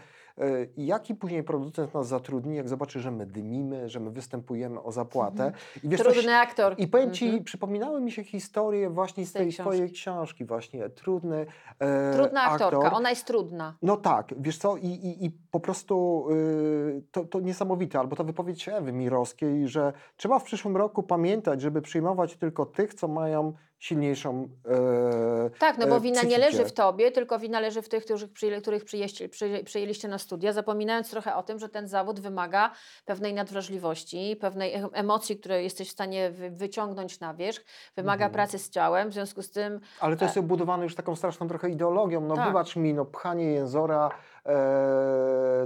jaki 0.77 1.15
później 1.15 1.43
producent 1.43 1.95
nas 1.95 2.09
zatrudni, 2.09 2.57
jak 2.57 2.69
zobaczy, 2.69 3.01
że 3.01 3.11
my 3.11 3.27
dymimy, 3.27 3.89
że 3.89 4.01
my 4.01 4.11
występujemy 4.11 4.83
o 4.83 4.93
zapłatę. 4.93 5.53
I 5.85 5.89
wiesz, 5.89 6.01
coś- 6.03 6.13
Trudny 6.13 6.37
aktor. 6.37 6.75
i 6.79 6.89
powiem 6.89 7.11
Ci, 7.13 7.25
Mhm. 7.25 7.45
Przypominały 7.61 8.01
mi 8.01 8.13
się 8.13 8.25
historie 8.25 8.91
właśnie 8.91 9.27
z 9.27 9.33
tej 9.33 9.47
tej, 9.47 9.53
Twojej 9.53 9.81
książki. 9.91 9.95
książki, 9.95 10.45
właśnie 10.45 10.89
trudny 10.89 11.47
e, 11.79 12.15
Trudna 12.15 12.43
aktorka, 12.43 12.77
aktor. 12.79 12.95
ona 12.95 13.11
jest 13.11 13.27
trudna. 13.27 13.75
No 13.83 13.97
tak, 13.97 14.35
wiesz 14.39 14.59
co, 14.59 14.77
i, 14.77 14.87
i, 14.87 15.25
i 15.25 15.31
po 15.31 15.61
prostu 15.61 16.27
y, 16.31 17.03
to, 17.11 17.25
to 17.25 17.41
niesamowite, 17.41 17.99
albo 17.99 18.17
ta 18.17 18.25
wypowiedź 18.25 18.69
Ewy 18.69 18.93
Mirowskiej, 18.93 19.69
że 19.69 19.93
trzeba 20.17 20.39
w 20.39 20.45
przyszłym 20.45 20.77
roku 20.77 21.03
pamiętać, 21.03 21.61
żeby 21.61 21.83
przyjmować 21.83 22.37
tylko 22.37 22.67
tych, 22.67 22.95
co 22.95 23.09
mają 23.09 23.53
silniejszą 23.79 24.49
e, 24.69 24.79
Tak, 25.59 25.79
no 25.79 25.87
e, 25.87 25.89
bo 25.89 26.01
wina 26.01 26.15
nie 26.23 26.29
psychikę. 26.29 26.47
leży 26.47 26.65
w 26.65 26.73
tobie, 26.73 27.11
tylko 27.13 27.39
wina 27.39 27.61
leży 27.61 27.83
w 27.83 27.89
tych, 27.89 28.05
których, 28.05 28.31
których 28.63 28.85
przyjeźdź- 28.85 29.29
przyję- 29.29 29.65
przyjęliście 29.65 30.09
na 30.09 30.19
studia, 30.19 30.53
zapominając 30.53 31.11
trochę 31.11 31.37
o 31.37 31.43
tym, 31.43 31.59
że 31.59 31.69
ten 31.69 31.89
zawód 31.89 32.21
wymaga 32.21 32.71
pewnej 33.05 33.35
nadwrażliwości, 33.35 34.37
pewnej 34.41 34.75
e- 34.75 34.89
emocji, 34.93 35.37
które 35.37 35.63
jesteś 35.63 35.89
w 35.89 35.93
stanie 35.93 36.31
wy, 36.31 36.51
wyciągnąć 36.51 37.21
na 37.21 37.35
wierzch, 37.35 37.65
wymaga 37.97 38.25
Mhm. 38.25 38.33
pracy 38.33 38.59
z 38.59 38.71
ciałem, 38.71 39.11
w 39.11 39.13
związku 39.13 39.43
z 39.43 39.51
tym 39.51 39.81
Ale 40.01 40.17
to 40.17 40.25
jest 40.25 40.37
obudowane 40.37 40.85
już 40.85 40.95
taką 40.95 41.17
straszną 41.17 41.49
trochę 41.49 41.71
ideologią. 41.71 42.21
No 42.21 42.37
Tak. 42.37 42.47
wybacz 42.47 42.77
mi, 42.77 42.95
no 42.95 43.05
pchanie 43.05 43.45
jęzora 43.45 44.09
e, 44.09 44.30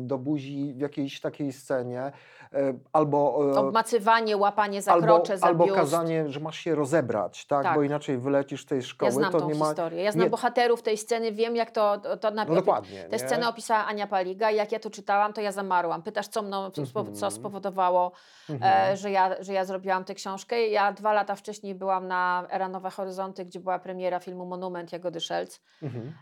do 0.01 0.19
buzi 0.19 0.75
w 0.77 0.81
jakiejś 0.81 1.21
takiej 1.21 1.53
scenie, 1.53 2.13
e, 2.53 2.75
albo... 2.93 3.41
E, 3.55 3.59
obmacywanie, 3.59 4.37
łapanie 4.37 4.83
za 4.83 4.93
albo, 4.93 5.07
krocze, 5.07 5.39
za 5.39 5.47
albo 5.47 5.65
biust. 5.65 5.77
kazanie, 5.77 6.29
że 6.29 6.41
masz 6.41 6.59
się 6.59 6.75
rozebrać, 6.75 7.47
tak? 7.47 7.63
Tak. 7.63 7.75
Bo 7.75 7.83
inaczej 7.83 8.19
wylecisz 8.19 8.63
z 8.63 8.67
tej 8.67 8.83
szkoły, 8.83 9.09
Ja 9.09 9.13
znam 9.15 9.33
to 9.33 9.41
tą 9.41 9.49
nie 9.49 9.55
ma... 9.55 9.67
historię. 9.67 10.03
Ja 10.03 10.13
znam 10.13 10.25
nie- 10.25 10.31
bohaterów 10.31 10.83
tej 10.83 10.97
sceny, 10.99 11.33
wiem 11.33 11.57
jak 11.57 11.71
to, 11.71 11.99
to, 12.21 12.31
na, 12.31 12.45
No 12.45 12.55
dokładnie, 12.55 13.05
Tę 13.05 13.19
scenę 13.19 13.49
opisała 13.49 13.87
Ania 13.87 14.07
Paliga 14.07 14.51
i 14.51 14.57
jak 14.57 14.73
ja 14.73 14.79
to 14.79 14.91
czytałam, 14.91 15.33
to 15.33 15.41
ja 15.41 15.53
zamarłam. 15.53 16.03
Pytasz, 16.03 16.29
co, 16.29 16.43
mną, 16.43 16.71
co, 16.71 16.83
Mhm. 17.01 17.31
spowodowało, 17.33 18.13
Mhm. 18.51 18.93
e, 18.93 18.97
że, 18.97 19.11
ja, 19.11 19.43
że 19.43 19.53
ja 19.53 19.65
zrobiłam 19.65 20.05
tę 20.05 20.15
książkę. 20.15 20.69
Ja 20.69 20.93
dwa 20.93 21.13
lata 21.13 21.35
wcześniej 21.35 21.75
byłam 21.75 22.09
na 22.09 22.47
Era 22.51 22.69
Nowe 22.69 22.91
Horyzonty, 22.91 23.45
gdzie 23.45 23.61
była 23.61 23.79
premiera 23.79 24.19
filmu 24.21 24.47
Monument 24.47 24.93
Jagody 24.93 25.21
Szelc, 25.21 25.61
Mhm. 25.83 26.13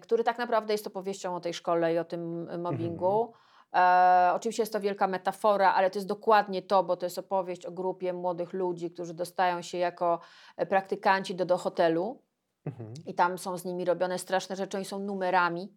który 0.00 0.24
tak 0.24 0.38
naprawdę 0.38 0.74
jest 0.74 0.86
opowieścią 0.86 1.33
o 1.34 1.40
tej 1.40 1.54
szkole 1.54 1.94
i 1.94 1.98
o 1.98 2.04
tym 2.04 2.48
e, 2.50 2.58
mobbingu. 2.58 3.32
E, 3.74 4.30
oczywiście 4.34 4.62
jest 4.62 4.72
to 4.72 4.80
wielka 4.80 5.06
metafora, 5.06 5.72
ale 5.74 5.90
to 5.90 5.98
jest 5.98 6.08
dokładnie 6.08 6.62
to, 6.62 6.84
bo 6.84 6.96
to 6.96 7.06
jest 7.06 7.18
opowieść 7.18 7.66
o 7.66 7.72
grupie 7.72 8.12
młodych 8.12 8.52
ludzi, 8.52 8.90
którzy 8.90 9.14
dostają 9.14 9.62
się 9.62 9.78
jako 9.78 10.20
e, 10.56 10.66
praktykanci 10.66 11.34
do, 11.34 11.44
do 11.44 11.58
hotelu 11.58 12.22
Mhm. 12.66 12.94
i 13.06 13.14
tam 13.14 13.38
są 13.38 13.58
z 13.58 13.64
nimi 13.64 13.84
robione 13.84 14.18
straszne 14.18 14.56
rzeczy, 14.56 14.76
oni 14.76 14.84
są 14.86 14.98
numerami. 14.98 15.72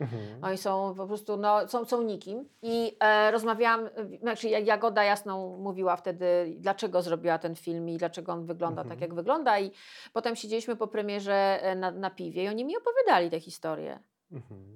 Mhm. 0.00 0.44
Oni 0.44 0.58
są 0.58 0.94
po 0.96 1.06
prostu, 1.06 1.36
no, 1.36 1.68
są, 1.68 1.84
są 1.84 2.02
nikim. 2.02 2.48
I 2.62 2.96
e, 3.00 3.30
rozmawiałam, 3.30 3.88
znaczy 4.20 4.48
Ja- 4.48 4.58
Jagoda 4.58 5.04
Jasną 5.04 5.56
mówiła 5.58 5.96
wtedy, 5.96 6.54
dlaczego 6.58 7.02
zrobiła 7.02 7.38
ten 7.38 7.54
film 7.56 7.88
i 7.88 7.96
dlaczego 7.96 8.32
on 8.32 8.46
wygląda 8.46 8.82
Mhm. 8.82 8.88
tak, 8.98 9.00
jak 9.08 9.14
wygląda. 9.14 9.60
I 9.60 9.70
potem 10.12 10.36
siedzieliśmy 10.36 10.76
po 10.76 10.86
premierze 10.86 11.62
e, 11.62 11.74
na, 11.74 11.90
na 11.90 12.10
piwie 12.10 12.44
i 12.44 12.48
oni 12.48 12.64
mi 12.64 12.74
opowiadali 12.76 13.30
te 13.30 13.40
historie. 13.40 13.98
Mhm. 14.32 14.69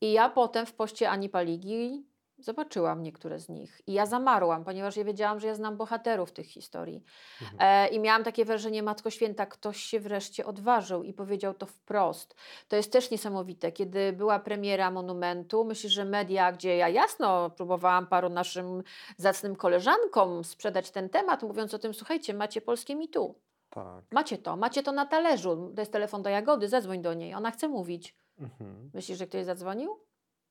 I 0.00 0.12
ja 0.12 0.28
potem 0.28 0.66
w 0.66 0.72
poście 0.72 1.10
Ani 1.10 1.28
Paligi 1.28 2.10
zobaczyłam 2.42 3.02
niektóre 3.02 3.40
z 3.40 3.48
nich. 3.48 3.80
I 3.86 3.92
ja 3.92 4.06
zamarłam, 4.06 4.64
ponieważ 4.64 4.96
ja 4.96 5.04
wiedziałam, 5.04 5.40
że 5.40 5.46
ja 5.46 5.54
znam 5.54 5.76
bohaterów 5.76 6.32
tych 6.32 6.46
historii. 6.46 7.02
Mhm. 7.42 7.58
E, 7.60 7.88
I 7.88 8.00
miałam 8.00 8.24
takie 8.24 8.44
wrażenie, 8.44 8.82
Matko 8.82 9.10
Święta, 9.10 9.46
ktoś 9.46 9.76
się 9.76 10.00
wreszcie 10.00 10.46
odważył 10.46 11.02
i 11.02 11.12
powiedział 11.12 11.54
to 11.54 11.66
wprost. 11.66 12.34
To 12.68 12.76
jest 12.76 12.92
też 12.92 13.10
niesamowite. 13.10 13.72
Kiedy 13.72 14.12
była 14.12 14.38
premiera 14.38 14.90
Monumentu, 14.90 15.64
myślę, 15.64 15.90
że 15.90 16.04
media, 16.04 16.52
gdzie 16.52 16.76
ja 16.76 16.88
jasno 16.88 17.50
próbowałam 17.50 18.06
paru 18.06 18.28
naszym 18.28 18.82
zacnym 19.16 19.56
koleżankom 19.56 20.44
sprzedać 20.44 20.90
ten 20.90 21.08
temat, 21.08 21.42
mówiąc 21.42 21.74
o 21.74 21.78
tym, 21.78 21.94
słuchajcie, 21.94 22.34
macie 22.34 22.60
polskie 22.60 22.96
mitu. 22.96 23.34
Tak. 23.70 24.04
Macie 24.12 24.38
to, 24.38 24.56
macie 24.56 24.82
to 24.82 24.92
na 24.92 25.06
talerzu. 25.06 25.72
To 25.74 25.82
jest 25.82 25.92
telefon 25.92 26.22
do 26.22 26.30
Jagody, 26.30 26.68
zadzwoń 26.68 27.02
do 27.02 27.14
niej, 27.14 27.34
ona 27.34 27.50
chce 27.50 27.68
mówić. 27.68 28.14
Mhm. 28.40 28.90
Myślisz, 28.94 29.18
że 29.18 29.26
ktoś 29.26 29.44
zadzwonił? 29.44 30.00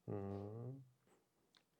Mm. 0.08 0.84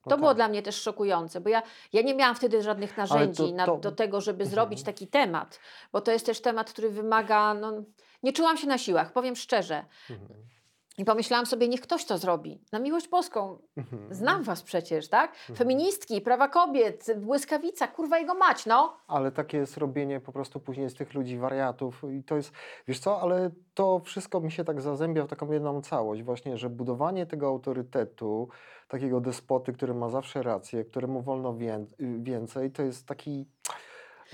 To 0.10 0.18
było 0.18 0.34
dla 0.34 0.48
mnie 0.48 0.62
też 0.62 0.82
szokujące, 0.82 1.42
bo 1.42 1.50
ja, 1.50 1.62
ja 1.94 2.02
nie 2.02 2.16
miałam 2.16 2.36
wtedy 2.36 2.62
żadnych 2.64 2.98
narzędzi 2.98 3.54
na, 3.54 3.66
to- 3.66 3.78
do 3.78 3.92
tego, 3.92 4.22
żeby 4.22 4.44
Mhm. 4.44 4.50
zrobić 4.52 4.84
taki 4.84 5.08
temat, 5.08 5.60
bo 5.92 6.02
to 6.02 6.12
jest 6.12 6.26
też 6.26 6.42
temat, 6.42 6.72
który 6.72 6.90
wymaga. 6.90 7.54
No, 7.54 7.84
nie 8.24 8.34
czułam 8.34 8.58
się 8.58 8.68
na 8.68 8.78
siłach, 8.78 9.14
powiem 9.14 9.36
szczerze. 9.36 9.86
Mhm. 10.10 10.40
I 11.00 11.06
pomyślałam 11.06 11.46
sobie, 11.46 11.68
niech 11.68 11.82
ktoś 11.82 12.06
to 12.06 12.18
zrobi. 12.18 12.62
Na 12.72 12.80
miłość 12.80 13.08
boską. 13.08 13.58
Mhm. 13.78 14.14
Znam 14.16 14.44
was 14.44 14.64
przecież, 14.64 15.10
tak? 15.10 15.36
Feministki, 15.56 16.22
prawa 16.22 16.48
kobiet, 16.48 17.06
błyskawica, 17.18 17.88
kurwa 17.88 18.20
jego 18.20 18.34
mać, 18.34 18.66
no. 18.66 18.98
Ale 19.08 19.32
takie 19.32 19.58
jest 19.58 19.78
robienie 19.78 20.20
po 20.20 20.32
prostu 20.32 20.60
później 20.60 20.90
z 20.90 20.96
tych 20.96 21.14
ludzi 21.14 21.38
wariatów 21.38 22.04
i 22.20 22.24
to 22.24 22.36
jest, 22.36 22.52
wiesz 22.88 23.00
co, 23.00 23.22
ale 23.22 23.52
to 23.74 24.00
wszystko 24.00 24.40
mi 24.42 24.52
się 24.52 24.64
tak 24.64 24.82
zazębia 24.82 25.24
w 25.24 25.28
taką 25.28 25.52
jedną 25.52 25.82
całość 25.82 26.24
właśnie, 26.24 26.58
że 26.58 26.70
budowanie 26.70 27.26
tego 27.26 27.48
autorytetu, 27.48 28.48
takiego 28.88 29.22
despoty, 29.22 29.74
który 29.74 29.94
ma 29.94 30.10
zawsze 30.10 30.44
rację, 30.44 30.86
któremu 30.86 31.22
wolno 31.22 31.54
wię- 31.54 31.86
więcej, 32.00 32.72
to 32.72 32.84
jest 32.84 33.08
taki... 33.08 33.46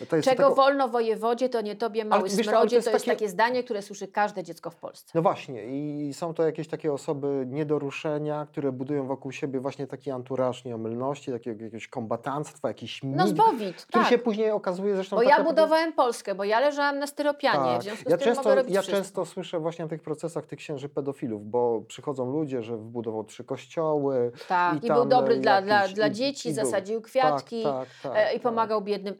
Czego 0.09 0.21
tego- 0.43 0.55
wolno 0.55 0.87
wojewodzie, 0.89 1.49
to 1.49 1.61
nie 1.61 1.75
tobie 1.75 2.05
mały 2.05 2.21
ale 2.21 2.29
smrodzie. 2.29 2.77
to 2.77 2.83
To 2.83 2.89
jest 2.91 3.05
takie- 3.05 3.11
takie 3.17 3.29
zdanie, 3.29 3.63
które 3.63 3.81
słyszy 3.81 4.07
każde 4.07 4.43
dziecko 4.43 4.69
w 4.71 4.75
Polsce. 4.75 5.11
No 5.15 5.21
właśnie 5.21 5.65
i 5.65 6.13
są 6.13 6.33
to 6.33 6.43
jakieś 6.43 6.67
takie 6.67 6.93
osoby 6.93 7.45
nie 7.47 7.65
do 7.65 7.79
ruszenia, 7.79 8.47
które 8.51 8.71
budują 8.71 9.07
wokół 9.07 9.31
siebie 9.31 9.59
właśnie 9.59 9.87
taki 9.87 10.11
anturaż 10.11 10.65
nieomylności, 10.65 11.31
takiego 11.31 11.63
jakiegoś 11.63 11.87
kombatanstwa, 11.87 12.67
jakiś 12.67 13.03
mit, 13.03 13.15
No 13.15 13.27
zbowit, 13.27 13.85
który 13.85 14.03
tak. 14.03 14.09
się 14.09 14.17
później 14.17 14.51
okazuje 14.51 14.95
zresztą... 14.95 15.15
Bo 15.15 15.21
tak 15.21 15.29
ja 15.37 15.43
budowałem 15.43 15.93
Polskę, 15.93 16.35
bo 16.35 16.43
ja 16.43 16.59
leżałam 16.59 16.99
na 16.99 17.07
styropianie, 17.07 17.57
Tak. 17.71 17.79
w 17.79 17.83
związku 17.83 18.09
Ja 18.09 18.15
z 18.15 18.19
tym 18.19 18.27
często, 18.27 18.43
mogę 18.43 18.55
robić 18.55 18.75
ja 18.75 18.81
wszystko. 18.81 19.01
często 19.03 19.25
słyszę 19.25 19.59
właśnie 19.59 19.85
o 19.85 19.87
tych 19.87 20.01
procesach 20.01 20.45
tych 20.45 20.59
księży 20.59 20.89
pedofilów, 20.89 21.49
bo 21.49 21.81
przychodzą 21.87 22.31
ludzie, 22.31 22.61
że 22.63 22.77
wbudował 22.77 23.23
trzy 23.23 23.43
kościoły. 23.43 24.31
Tak, 24.47 24.83
i 24.83 24.85
i, 24.85 24.89
był 24.89 25.05
dobry 25.05 25.35
e, 25.35 25.37
dla, 25.37 25.61
dla, 25.61 25.75
jakiś- 25.81 25.93
dla 25.95 26.07
i- 26.07 26.11
dzieci, 26.11 26.49
i 26.49 26.53
był- 26.53 26.65
zasadził 26.65 27.01
kwiatki 27.01 27.63
tak, 27.63 27.87
tak, 28.03 28.11
e, 28.15 28.29
i 28.29 28.33
tak. 28.33 28.41
pomagał 28.41 28.81
biednym. 28.81 29.15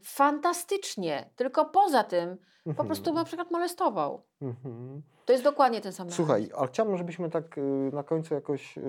Tylko 1.36 1.65
poza 1.65 2.04
tym 2.04 2.38
po 2.63 2.69
Mhm. 2.69 2.88
prostu 2.88 3.13
na 3.13 3.23
przykład 3.23 3.51
molestował. 3.51 4.21
Mhm. 4.41 5.01
To 5.25 5.34
jest 5.34 5.43
dokładnie 5.43 5.82
ten 5.82 5.91
sam 5.91 6.12
Słuchaj, 6.12 6.49
ale 6.58 6.67
chciałbym, 6.67 6.97
żebyśmy 6.97 7.30
tak 7.30 7.58
y, 7.58 7.62
na 7.93 8.04
końcu 8.04 8.34
jakoś 8.34 8.78
y, 8.78 8.82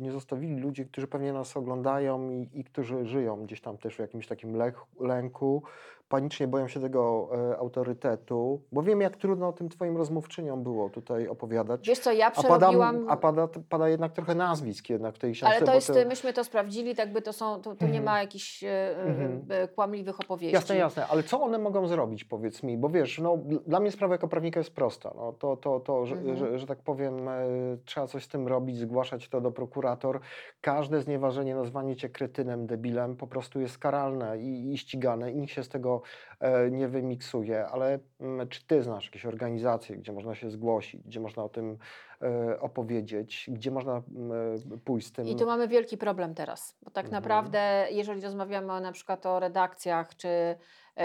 nie 0.00 0.12
zostawili 0.12 0.56
ludzi, 0.60 0.86
którzy 0.86 1.06
pewnie 1.06 1.32
nas 1.32 1.56
oglądają 1.56 2.30
i, 2.30 2.50
i 2.52 2.64
którzy 2.64 3.06
żyją 3.06 3.44
gdzieś 3.44 3.60
tam 3.60 3.78
też 3.78 3.96
w 3.96 3.98
jakimś 3.98 4.26
takim 4.26 4.62
lęku, 5.00 5.62
panicznie 6.08 6.48
boją 6.48 6.68
się 6.68 6.80
tego 6.80 7.28
e, 7.52 7.58
autorytetu, 7.58 8.62
bo 8.72 8.82
wiem, 8.82 9.00
jak 9.00 9.16
trudno 9.16 9.52
tym 9.52 9.68
twoim 9.68 9.96
rozmówczyniom 9.96 10.62
było 10.62 10.90
tutaj 10.90 11.28
opowiadać. 11.28 11.88
Wiesz 11.88 11.98
co, 11.98 12.12
ja 12.12 12.26
A, 12.26 12.30
pada, 12.30 12.42
przerobiłam... 12.56 13.06
a 13.08 13.16
pada, 13.16 13.48
pada 13.68 13.88
jednak 13.88 14.12
trochę 14.12 14.34
nazwisk 14.34 14.90
jednak 14.90 15.14
w 15.14 15.18
tej 15.18 15.32
książce. 15.32 15.56
Ale 15.56 15.66
to 15.66 15.74
jest, 15.74 15.92
myśmy 16.08 16.32
to 16.32 16.44
sprawdzili, 16.44 16.94
tak 16.94 17.12
by 17.12 17.22
to 17.22 17.32
są, 17.32 17.60
to, 17.62 17.74
to 17.74 17.84
nie 17.84 17.98
Mhm. 17.98 18.04
ma 18.04 18.20
jakichś 18.20 18.64
e, 18.64 18.96
Mhm. 18.98 19.44
e, 19.50 19.68
kłamliwych 19.68 20.20
opowieści. 20.20 20.54
Jasne, 20.54 20.76
jasne, 20.76 21.06
ale 21.06 21.22
co 21.22 21.42
one 21.42 21.58
mogą 21.58 21.86
zrobić, 21.86 22.24
powiedz 22.24 22.62
mi, 22.62 22.78
bo 22.78 22.88
wiesz, 22.88 23.18
no, 23.18 23.36
dl- 23.36 23.62
dla 23.66 23.80
mnie 23.80 23.90
sprawa 23.90 24.14
jako 24.14 24.28
prawnika 24.28 24.60
jest 24.60 24.74
prosta, 24.74 25.12
no, 25.16 25.32
to, 25.32 25.56
to, 25.56 25.80
to 25.80 26.06
że, 26.06 26.14
Mhm. 26.16 26.36
że, 26.36 26.58
że 26.58 26.66
tak 26.66 26.78
powiem, 26.82 27.28
e, 27.28 27.42
trzeba 27.84 28.06
coś 28.06 28.24
z 28.24 28.28
tym 28.28 28.48
robić, 28.48 28.78
zgłaszać 28.78 29.28
to 29.28 29.40
do 29.40 29.52
prokurator, 29.52 30.20
każde 30.60 31.00
znieważenie, 31.00 31.54
nazwanie 31.54 31.96
cię 31.96 32.08
kretynem, 32.08 32.66
debilem 32.66 33.16
po 33.16 33.26
prostu 33.26 33.60
jest 33.60 33.78
karalne 33.78 34.38
i, 34.38 34.72
i 34.72 34.78
ścigane 34.78 35.32
i 35.32 35.36
nikt 35.36 35.52
się 35.52 35.62
z 35.62 35.68
tego 35.68 35.93
e, 36.40 36.70
nie 36.70 36.88
wymiksuje, 36.88 37.66
ale 37.66 37.98
mm, 38.20 38.48
czy 38.48 38.66
ty 38.66 38.82
znasz 38.82 39.04
jakieś 39.04 39.26
organizacje, 39.26 39.96
gdzie 39.96 40.12
można 40.12 40.34
się 40.34 40.50
zgłosić, 40.50 41.02
gdzie 41.02 41.20
można 41.20 41.44
o 41.44 41.48
tym 41.48 41.78
e, 42.22 42.60
opowiedzieć, 42.60 43.50
gdzie 43.52 43.70
można 43.70 44.02
mm, 44.16 44.32
e, 44.74 44.78
pójść 44.84 45.06
z 45.06 45.12
tym? 45.12 45.26
I 45.26 45.36
tu 45.36 45.46
mamy 45.46 45.68
wielki 45.68 45.98
problem 45.98 46.34
teraz, 46.34 46.76
bo 46.82 46.90
tak 46.90 47.04
Mhm. 47.04 47.22
naprawdę, 47.22 47.86
jeżeli 47.90 48.20
rozmawiamy 48.20 48.72
o, 48.72 48.80
na 48.80 48.92
przykład 48.92 49.26
o 49.26 49.40
redakcjach 49.40 50.16
czy 50.16 50.28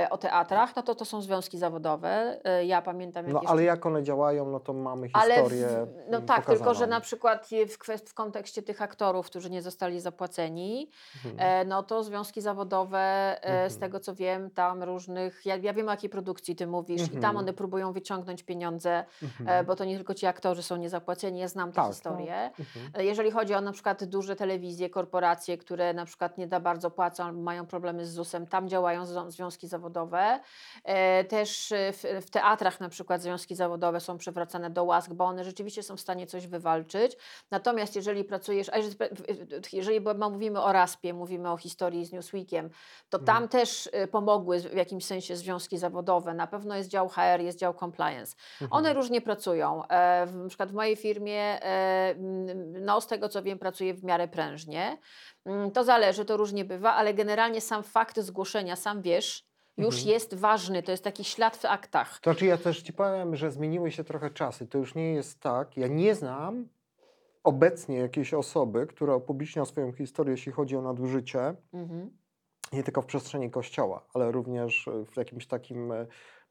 o 0.09 0.17
teatrach, 0.17 0.75
no 0.75 0.83
to 0.83 0.95
to 0.95 1.05
są 1.05 1.21
związki 1.21 1.57
zawodowe. 1.57 2.39
E, 2.43 2.65
Ja 2.65 2.81
pamiętam, 2.81 3.25
jak 3.25 3.33
No 3.33 3.39
jeszcze 3.39 3.51
ale 3.51 3.63
jak 3.63 3.85
one 3.85 4.03
działają, 4.03 4.45
no 4.45 4.59
to 4.59 4.73
mamy 4.73 5.09
Ale 5.13 5.33
historię 5.35 5.67
w, 5.67 6.09
no 6.09 6.17
mm, 6.17 6.25
tak, 6.27 6.45
tylko 6.45 6.73
że 6.73 6.87
na 6.87 6.99
przykład 7.01 7.47
w, 7.47 7.77
kwest- 7.77 8.09
w 8.09 8.13
kontekście 8.13 8.61
tych 8.61 8.81
aktorów, 8.81 9.25
którzy 9.25 9.49
nie 9.49 9.61
zostali 9.61 9.99
zapłaceni, 9.99 10.89
Mhm. 11.25 11.35
e, 11.61 11.65
no 11.65 11.83
to 11.83 12.03
związki 12.03 12.41
zawodowe, 12.41 12.99
e, 13.43 13.69
z 13.69 13.73
Mhm. 13.73 13.79
tego 13.79 13.99
co 13.99 14.15
wiem, 14.15 14.49
tam 14.51 14.83
różnych, 14.83 15.45
ja, 15.45 15.55
ja 15.55 15.73
wiem 15.73 15.87
o 15.87 15.91
jakiej 15.91 16.09
produkcji 16.09 16.55
ty 16.55 16.67
mówisz 16.67 17.01
i 17.01 17.09
tam 17.09 17.15
Mhm. 17.15 17.37
one 17.37 17.53
próbują 17.53 17.93
wyciągnąć 17.93 18.43
pieniądze, 18.43 19.05
e, 19.47 19.63
bo 19.63 19.75
to 19.75 19.85
nie 19.85 19.95
tylko 19.95 20.13
ci 20.13 20.25
aktorzy 20.25 20.63
są 20.63 20.75
niezapłaceni, 20.75 21.39
ja 21.39 21.47
znam 21.47 21.69
tę 21.71 21.75
Tak, 21.75 21.85
no. 21.85 21.91
historię. 21.91 22.51
E, 22.93 23.05
Jeżeli 23.05 23.31
chodzi 23.31 23.53
o 23.53 23.61
na 23.61 23.71
przykład 23.71 24.03
duże 24.03 24.35
telewizje, 24.35 24.89
korporacje, 24.89 25.57
które 25.57 25.93
na 25.93 26.05
przykład 26.05 26.37
nie 26.37 26.47
za 26.47 26.59
bardzo 26.59 26.91
płacą, 26.91 27.23
albo 27.23 27.41
mają 27.41 27.65
problemy 27.65 28.05
z 28.05 28.13
ZUS-em, 28.13 28.47
tam 28.47 28.69
działają 28.69 29.05
związki 29.27 29.67
zawodowe. 29.67 29.78
E, 30.83 31.23
Też 31.23 31.71
e, 31.71 31.93
w, 31.93 32.03
w 32.25 32.29
teatrach 32.29 32.79
na 32.79 32.89
przykład 32.89 33.21
związki 33.21 33.55
zawodowe 33.55 33.99
są 33.99 34.17
przywracane 34.17 34.69
do 34.69 34.83
łask, 34.83 35.13
bo 35.13 35.25
one 35.25 35.43
rzeczywiście 35.43 35.83
są 35.83 35.97
w 35.97 36.01
stanie 36.01 36.27
coś 36.27 36.47
wywalczyć. 36.47 37.17
Natomiast 37.51 37.95
jeżeli 37.95 38.23
pracujesz, 38.23 38.69
a 38.69 38.77
jeżeli, 39.73 40.01
mówimy 40.31 40.61
o 40.61 40.71
RASP-ie, 40.71 41.13
mówimy 41.13 41.51
o 41.51 41.57
historii 41.57 42.05
z 42.05 42.11
Newsweekiem, 42.11 42.69
to 43.09 43.17
Mhm. 43.19 43.37
tam 43.37 43.47
też 43.49 43.89
e, 43.91 44.07
pomogły 44.07 44.59
w 44.59 44.73
jakimś 44.75 45.05
sensie 45.05 45.35
związki 45.35 45.77
zawodowe. 45.77 46.33
Na 46.33 46.47
pewno 46.47 46.75
jest 46.75 46.89
dział 46.89 47.09
HR, 47.09 47.39
jest 47.41 47.59
dział 47.59 47.73
compliance. 47.73 48.35
One 48.61 48.77
Mhm. 48.89 48.95
różnie 48.97 49.21
pracują. 49.21 49.83
Na 50.33 50.47
przykład 50.47 50.71
w 50.71 50.73
mojej 50.73 50.95
firmie, 50.95 51.59
no 52.81 53.01
z 53.01 53.07
tego 53.07 53.29
co 53.29 53.43
wiem, 53.43 53.59
pracuję 53.59 53.93
w 53.93 54.03
miarę 54.03 54.27
prężnie. 54.27 54.97
Mm, 55.45 55.71
To 55.71 55.83
zależy, 55.83 56.25
to 56.25 56.37
różnie 56.37 56.65
bywa, 56.65 56.93
ale 56.93 57.13
generalnie 57.13 57.61
sam 57.61 57.83
fakt 57.83 58.19
zgłoszenia, 58.19 58.75
sam 58.75 59.01
wiesz, 59.01 59.48
już 59.79 59.95
Mhm. 59.95 60.13
jest 60.13 60.33
ważny. 60.33 60.83
To 60.83 60.91
jest 60.91 61.03
taki 61.03 61.23
ślad 61.23 61.57
w 61.57 61.65
aktach. 61.65 62.19
To 62.19 62.31
znaczy 62.31 62.45
ja 62.45 62.57
też 62.57 62.81
ci 62.81 62.93
powiem, 62.93 63.35
że 63.35 63.51
zmieniły 63.51 63.91
się 63.91 64.03
trochę 64.03 64.29
czasy. 64.29 64.67
To 64.67 64.77
już 64.77 64.95
nie 64.95 65.13
jest 65.13 65.39
tak. 65.39 65.77
Ja 65.77 65.87
nie 65.87 66.15
znam 66.15 66.67
obecnie 67.43 67.97
jakiejś 67.97 68.33
osoby, 68.33 68.87
która 68.87 69.15
upublicznia 69.15 69.65
swoją 69.65 69.91
historię, 69.91 70.31
jeśli 70.31 70.51
chodzi 70.51 70.75
o 70.77 70.81
nadużycie, 70.81 71.55
Mhm. 71.73 72.09
nie 72.73 72.83
tylko 72.83 73.01
w 73.01 73.05
przestrzeni 73.05 73.51
kościoła, 73.51 74.05
ale 74.13 74.31
również 74.31 74.89
w 75.13 75.17
jakimś 75.17 75.47
takim 75.47 75.93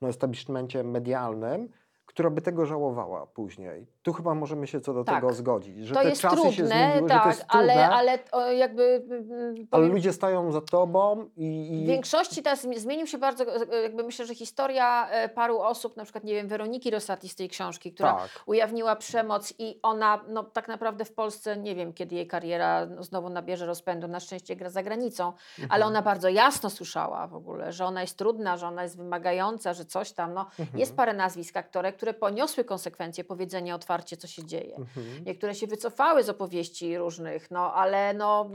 no, 0.00 0.08
establishmencie 0.08 0.84
medialnym, 0.84 1.68
która 2.08 2.30
by 2.30 2.40
tego 2.42 2.66
żałowała 2.66 3.26
później. 3.26 3.86
Tu 4.02 4.12
chyba 4.12 4.34
możemy 4.34 4.66
się 4.66 4.80
co 4.80 4.94
do 4.94 5.04
Tak. 5.04 5.14
tego 5.14 5.32
zgodzić, 5.32 5.86
że 5.86 5.94
To 5.94 6.00
te 6.02 6.08
jest 6.08 6.22
czasy 6.22 6.36
się 6.36 6.42
trudne, 6.42 6.66
zmieniły, 6.66 6.94
że 6.94 7.00
to 7.00 7.08
tak, 7.08 7.26
jest 7.26 7.46
trudne, 7.48 7.72
ale, 7.72 7.88
ale 7.88 8.18
o, 8.32 8.40
jakby. 8.50 9.04
mm, 9.10 9.54
ale 9.56 9.66
powiem- 9.70 9.92
ludzie 9.92 10.12
stają 10.12 10.52
za 10.52 10.60
tobą 10.60 11.30
i... 11.36 11.80
i... 11.80 11.84
W 11.84 11.86
większości 11.86 12.42
teraz 12.42 12.64
zmi- 12.64 12.78
zmienił 12.78 13.06
się 13.06 13.18
bardzo, 13.18 13.44
e, 13.72 13.82
jakby 13.82 14.02
myślę, 14.04 14.26
że 14.26 14.34
historia 14.34 15.08
e, 15.10 15.28
paru 15.28 15.58
osób, 15.60 15.96
na 15.96 16.04
przykład, 16.04 16.24
nie 16.24 16.34
wiem, 16.34 16.48
Weroniki 16.48 16.90
Rosati 16.90 17.28
z 17.28 17.34
tej 17.36 17.48
książki, 17.48 17.92
która 17.92 18.12
Tak. 18.12 18.28
ujawniła 18.46 18.96
przemoc 18.96 19.54
i 19.58 19.78
ona, 19.82 20.20
no 20.28 20.42
tak 20.44 20.68
naprawdę 20.68 21.04
w 21.04 21.12
Polsce, 21.12 21.56
nie 21.56 21.74
wiem 21.74 21.92
kiedy 21.92 22.14
jej 22.14 22.26
kariera 22.26 22.86
no, 22.86 23.02
znowu 23.02 23.28
nabierze 23.28 23.66
rozpędu, 23.66 24.08
na 24.08 24.20
szczęście 24.20 24.56
gra 24.56 24.70
za 24.70 24.82
granicą, 24.82 25.32
ale 25.58 25.64
Mhm. 25.64 25.82
ona 25.82 26.02
bardzo 26.02 26.28
jasno 26.28 26.70
słyszała 26.70 27.26
w 27.26 27.34
ogóle, 27.34 27.72
że 27.72 27.84
ona 27.84 28.00
jest 28.00 28.16
trudna, 28.18 28.56
że 28.56 28.66
ona 28.66 28.82
jest 28.82 28.96
wymagająca, 28.96 29.72
że 29.74 29.84
coś 29.84 30.12
tam, 30.12 30.34
no 30.34 30.46
Mhm. 30.58 30.78
jest 30.78 30.96
parę 30.96 31.12
nazwisk 31.14 31.56
aktorek, 31.56 31.97
które 31.98 32.14
poniosły 32.14 32.64
konsekwencje 32.64 33.24
powiedzenia 33.24 33.74
otwarcie, 33.74 34.16
co 34.16 34.26
się 34.26 34.44
dzieje. 34.44 34.76
Mhm. 34.76 35.24
Niektóre 35.26 35.54
się 35.54 35.66
wycofały 35.66 36.22
z 36.22 36.28
opowieści 36.28 36.98
różnych, 36.98 37.50
no 37.50 37.74
ale 37.74 38.14
no 38.14 38.50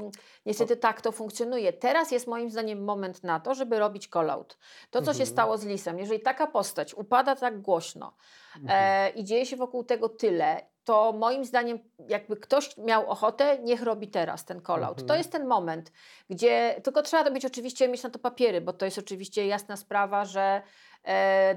niestety 0.46 0.78
tak 0.78 1.02
to 1.02 1.12
funkcjonuje. 1.12 1.74
Teraz 1.74 2.12
jest 2.12 2.28
moim 2.28 2.50
zdaniem 2.52 2.84
moment 2.84 3.24
na 3.24 3.40
to, 3.40 3.54
żeby 3.56 3.80
robić 3.80 4.08
call-out. 4.10 4.58
To, 4.92 5.00
co 5.02 5.06
się 5.06 5.20
Mhm. 5.20 5.28
stało 5.28 5.58
z 5.58 5.66
Lisem, 5.66 6.00
jeżeli 6.00 6.20
taka 6.20 6.48
postać 6.48 6.94
upada 6.94 7.36
tak 7.36 7.62
głośno 7.62 8.14
Mhm. 8.62 8.80
e, 8.82 9.10
i 9.10 9.24
dzieje 9.24 9.46
się 9.46 9.56
wokół 9.56 9.84
tego 9.84 10.10
tyle, 10.10 10.62
to 10.86 11.14
moim 11.14 11.46
zdaniem 11.46 11.80
jakby 12.08 12.38
ktoś 12.38 12.78
miał 12.78 13.10
ochotę, 13.10 13.58
niech 13.64 13.82
robi 13.84 14.08
teraz 14.08 14.46
ten 14.46 14.62
call-out. 14.62 14.98
To 14.98 15.02
Mhm. 15.04 15.18
jest 15.20 15.32
ten 15.32 15.48
moment, 15.48 15.92
gdzie 16.30 16.76
tylko 16.84 17.02
trzeba 17.02 17.24
to 17.24 17.32
być 17.32 17.46
oczywiście, 17.46 17.88
mieć 17.88 18.04
na 18.04 18.10
to 18.10 18.20
papiery, 18.20 18.62
bo 18.62 18.74
to 18.74 18.86
jest 18.86 18.98
oczywiście 18.98 19.48
jasna 19.48 19.78
sprawa, 19.78 20.26
że 20.26 20.42
e, 20.42 20.62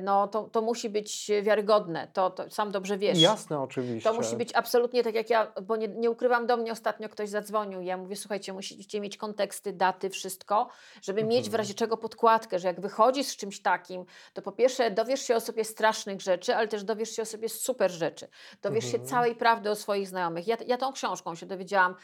no, 0.01 0.29
to, 0.29 0.43
to 0.43 0.63
musi 0.63 0.91
być 0.91 1.31
wiarygodne, 1.43 2.09
to, 2.13 2.31
to 2.31 2.51
sam 2.51 2.73
dobrze 2.73 2.99
wiesz. 2.99 3.19
Jasne, 3.21 3.61
oczywiście. 3.61 4.11
To 4.11 4.17
musi 4.17 4.37
być 4.37 4.55
absolutnie 4.55 5.03
tak 5.05 5.15
jak 5.15 5.31
ja, 5.31 5.53
bo 5.63 5.77
nie, 5.77 5.89
nie 5.89 6.11
ukrywam, 6.11 6.47
do 6.47 6.57
mnie 6.57 6.73
ostatnio 6.73 7.09
ktoś 7.09 7.29
zadzwonił. 7.29 7.81
Ja 7.81 7.97
mówię, 7.97 8.17
słuchajcie, 8.17 8.53
musicie 8.53 9.01
mieć 9.01 9.17
konteksty, 9.17 9.73
daty, 9.73 10.11
wszystko, 10.11 10.69
żeby 11.03 11.25
mieć 11.25 11.45
w 11.45 11.47
Mhm. 11.47 11.59
razie 11.59 11.75
czego 11.75 11.97
podkładkę, 11.97 12.59
że 12.59 12.69
jak 12.69 12.81
wychodzisz 12.81 13.27
z 13.27 13.37
czymś 13.37 13.63
takim, 13.63 14.05
to 14.33 14.43
po 14.43 14.53
pierwsze 14.53 14.91
dowiesz 14.91 15.23
się 15.23 15.37
o 15.37 15.41
sobie 15.41 15.65
strasznych 15.65 16.21
rzeczy, 16.21 16.57
ale 16.57 16.69
też 16.69 16.85
dowiesz 16.85 17.11
się 17.17 17.23
o 17.23 17.27
sobie 17.27 17.49
super 17.49 17.91
rzeczy. 17.91 18.29
Dowiesz 18.63 18.85
Mhm. 18.85 19.03
się 19.03 19.09
całej 19.11 19.35
prawdy 19.35 19.71
o 19.71 19.75
swoich 19.75 20.09
znajomych. 20.09 20.47
Ja, 20.47 20.57
ja 20.67 20.77
tą 20.79 20.93
książką 20.93 21.35
się 21.35 21.47
dowiedziałam, 21.47 21.95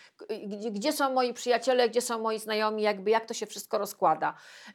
gdzie, 0.47 0.70
gdzie 0.70 0.93
są 0.93 1.12
moi 1.14 1.34
przyjaciele, 1.34 1.88
gdzie 1.88 2.01
są 2.01 2.18
moi 2.20 2.38
znajomi, 2.38 2.82
jakby 2.82 3.11
jak 3.11 3.26
to 3.26 3.34
się 3.34 3.47
wszystko 3.47 3.78
rozkłada. 3.78 4.34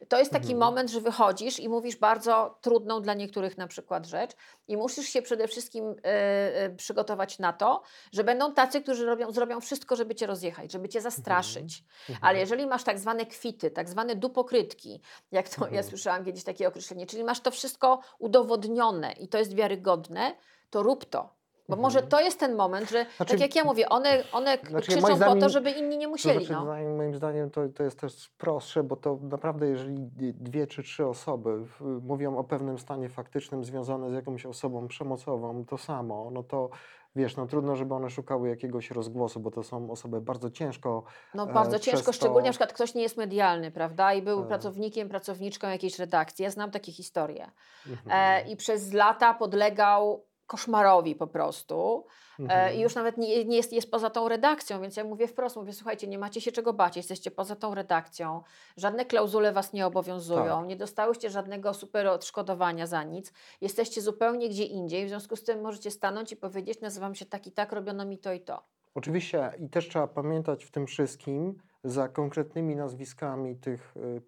To 0.09 0.20
jest 0.20 0.32
taki 0.32 0.53
Mhm. 0.53 0.59
moment, 0.59 0.89
że 0.91 1.01
wychodzisz 1.01 1.59
i 1.59 1.70
mówisz 1.70 1.95
bardzo 1.95 2.57
trudną 2.62 3.01
dla 3.01 3.14
niektórych 3.14 3.58
na 3.58 3.68
przykład 3.68 4.05
rzecz 4.05 4.32
i 4.68 4.78
musisz 4.78 5.05
się 5.10 5.22
przede 5.22 5.47
wszystkim 5.47 5.86
e, 5.86 5.95
e, 6.03 6.70
przygotować 6.70 7.39
na 7.39 7.53
to, 7.53 7.82
że 8.12 8.24
będą 8.24 8.53
tacy, 8.53 8.82
którzy 8.82 9.05
robią, 9.05 9.32
zrobią 9.32 9.62
wszystko, 9.62 9.95
żeby 9.95 10.16
cię 10.16 10.28
rozjechać, 10.28 10.72
żeby 10.72 10.89
cię 10.89 11.01
zastraszyć. 11.01 11.84
Mhm. 12.10 12.20
Ale 12.22 12.39
jeżeli 12.39 12.68
masz 12.68 12.84
tak 12.84 12.99
zwane 12.99 13.26
kwity, 13.26 13.72
tak 13.72 13.89
zwane 13.89 14.16
dupokrytki, 14.16 15.01
jak 15.32 15.49
to 15.49 15.62
ja 15.62 15.68
Mhm. 15.68 15.84
słyszałam 15.84 16.26
kiedyś 16.26 16.43
takie 16.43 16.68
określenie, 16.68 17.05
czyli 17.05 17.24
masz 17.24 17.39
to 17.39 17.51
wszystko 17.51 17.99
udowodnione 18.20 19.12
i 19.12 19.28
to 19.28 19.38
jest 19.38 19.55
wiarygodne, 19.55 20.36
to 20.70 20.84
rób 20.84 21.05
to. 21.05 21.37
Bo 21.70 21.76
może 21.76 21.99
Mhm. 21.99 22.09
to 22.09 22.20
jest 22.22 22.39
ten 22.39 22.55
moment, 22.55 22.89
że 22.89 23.05
Znaczy- 23.18 23.32
tak 23.32 23.39
jak 23.41 23.55
ja 23.55 23.63
mówię, 23.63 23.89
one, 23.89 24.24
one 24.32 24.57
Znaczy, 24.70 24.88
krzyczą 24.88 25.01
moim 25.01 25.20
po 25.20 25.26
to, 25.26 25.32
zdaniem- 25.32 25.49
żeby 25.49 25.72
inni 25.72 25.97
nie 25.97 26.05
To 26.05 26.09
musieli. 26.09 26.45
znaczy, 26.45 26.53
no. 26.53 26.65
zdaniem- 26.65 26.95
moim 26.97 27.15
zdaniem 27.15 27.49
to, 27.49 27.61
to 27.76 27.84
jest 27.84 27.99
też 27.99 28.30
prostsze, 28.38 28.84
bo 28.84 28.95
to 28.95 29.20
naprawdę, 29.22 29.68
jeżeli 29.68 29.95
dwie 30.34 30.68
czy 30.68 30.84
trzy 30.84 31.05
osoby 31.07 31.65
mówią 32.01 32.38
o 32.38 32.43
pewnym 32.43 32.80
stanie 32.80 33.09
faktycznym 33.09 33.63
związanym 33.63 34.09
z 34.11 34.13
jakąś 34.13 34.45
osobą 34.45 34.88
przemocową, 34.88 35.65
to 35.65 35.78
samo, 35.78 36.30
no 36.32 36.43
to 36.43 36.70
wiesz, 37.15 37.38
no 37.38 37.47
trudno, 37.47 37.76
żeby 37.76 37.93
one 37.93 38.09
szukały 38.09 38.49
jakiegoś 38.49 38.91
rozgłosu, 38.91 39.39
bo 39.39 39.51
to 39.51 39.63
są 39.63 39.91
osoby 39.91 40.22
bardzo 40.22 40.49
ciężko. 40.51 41.03
No 41.34 41.43
e, 41.49 41.53
bardzo 41.53 41.80
ciężko, 41.80 42.05
to- 42.05 42.13
szczególnie 42.13 42.45
na 42.49 42.51
przykład 42.51 42.74
ktoś 42.74 42.93
nie 42.95 43.01
jest 43.01 43.18
medialny, 43.18 43.72
prawda? 43.72 44.13
I 44.13 44.22
był 44.22 44.39
Tak. 44.39 44.47
pracownikiem, 44.47 45.09
pracowniczką 45.09 45.68
jakiejś 45.68 45.99
redakcji. 45.99 46.43
Ja 46.43 46.49
znam 46.51 46.72
takie 46.72 46.91
historie. 46.91 47.51
Mhm. 47.88 48.11
E, 48.45 48.49
I 48.51 48.55
przez 48.57 48.93
lata 48.93 49.34
podlegał 49.34 50.26
koszmarowi 50.48 51.16
po 51.16 51.28
prostu. 51.28 52.06
E, 52.39 52.43
Mhm. 52.43 52.76
I 52.76 52.82
już 52.82 52.95
nawet 52.95 53.18
nie, 53.18 53.45
nie 53.45 53.58
jest, 53.58 53.74
jest 53.74 53.91
poza 53.91 54.10
tą 54.10 54.30
redakcją, 54.30 54.82
więc 54.82 54.98
ja 54.98 55.04
mówię 55.04 55.28
wprost, 55.28 55.56
mówię, 55.56 55.74
słuchajcie, 55.74 56.08
nie 56.08 56.18
macie 56.18 56.41
się 56.41 56.52
czego 56.52 56.74
bać, 56.74 56.98
jesteście 56.98 57.32
poza 57.32 57.56
tą 57.56 57.76
redakcją, 57.76 58.43
żadne 58.78 59.06
klauzule 59.06 59.52
was 59.54 59.74
nie 59.74 59.88
obowiązują, 59.88 60.60
Tak. 60.60 60.68
nie 60.68 60.76
dostałyście 60.76 61.30
żadnego 61.30 61.74
super 61.74 62.08
odszkodowania 62.08 62.88
za 62.88 63.04
nic, 63.04 63.34
jesteście 63.62 64.02
zupełnie 64.02 64.50
gdzie 64.50 64.64
indziej, 64.64 65.06
w 65.06 65.10
związku 65.10 65.36
z 65.36 65.43
tym 65.43 65.62
możecie 65.62 65.91
stanąć 65.91 66.32
i 66.32 66.36
powiedzieć, 66.36 66.82
nazywam 66.82 67.16
się 67.16 67.26
tak 67.26 67.48
i 67.48 67.52
tak, 67.52 67.72
robiono 67.72 68.06
mi 68.06 68.18
to 68.18 68.34
i 68.34 68.41
to. 68.41 68.62
Oczywiście 68.95 69.52
i 69.60 69.70
też 69.70 69.89
trzeba 69.89 70.08
pamiętać 70.08 70.66
w 70.66 70.72
tym 70.72 70.88
wszystkim, 70.88 71.62
za 71.84 72.08
konkretnymi 72.08 72.76
nazwiskami 72.76 73.56
tych 73.56 73.93
y, 73.98 74.22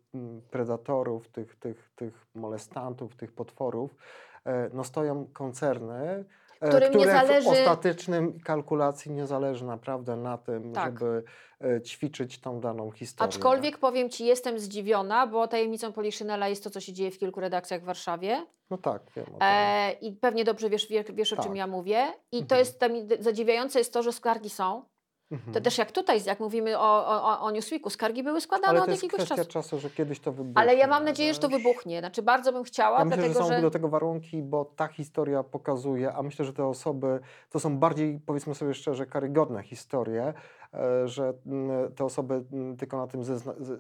predatorów, 0.52 1.28
tych, 1.30 1.56
tych, 1.56 1.92
tych 1.96 2.26
molestantów, 2.36 3.16
tych 3.16 3.32
potworów, 3.32 3.96
no 4.74 4.84
stoją 4.84 5.28
koncerny, 5.34 6.26
e, 6.62 6.68
Którym 6.68 6.92
nie 6.94 6.98
które 7.00 7.12
zależy- 7.14 7.46
w 7.50 7.52
ostatecznym 7.52 8.40
kalkulacji 8.40 9.12
nie 9.12 9.28
zależy 9.28 9.66
naprawdę 9.66 10.16
na 10.16 10.38
tym, 10.38 10.74
Tak. 10.74 10.86
żeby 11.00 11.24
e, 11.62 11.82
ćwiczyć 11.82 12.42
tą 12.42 12.60
daną 12.60 12.92
historię. 12.92 13.30
Aczkolwiek 13.30 13.78
powiem 13.78 14.10
Ci, 14.10 14.26
jestem 14.26 14.60
zdziwiona, 14.60 15.28
bo 15.28 15.48
tajemnicą 15.48 15.94
Poliszynela 15.94 16.48
jest 16.48 16.64
to, 16.64 16.70
co 16.70 16.80
się 16.80 16.94
dzieje 16.94 17.12
w 17.12 17.18
kilku 17.18 17.40
redakcjach 17.40 17.82
w 17.82 17.86
Warszawie. 17.86 18.46
No 18.70 18.78
tak, 18.78 19.02
wiem 19.16 19.26
o 19.26 19.30
tym. 19.30 19.38
E, 19.42 19.92
I 19.92 20.12
pewnie 20.12 20.44
dobrze 20.44 20.70
wiesz, 20.70 20.88
wie- 20.90 21.04
wiesz 21.14 21.34
o 21.34 21.36
czym 21.36 21.46
Tak. 21.46 21.56
ja 21.56 21.68
mówię. 21.68 22.08
I 22.32 22.38
to 22.38 22.42
Mhm. 22.56 22.60
jest 22.60 22.80
tam, 22.80 22.92
zadziwiające 23.20 23.80
jest 23.80 23.94
to, 23.94 24.04
że 24.04 24.12
skargi 24.14 24.50
są. 24.50 24.84
To 25.30 25.36
Mhm. 25.36 25.64
też 25.64 25.78
jak 25.78 25.92
tutaj, 25.92 26.24
jak 26.26 26.40
mówimy 26.40 26.78
o, 26.80 27.08
o, 27.08 27.40
o- 27.42 27.52
Newsweeku, 27.52 27.90
skargi 27.90 28.24
były 28.24 28.42
składane 28.42 28.68
Ale 28.70 28.80
od 28.80 28.86
to 28.86 28.92
jakiegoś 28.92 29.28
czasu. 29.28 29.46
czasu, 29.46 29.80
że 29.80 29.90
kiedyś 29.90 30.20
to 30.20 30.32
wybuchnie. 30.32 30.54
Ale 30.62 30.76
ja 30.76 30.88
mam 30.88 31.06
nadzieję, 31.06 31.34
że 31.34 31.40
to 31.40 31.50
wybuchnie. 31.50 32.00
Znaczy 32.00 32.22
bardzo 32.22 32.54
bym 32.54 32.64
chciała, 32.64 33.00
Ja 33.00 33.06
myślę, 33.06 33.22
że 33.22 33.28
dlatego 33.30 33.48
są 33.48 33.54
że... 33.56 33.62
do 33.62 33.72
tego 33.72 33.90
warunki, 33.90 34.42
bo 34.44 34.66
ta 34.66 34.88
historia 34.88 35.44
pokazuje, 35.44 36.14
a 36.14 36.22
myślę, 36.24 36.46
że 36.46 36.54
te 36.54 36.66
osoby 36.66 37.20
to 37.50 37.60
są 37.60 37.78
bardziej, 37.78 38.20
powiedzmy 38.26 38.56
sobie 38.56 38.74
szczerze, 38.74 39.06
karygodne 39.06 39.64
historie, 39.64 40.34
że 41.06 41.34
mm, 41.46 41.94
te 41.94 42.06
osoby 42.06 42.44
mm, 42.54 42.78
tylko 42.78 42.98
na 42.98 43.08
tym 43.08 43.22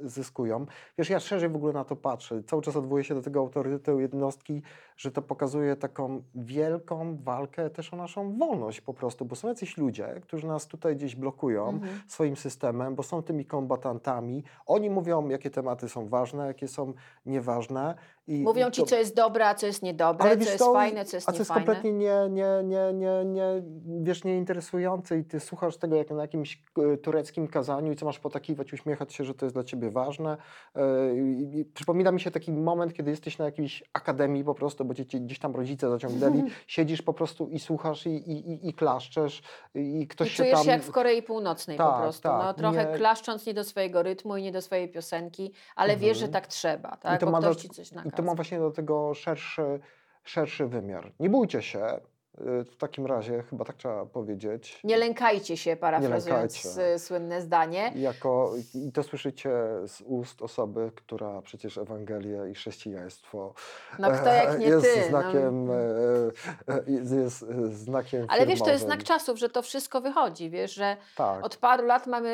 zyskują. 0.01 0.65
Wiesz, 0.97 1.09
ja 1.09 1.19
szerzej 1.19 1.49
w 1.49 1.55
ogóle 1.55 1.73
na 1.73 1.83
to 1.83 1.95
patrzę. 1.95 2.43
Cały 2.43 2.61
czas 2.61 2.75
odwołuję 2.75 3.03
się 3.03 3.15
do 3.15 3.21
tego 3.21 3.39
autorytetu 3.39 3.99
jednostki, 3.99 4.61
że 4.97 5.11
to 5.11 5.21
pokazuje 5.21 5.75
taką 5.75 6.21
wielką 6.35 7.17
walkę 7.23 7.69
też 7.69 7.93
o 7.93 7.97
naszą 7.97 8.37
wolność 8.37 8.81
po 8.81 8.93
prostu, 8.93 9.25
bo 9.25 9.35
są 9.35 9.47
jacyś 9.47 9.77
ludzie, 9.77 10.19
którzy 10.21 10.47
nas 10.47 10.67
tutaj 10.67 10.95
gdzieś 10.95 11.15
blokują 11.15 11.69
Mhm. 11.69 12.01
swoim 12.07 12.35
systemem, 12.35 12.95
bo 12.95 13.03
są 13.03 13.23
tymi 13.23 13.45
kombatantami. 13.45 14.43
Oni 14.65 14.89
mówią, 14.89 15.29
jakie 15.29 15.49
tematy 15.49 15.89
są 15.89 16.07
ważne, 16.07 16.47
jakie 16.47 16.67
są 16.67 16.93
nieważne. 17.25 17.95
I 18.29 18.43
Mówią 18.43 18.67
i 18.69 18.71
Ci, 18.71 18.81
to- 18.81 18.87
co 18.87 18.95
jest 18.95 19.15
dobre, 19.15 19.47
a 19.47 19.55
co 19.55 19.65
jest 19.65 19.83
niedobre, 19.83 20.25
ale 20.25 20.33
co 20.33 20.39
wiesz 20.39 20.47
jest 20.47 20.59
co, 20.59 20.73
fajne, 20.73 21.05
co 21.05 21.17
jest 21.17 21.29
a 21.29 21.31
co 21.31 21.37
jest 21.37 21.51
kompletnie 21.51 21.91
nie, 21.93 22.13
nie, 22.29 22.47
nie, 22.63 22.93
nie, 22.93 23.25
nie, 23.25 23.63
wiesz, 24.03 24.23
nieinteresujące 24.23 25.17
i 25.17 25.23
ty 25.25 25.39
słuchasz 25.39 25.77
tego 25.77 25.95
jak 25.95 26.09
na 26.11 26.21
jakimś 26.21 26.63
e, 26.93 26.97
tureckim 26.97 27.47
kazaniu 27.47 27.91
i 27.91 27.95
co 27.95 28.05
masz 28.05 28.19
potakiwać, 28.19 28.73
uśmiechać 28.73 29.13
się, 29.13 29.23
że 29.25 29.33
to 29.33 29.45
jest 29.45 29.55
dla 29.55 29.63
ciebie 29.63 29.91
ważne. 29.91 30.37
E, 30.75 31.15
i- 31.15 31.59
i 31.59 31.65
Przypomina 31.65 32.11
mi 32.11 32.19
się 32.21 32.31
taki 32.31 32.51
moment, 32.51 32.93
kiedy 32.93 33.11
jesteś 33.11 33.37
na 33.37 33.45
jakiejś 33.45 33.83
akademii 33.93 34.43
po 34.43 34.55
prostu, 34.55 34.85
bo 34.85 34.93
cię 34.93 35.05
cię 35.05 35.19
gdzieś 35.19 35.39
tam 35.39 35.55
rodzice 35.55 35.89
zaciągnęli, 35.89 36.43
siedzisz 36.67 37.01
po 37.01 37.13
prostu 37.13 37.47
i 37.47 37.59
słuchasz 37.59 38.05
i, 38.05 38.09
i, 38.09 38.51
i, 38.51 38.69
i 38.69 38.73
klaszczesz 38.73 39.41
i 39.75 40.07
ktoś 40.07 40.27
I 40.27 40.31
się 40.31 40.37
czujesz 40.37 40.53
tam... 40.55 40.63
się 40.63 40.71
jak 40.71 40.83
w 40.83 40.91
Korei 40.91 41.23
Północnej 41.23 41.77
po 41.77 41.83
Tak, 41.83 42.01
prostu. 42.01 42.27
no, 42.27 42.39
tak, 42.39 42.57
trochę 42.57 42.91
nie- 42.91 42.97
klaszcząc 42.97 43.45
nie 43.45 43.53
do 43.53 43.63
swojego 43.63 44.03
rytmu 44.03 44.37
i 44.37 44.43
nie 44.43 44.51
do 44.51 44.61
swojej 44.61 44.89
piosenki, 44.91 45.53
ale 45.75 45.97
wiesz, 45.97 46.17
że 46.17 46.25
Mhm. 46.25 46.43
tak 46.43 46.47
trzeba, 46.51 46.89
I 46.89 47.01
tak? 47.01 47.19
to 47.19 47.25
Bo 47.25 47.31
ma, 47.31 47.39
ktoś 47.39 47.55
Ci 47.57 47.69
coś 47.69 47.91
I 47.91 48.11
to 48.19 48.23
ma 48.23 48.35
właśnie 48.35 48.59
do 48.59 48.71
tego 48.71 49.13
szerszy, 49.13 49.79
szerszy 50.23 50.67
wymiar. 50.67 51.13
Nie 51.19 51.29
bójcie 51.29 51.61
się, 51.61 51.99
w 52.43 52.75
takim 52.77 53.05
razie 53.05 53.43
chyba 53.49 53.65
tak 53.65 53.75
trzeba 53.75 54.05
powiedzieć. 54.05 54.79
Nie 54.83 54.97
lękajcie 54.97 55.57
się, 55.57 55.75
parafrazując 55.75 56.65
lękajcie. 56.65 56.93
s- 56.93 57.03
słynne 57.05 57.41
zdanie. 57.41 57.91
Jako, 57.95 58.53
I 58.75 58.91
to 58.91 59.03
słyszycie 59.03 59.49
z 59.87 60.01
ust 60.05 60.41
osoby, 60.41 60.91
która 60.95 61.41
przecież 61.41 61.77
Ewangelię 61.77 62.49
i 62.51 62.53
chrześcijaństwo 62.53 63.53
No 63.99 64.11
kto 64.11 64.29
jak 64.29 64.59
nie 64.59 64.65
jest 64.65 64.93
ty. 64.93 65.03
znakiem, 65.09 65.65
no. 65.65 65.73
e, 65.73 66.31
e, 66.67 66.83
jest, 66.87 67.11
jest 67.13 67.43
e, 67.43 67.67
znakiem 67.67 68.25
Ale 68.29 68.45
wiesz, 68.45 68.59
to 68.59 68.69
jest 68.69 68.79
firmowym. 68.83 68.99
znak 69.01 69.03
czasów, 69.03 69.39
że 69.39 69.49
to 69.49 69.61
wszystko 69.61 70.01
wychodzi, 70.01 70.49
wiesz, 70.49 70.73
że 70.73 70.97
Tak, 71.17 71.45
od 71.45 71.57
paru 71.57 71.85
lat 71.85 72.07
mamy 72.07 72.29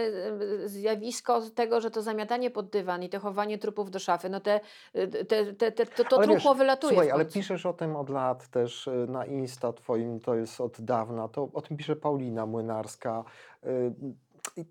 e, 0.66 0.70
zjawisko 0.70 1.42
tego, 1.56 1.82
że 1.82 1.92
to 1.92 2.02
zamiatanie 2.02 2.52
pod 2.52 2.70
dywan 2.70 3.04
i 3.04 3.10
to 3.10 3.20
chowanie 3.20 3.58
trupów 3.58 3.92
do 3.92 4.00
szafy, 4.00 4.30
no 4.30 4.40
te, 4.40 4.60
e, 4.94 5.08
te, 5.08 5.46
te, 5.54 5.72
te, 5.72 5.86
to, 5.86 6.04
to 6.04 6.28
wiesz, 6.28 6.44
wylatuje 6.58 6.94
Słuchaj, 6.94 7.12
ale 7.12 7.26
piszesz 7.26 7.66
o 7.66 7.74
tym 7.74 7.96
od 7.96 8.10
lat 8.10 8.48
też 8.48 8.88
y, 8.88 8.92
na 9.10 9.26
Insta 9.26 9.74
twoim, 9.96 10.20
to 10.20 10.36
jest 10.36 10.62
od 10.62 10.82
dawna, 10.82 11.28
to 11.28 11.50
o 11.54 11.62
tym 11.62 11.78
pisze 11.78 11.96
Paulina 11.96 12.46
Młynarska. 12.46 13.24
Y, 13.66 13.94
i 14.02 14.16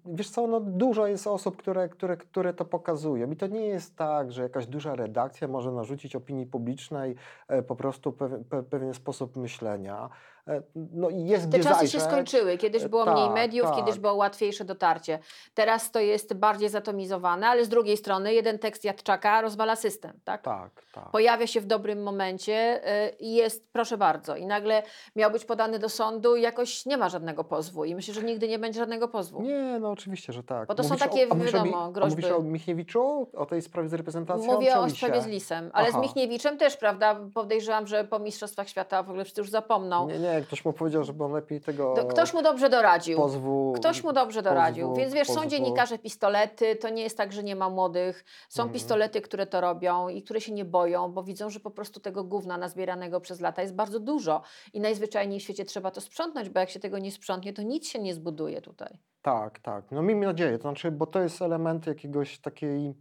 Wiesz 0.07 0.31
co, 0.31 0.47
no 0.47 0.61
dużo 0.61 1.07
jest 1.07 1.27
osób, 1.27 1.57
które, 1.57 1.89
które, 1.89 2.17
które 2.17 2.55
to 2.55 2.65
pokazują 2.65 3.31
i 3.31 3.37
to 3.37 3.47
nie 3.47 3.67
jest 3.67 3.97
tak, 3.97 4.33
że 4.33 4.43
jakaś 4.43 4.67
duża 4.67 4.95
redakcja 4.95 5.49
może 5.49 5.73
narzucić 5.73 6.17
opinii 6.17 6.47
publicznej 6.47 7.15
e, 7.49 7.63
po 7.63 7.77
prostu 7.77 8.13
pew, 8.13 8.31
pe, 8.49 8.63
pewien 8.63 8.95
sposób 8.95 9.37
myślenia. 9.37 10.11
E, 10.49 10.63
No 10.93 11.09
jest 11.11 11.51
Te 11.51 11.59
czasy 11.61 11.89
się 11.89 12.01
skończyły. 12.01 12.59
Kiedyś 12.59 12.83
E, 12.83 12.89
było 12.89 13.05
mniej 13.13 13.25
tak, 13.27 13.35
mediów, 13.35 13.67
tak. 13.67 13.77
kiedyś 13.77 13.99
było 13.99 14.15
łatwiejsze 14.15 14.65
dotarcie. 14.65 15.19
Teraz 15.55 15.91
to 15.91 16.01
jest 16.01 16.35
bardziej 16.35 16.69
zatomizowane, 16.69 17.49
ale 17.49 17.65
z 17.65 17.69
drugiej 17.69 17.97
strony 17.97 18.35
jeden 18.35 18.59
tekst 18.59 18.85
Jadczaka 18.85 19.41
rozwala 19.43 19.77
system, 19.77 20.13
tak? 20.25 20.43
Tak, 20.43 20.71
tak. 20.95 21.11
Pojawia 21.11 21.47
się 21.47 21.61
w 21.61 21.67
dobrym 21.67 22.03
momencie 22.03 22.81
y, 23.07 23.11
i 23.19 23.35
jest, 23.35 23.69
proszę 23.73 23.99
bardzo, 23.99 24.37
i 24.37 24.47
nagle 24.47 24.83
miał 25.17 25.31
być 25.31 25.45
podany 25.45 25.79
do 25.79 25.89
sądu 25.89 26.37
i 26.37 26.43
jakoś 26.43 26.87
nie 26.87 26.97
ma 26.97 27.09
żadnego 27.09 27.45
pozwu. 27.45 27.85
I 27.85 27.95
myślę, 27.95 28.15
że 28.15 28.23
nigdy 28.23 28.49
nie 28.49 28.59
będzie 28.59 28.81
żadnego 28.81 29.09
pozwu. 29.09 29.43
Nie, 29.43 29.79
no 29.81 29.91
oczywiście, 29.91 30.33
że 30.33 30.43
tak. 30.43 30.69
Bo 30.69 30.75
to 30.75 30.83
są 30.83 30.89
Mówisz 30.89 31.03
o- 31.03 31.09
takie, 31.09 31.27
mówisz 31.27 31.55
o 31.55 31.65
Mi- 31.65 31.71
wiadomo, 31.71 31.87
Mówisz 31.87 32.15
groźby. 32.15 32.33
o 32.33 32.43
Michniewiczu? 32.43 33.27
O 33.37 33.47
tej 33.47 33.63
sprawie 33.63 33.89
z 33.89 33.95
reprezentacją? 33.95 34.53
Mówię 34.55 34.79
o 34.79 34.91
sprawie 34.91 35.21
z 35.23 35.27
Lisem, 35.27 35.71
ale 35.73 35.89
Aha. 35.89 35.99
z 35.99 36.03
Michniewiczem 36.03 36.59
też, 36.59 36.77
prawda? 36.77 37.21
Podejrzewam, 37.35 37.87
że 37.87 38.05
po 38.05 38.19
Mistrzostwach 38.19 38.69
Świata 38.69 39.03
w 39.03 39.09
ogóle 39.09 39.25
wszyscy 39.25 39.41
już 39.41 39.51
zapomną. 39.51 40.09
Nie, 40.09 40.19
nie, 40.19 40.34
ktoś 40.43 40.65
mu 40.65 40.73
powiedział, 40.73 41.05
żeby 41.05 41.25
on 41.25 41.33
lepiej 41.33 41.61
tego 41.61 41.95
Do, 41.95 42.05
ktoś 42.05 42.35
mu 42.35 42.43
dobrze 42.43 42.71
doradził. 42.71 43.19
pozwu... 43.19 43.73
Ktoś 43.77 44.05
mu 44.05 44.13
dobrze 44.13 44.43
doradził. 44.43 44.87
pozwu- 44.89 45.01
Więc 45.01 45.15
wiesz, 45.15 45.29
są 45.29 45.35
pozwu- 45.35 45.49
dziennikarze 45.51 45.99
pistolety, 45.99 46.77
to 46.77 46.89
nie 46.89 47.03
jest 47.03 47.17
tak, 47.17 47.33
że 47.33 47.43
nie 47.43 47.57
ma 47.57 47.71
młodych. 47.71 48.25
Są 48.49 48.63
Mhm. 48.63 48.73
pistolety, 48.75 49.21
które 49.21 49.47
to 49.47 49.61
robią 49.61 50.09
i 50.09 50.23
które 50.23 50.41
się 50.41 50.53
nie 50.53 50.65
boją, 50.65 51.13
bo 51.13 51.23
widzą, 51.23 51.51
że 51.51 51.61
po 51.61 51.71
prostu 51.71 52.01
tego 52.01 52.25
gówna 52.25 52.59
nazbieranego 52.59 53.21
przez 53.21 53.41
lata 53.41 53.63
jest 53.63 53.75
bardzo 53.75 54.01
dużo. 54.01 54.43
I 54.73 54.81
najzwyczajniej 54.81 55.41
w 55.41 55.43
świecie 55.43 55.65
trzeba 55.65 55.91
to 55.91 56.01
sprzątnąć, 56.01 56.49
bo 56.49 56.61
jak 56.61 56.71
się 56.71 56.81
tego 56.81 56.99
nie 56.99 57.13
sprzątnie, 57.13 57.53
to 57.53 57.63
nic 57.63 57.89
się 57.89 57.99
nie 57.99 58.15
zbuduje 58.15 58.61
tutaj. 58.61 58.99
Tak, 59.23 59.59
tak. 59.59 59.85
No 59.91 60.03
miejmy 60.03 60.27
nadzieję, 60.27 60.59
to 60.59 60.63
znaczy, 60.63 60.91
bo 60.91 61.07
to 61.07 61.21
jest 61.21 61.43
element 61.43 61.87
jakiegoś 61.87 62.39
takiej, 62.39 62.95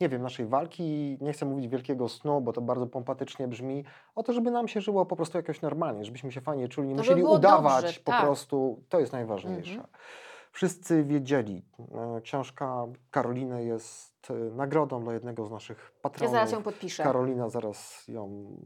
nie 0.00 0.08
wiem, 0.08 0.22
naszej 0.22 0.46
walki, 0.46 1.18
nie 1.20 1.32
chcę 1.32 1.46
mówić 1.46 1.68
wielkiego 1.68 2.08
snu, 2.08 2.40
bo 2.40 2.52
to 2.52 2.60
bardzo 2.60 2.86
pompatycznie 2.86 3.48
brzmi, 3.48 3.84
o 4.14 4.22
to, 4.22 4.32
żeby 4.32 4.50
nam 4.50 4.68
się 4.68 4.80
żyło 4.80 5.06
po 5.06 5.16
prostu 5.16 5.38
jakoś 5.38 5.60
normalnie, 5.60 6.04
żebyśmy 6.04 6.32
się 6.32 6.40
fajnie 6.40 6.68
czuli, 6.68 6.88
nie 6.88 6.94
żeby 6.94 7.20
musieli 7.20 7.36
udawać 7.36 7.84
dobrze, 7.84 8.00
po 8.00 8.12
tak. 8.12 8.22
prostu, 8.22 8.82
to 8.88 9.00
jest 9.00 9.12
najważniejsze. 9.12 9.74
Mhm. 9.74 9.88
Wszyscy 10.52 11.04
wiedzieli, 11.04 11.62
e, 12.16 12.20
książka 12.20 12.86
Karoliny 13.10 13.64
jest 13.64 14.30
e, 14.30 14.34
nagrodą 14.34 15.04
dla 15.04 15.12
jednego 15.12 15.46
z 15.46 15.50
naszych 15.50 15.78
Ja 15.94 16.00
patronów. 16.02 16.32
zaraz 16.32 16.52
ją 16.52 16.62
podpiszę. 16.62 17.02
Karolina 17.02 17.48
zaraz 17.48 18.08
ją 18.08 18.56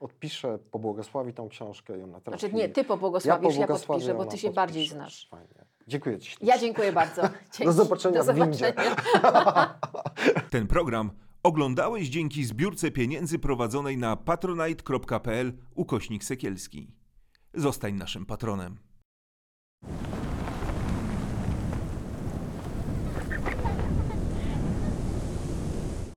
odpisze, 0.00 0.58
pobłogosławi 0.58 1.34
tą 1.34 1.48
książkę 1.48 2.04
ona 2.04 2.20
trafi. 2.20 2.40
Znaczy 2.40 2.54
nie, 2.54 2.68
ty 2.68 2.84
pobłogosławisz, 2.84 3.56
ja, 3.56 3.66
pobłogosławię, 3.66 3.98
podpiszę, 3.98 4.14
bo 4.14 4.24
ty 4.24 4.38
się 4.38 4.50
bardziej 4.50 4.86
znasz. 4.86 5.28
Fajnie. 5.30 5.66
Dziękuję 5.86 6.18
Ci. 6.18 6.36
Ja 6.42 6.58
dziękuję 6.58 6.92
bardzo. 6.92 7.22
Dzięki. 7.52 7.64
Do 7.64 7.72
zobaczenia 7.72 8.18
Do 8.18 8.24
zobaczenia. 8.24 8.96
Ten 10.50 10.66
program 10.66 11.10
oglądałeś 11.42 12.08
dzięki 12.08 12.44
zbiórce 12.44 12.90
pieniędzy 12.90 13.38
prowadzonej 13.38 13.96
na 13.96 14.16
patronite.pl 14.16 15.52
ukośnik 15.74 16.24
sekielski. 16.24 16.90
Zostań 17.54 17.94
naszym 17.94 18.26
patronem. 18.26 18.78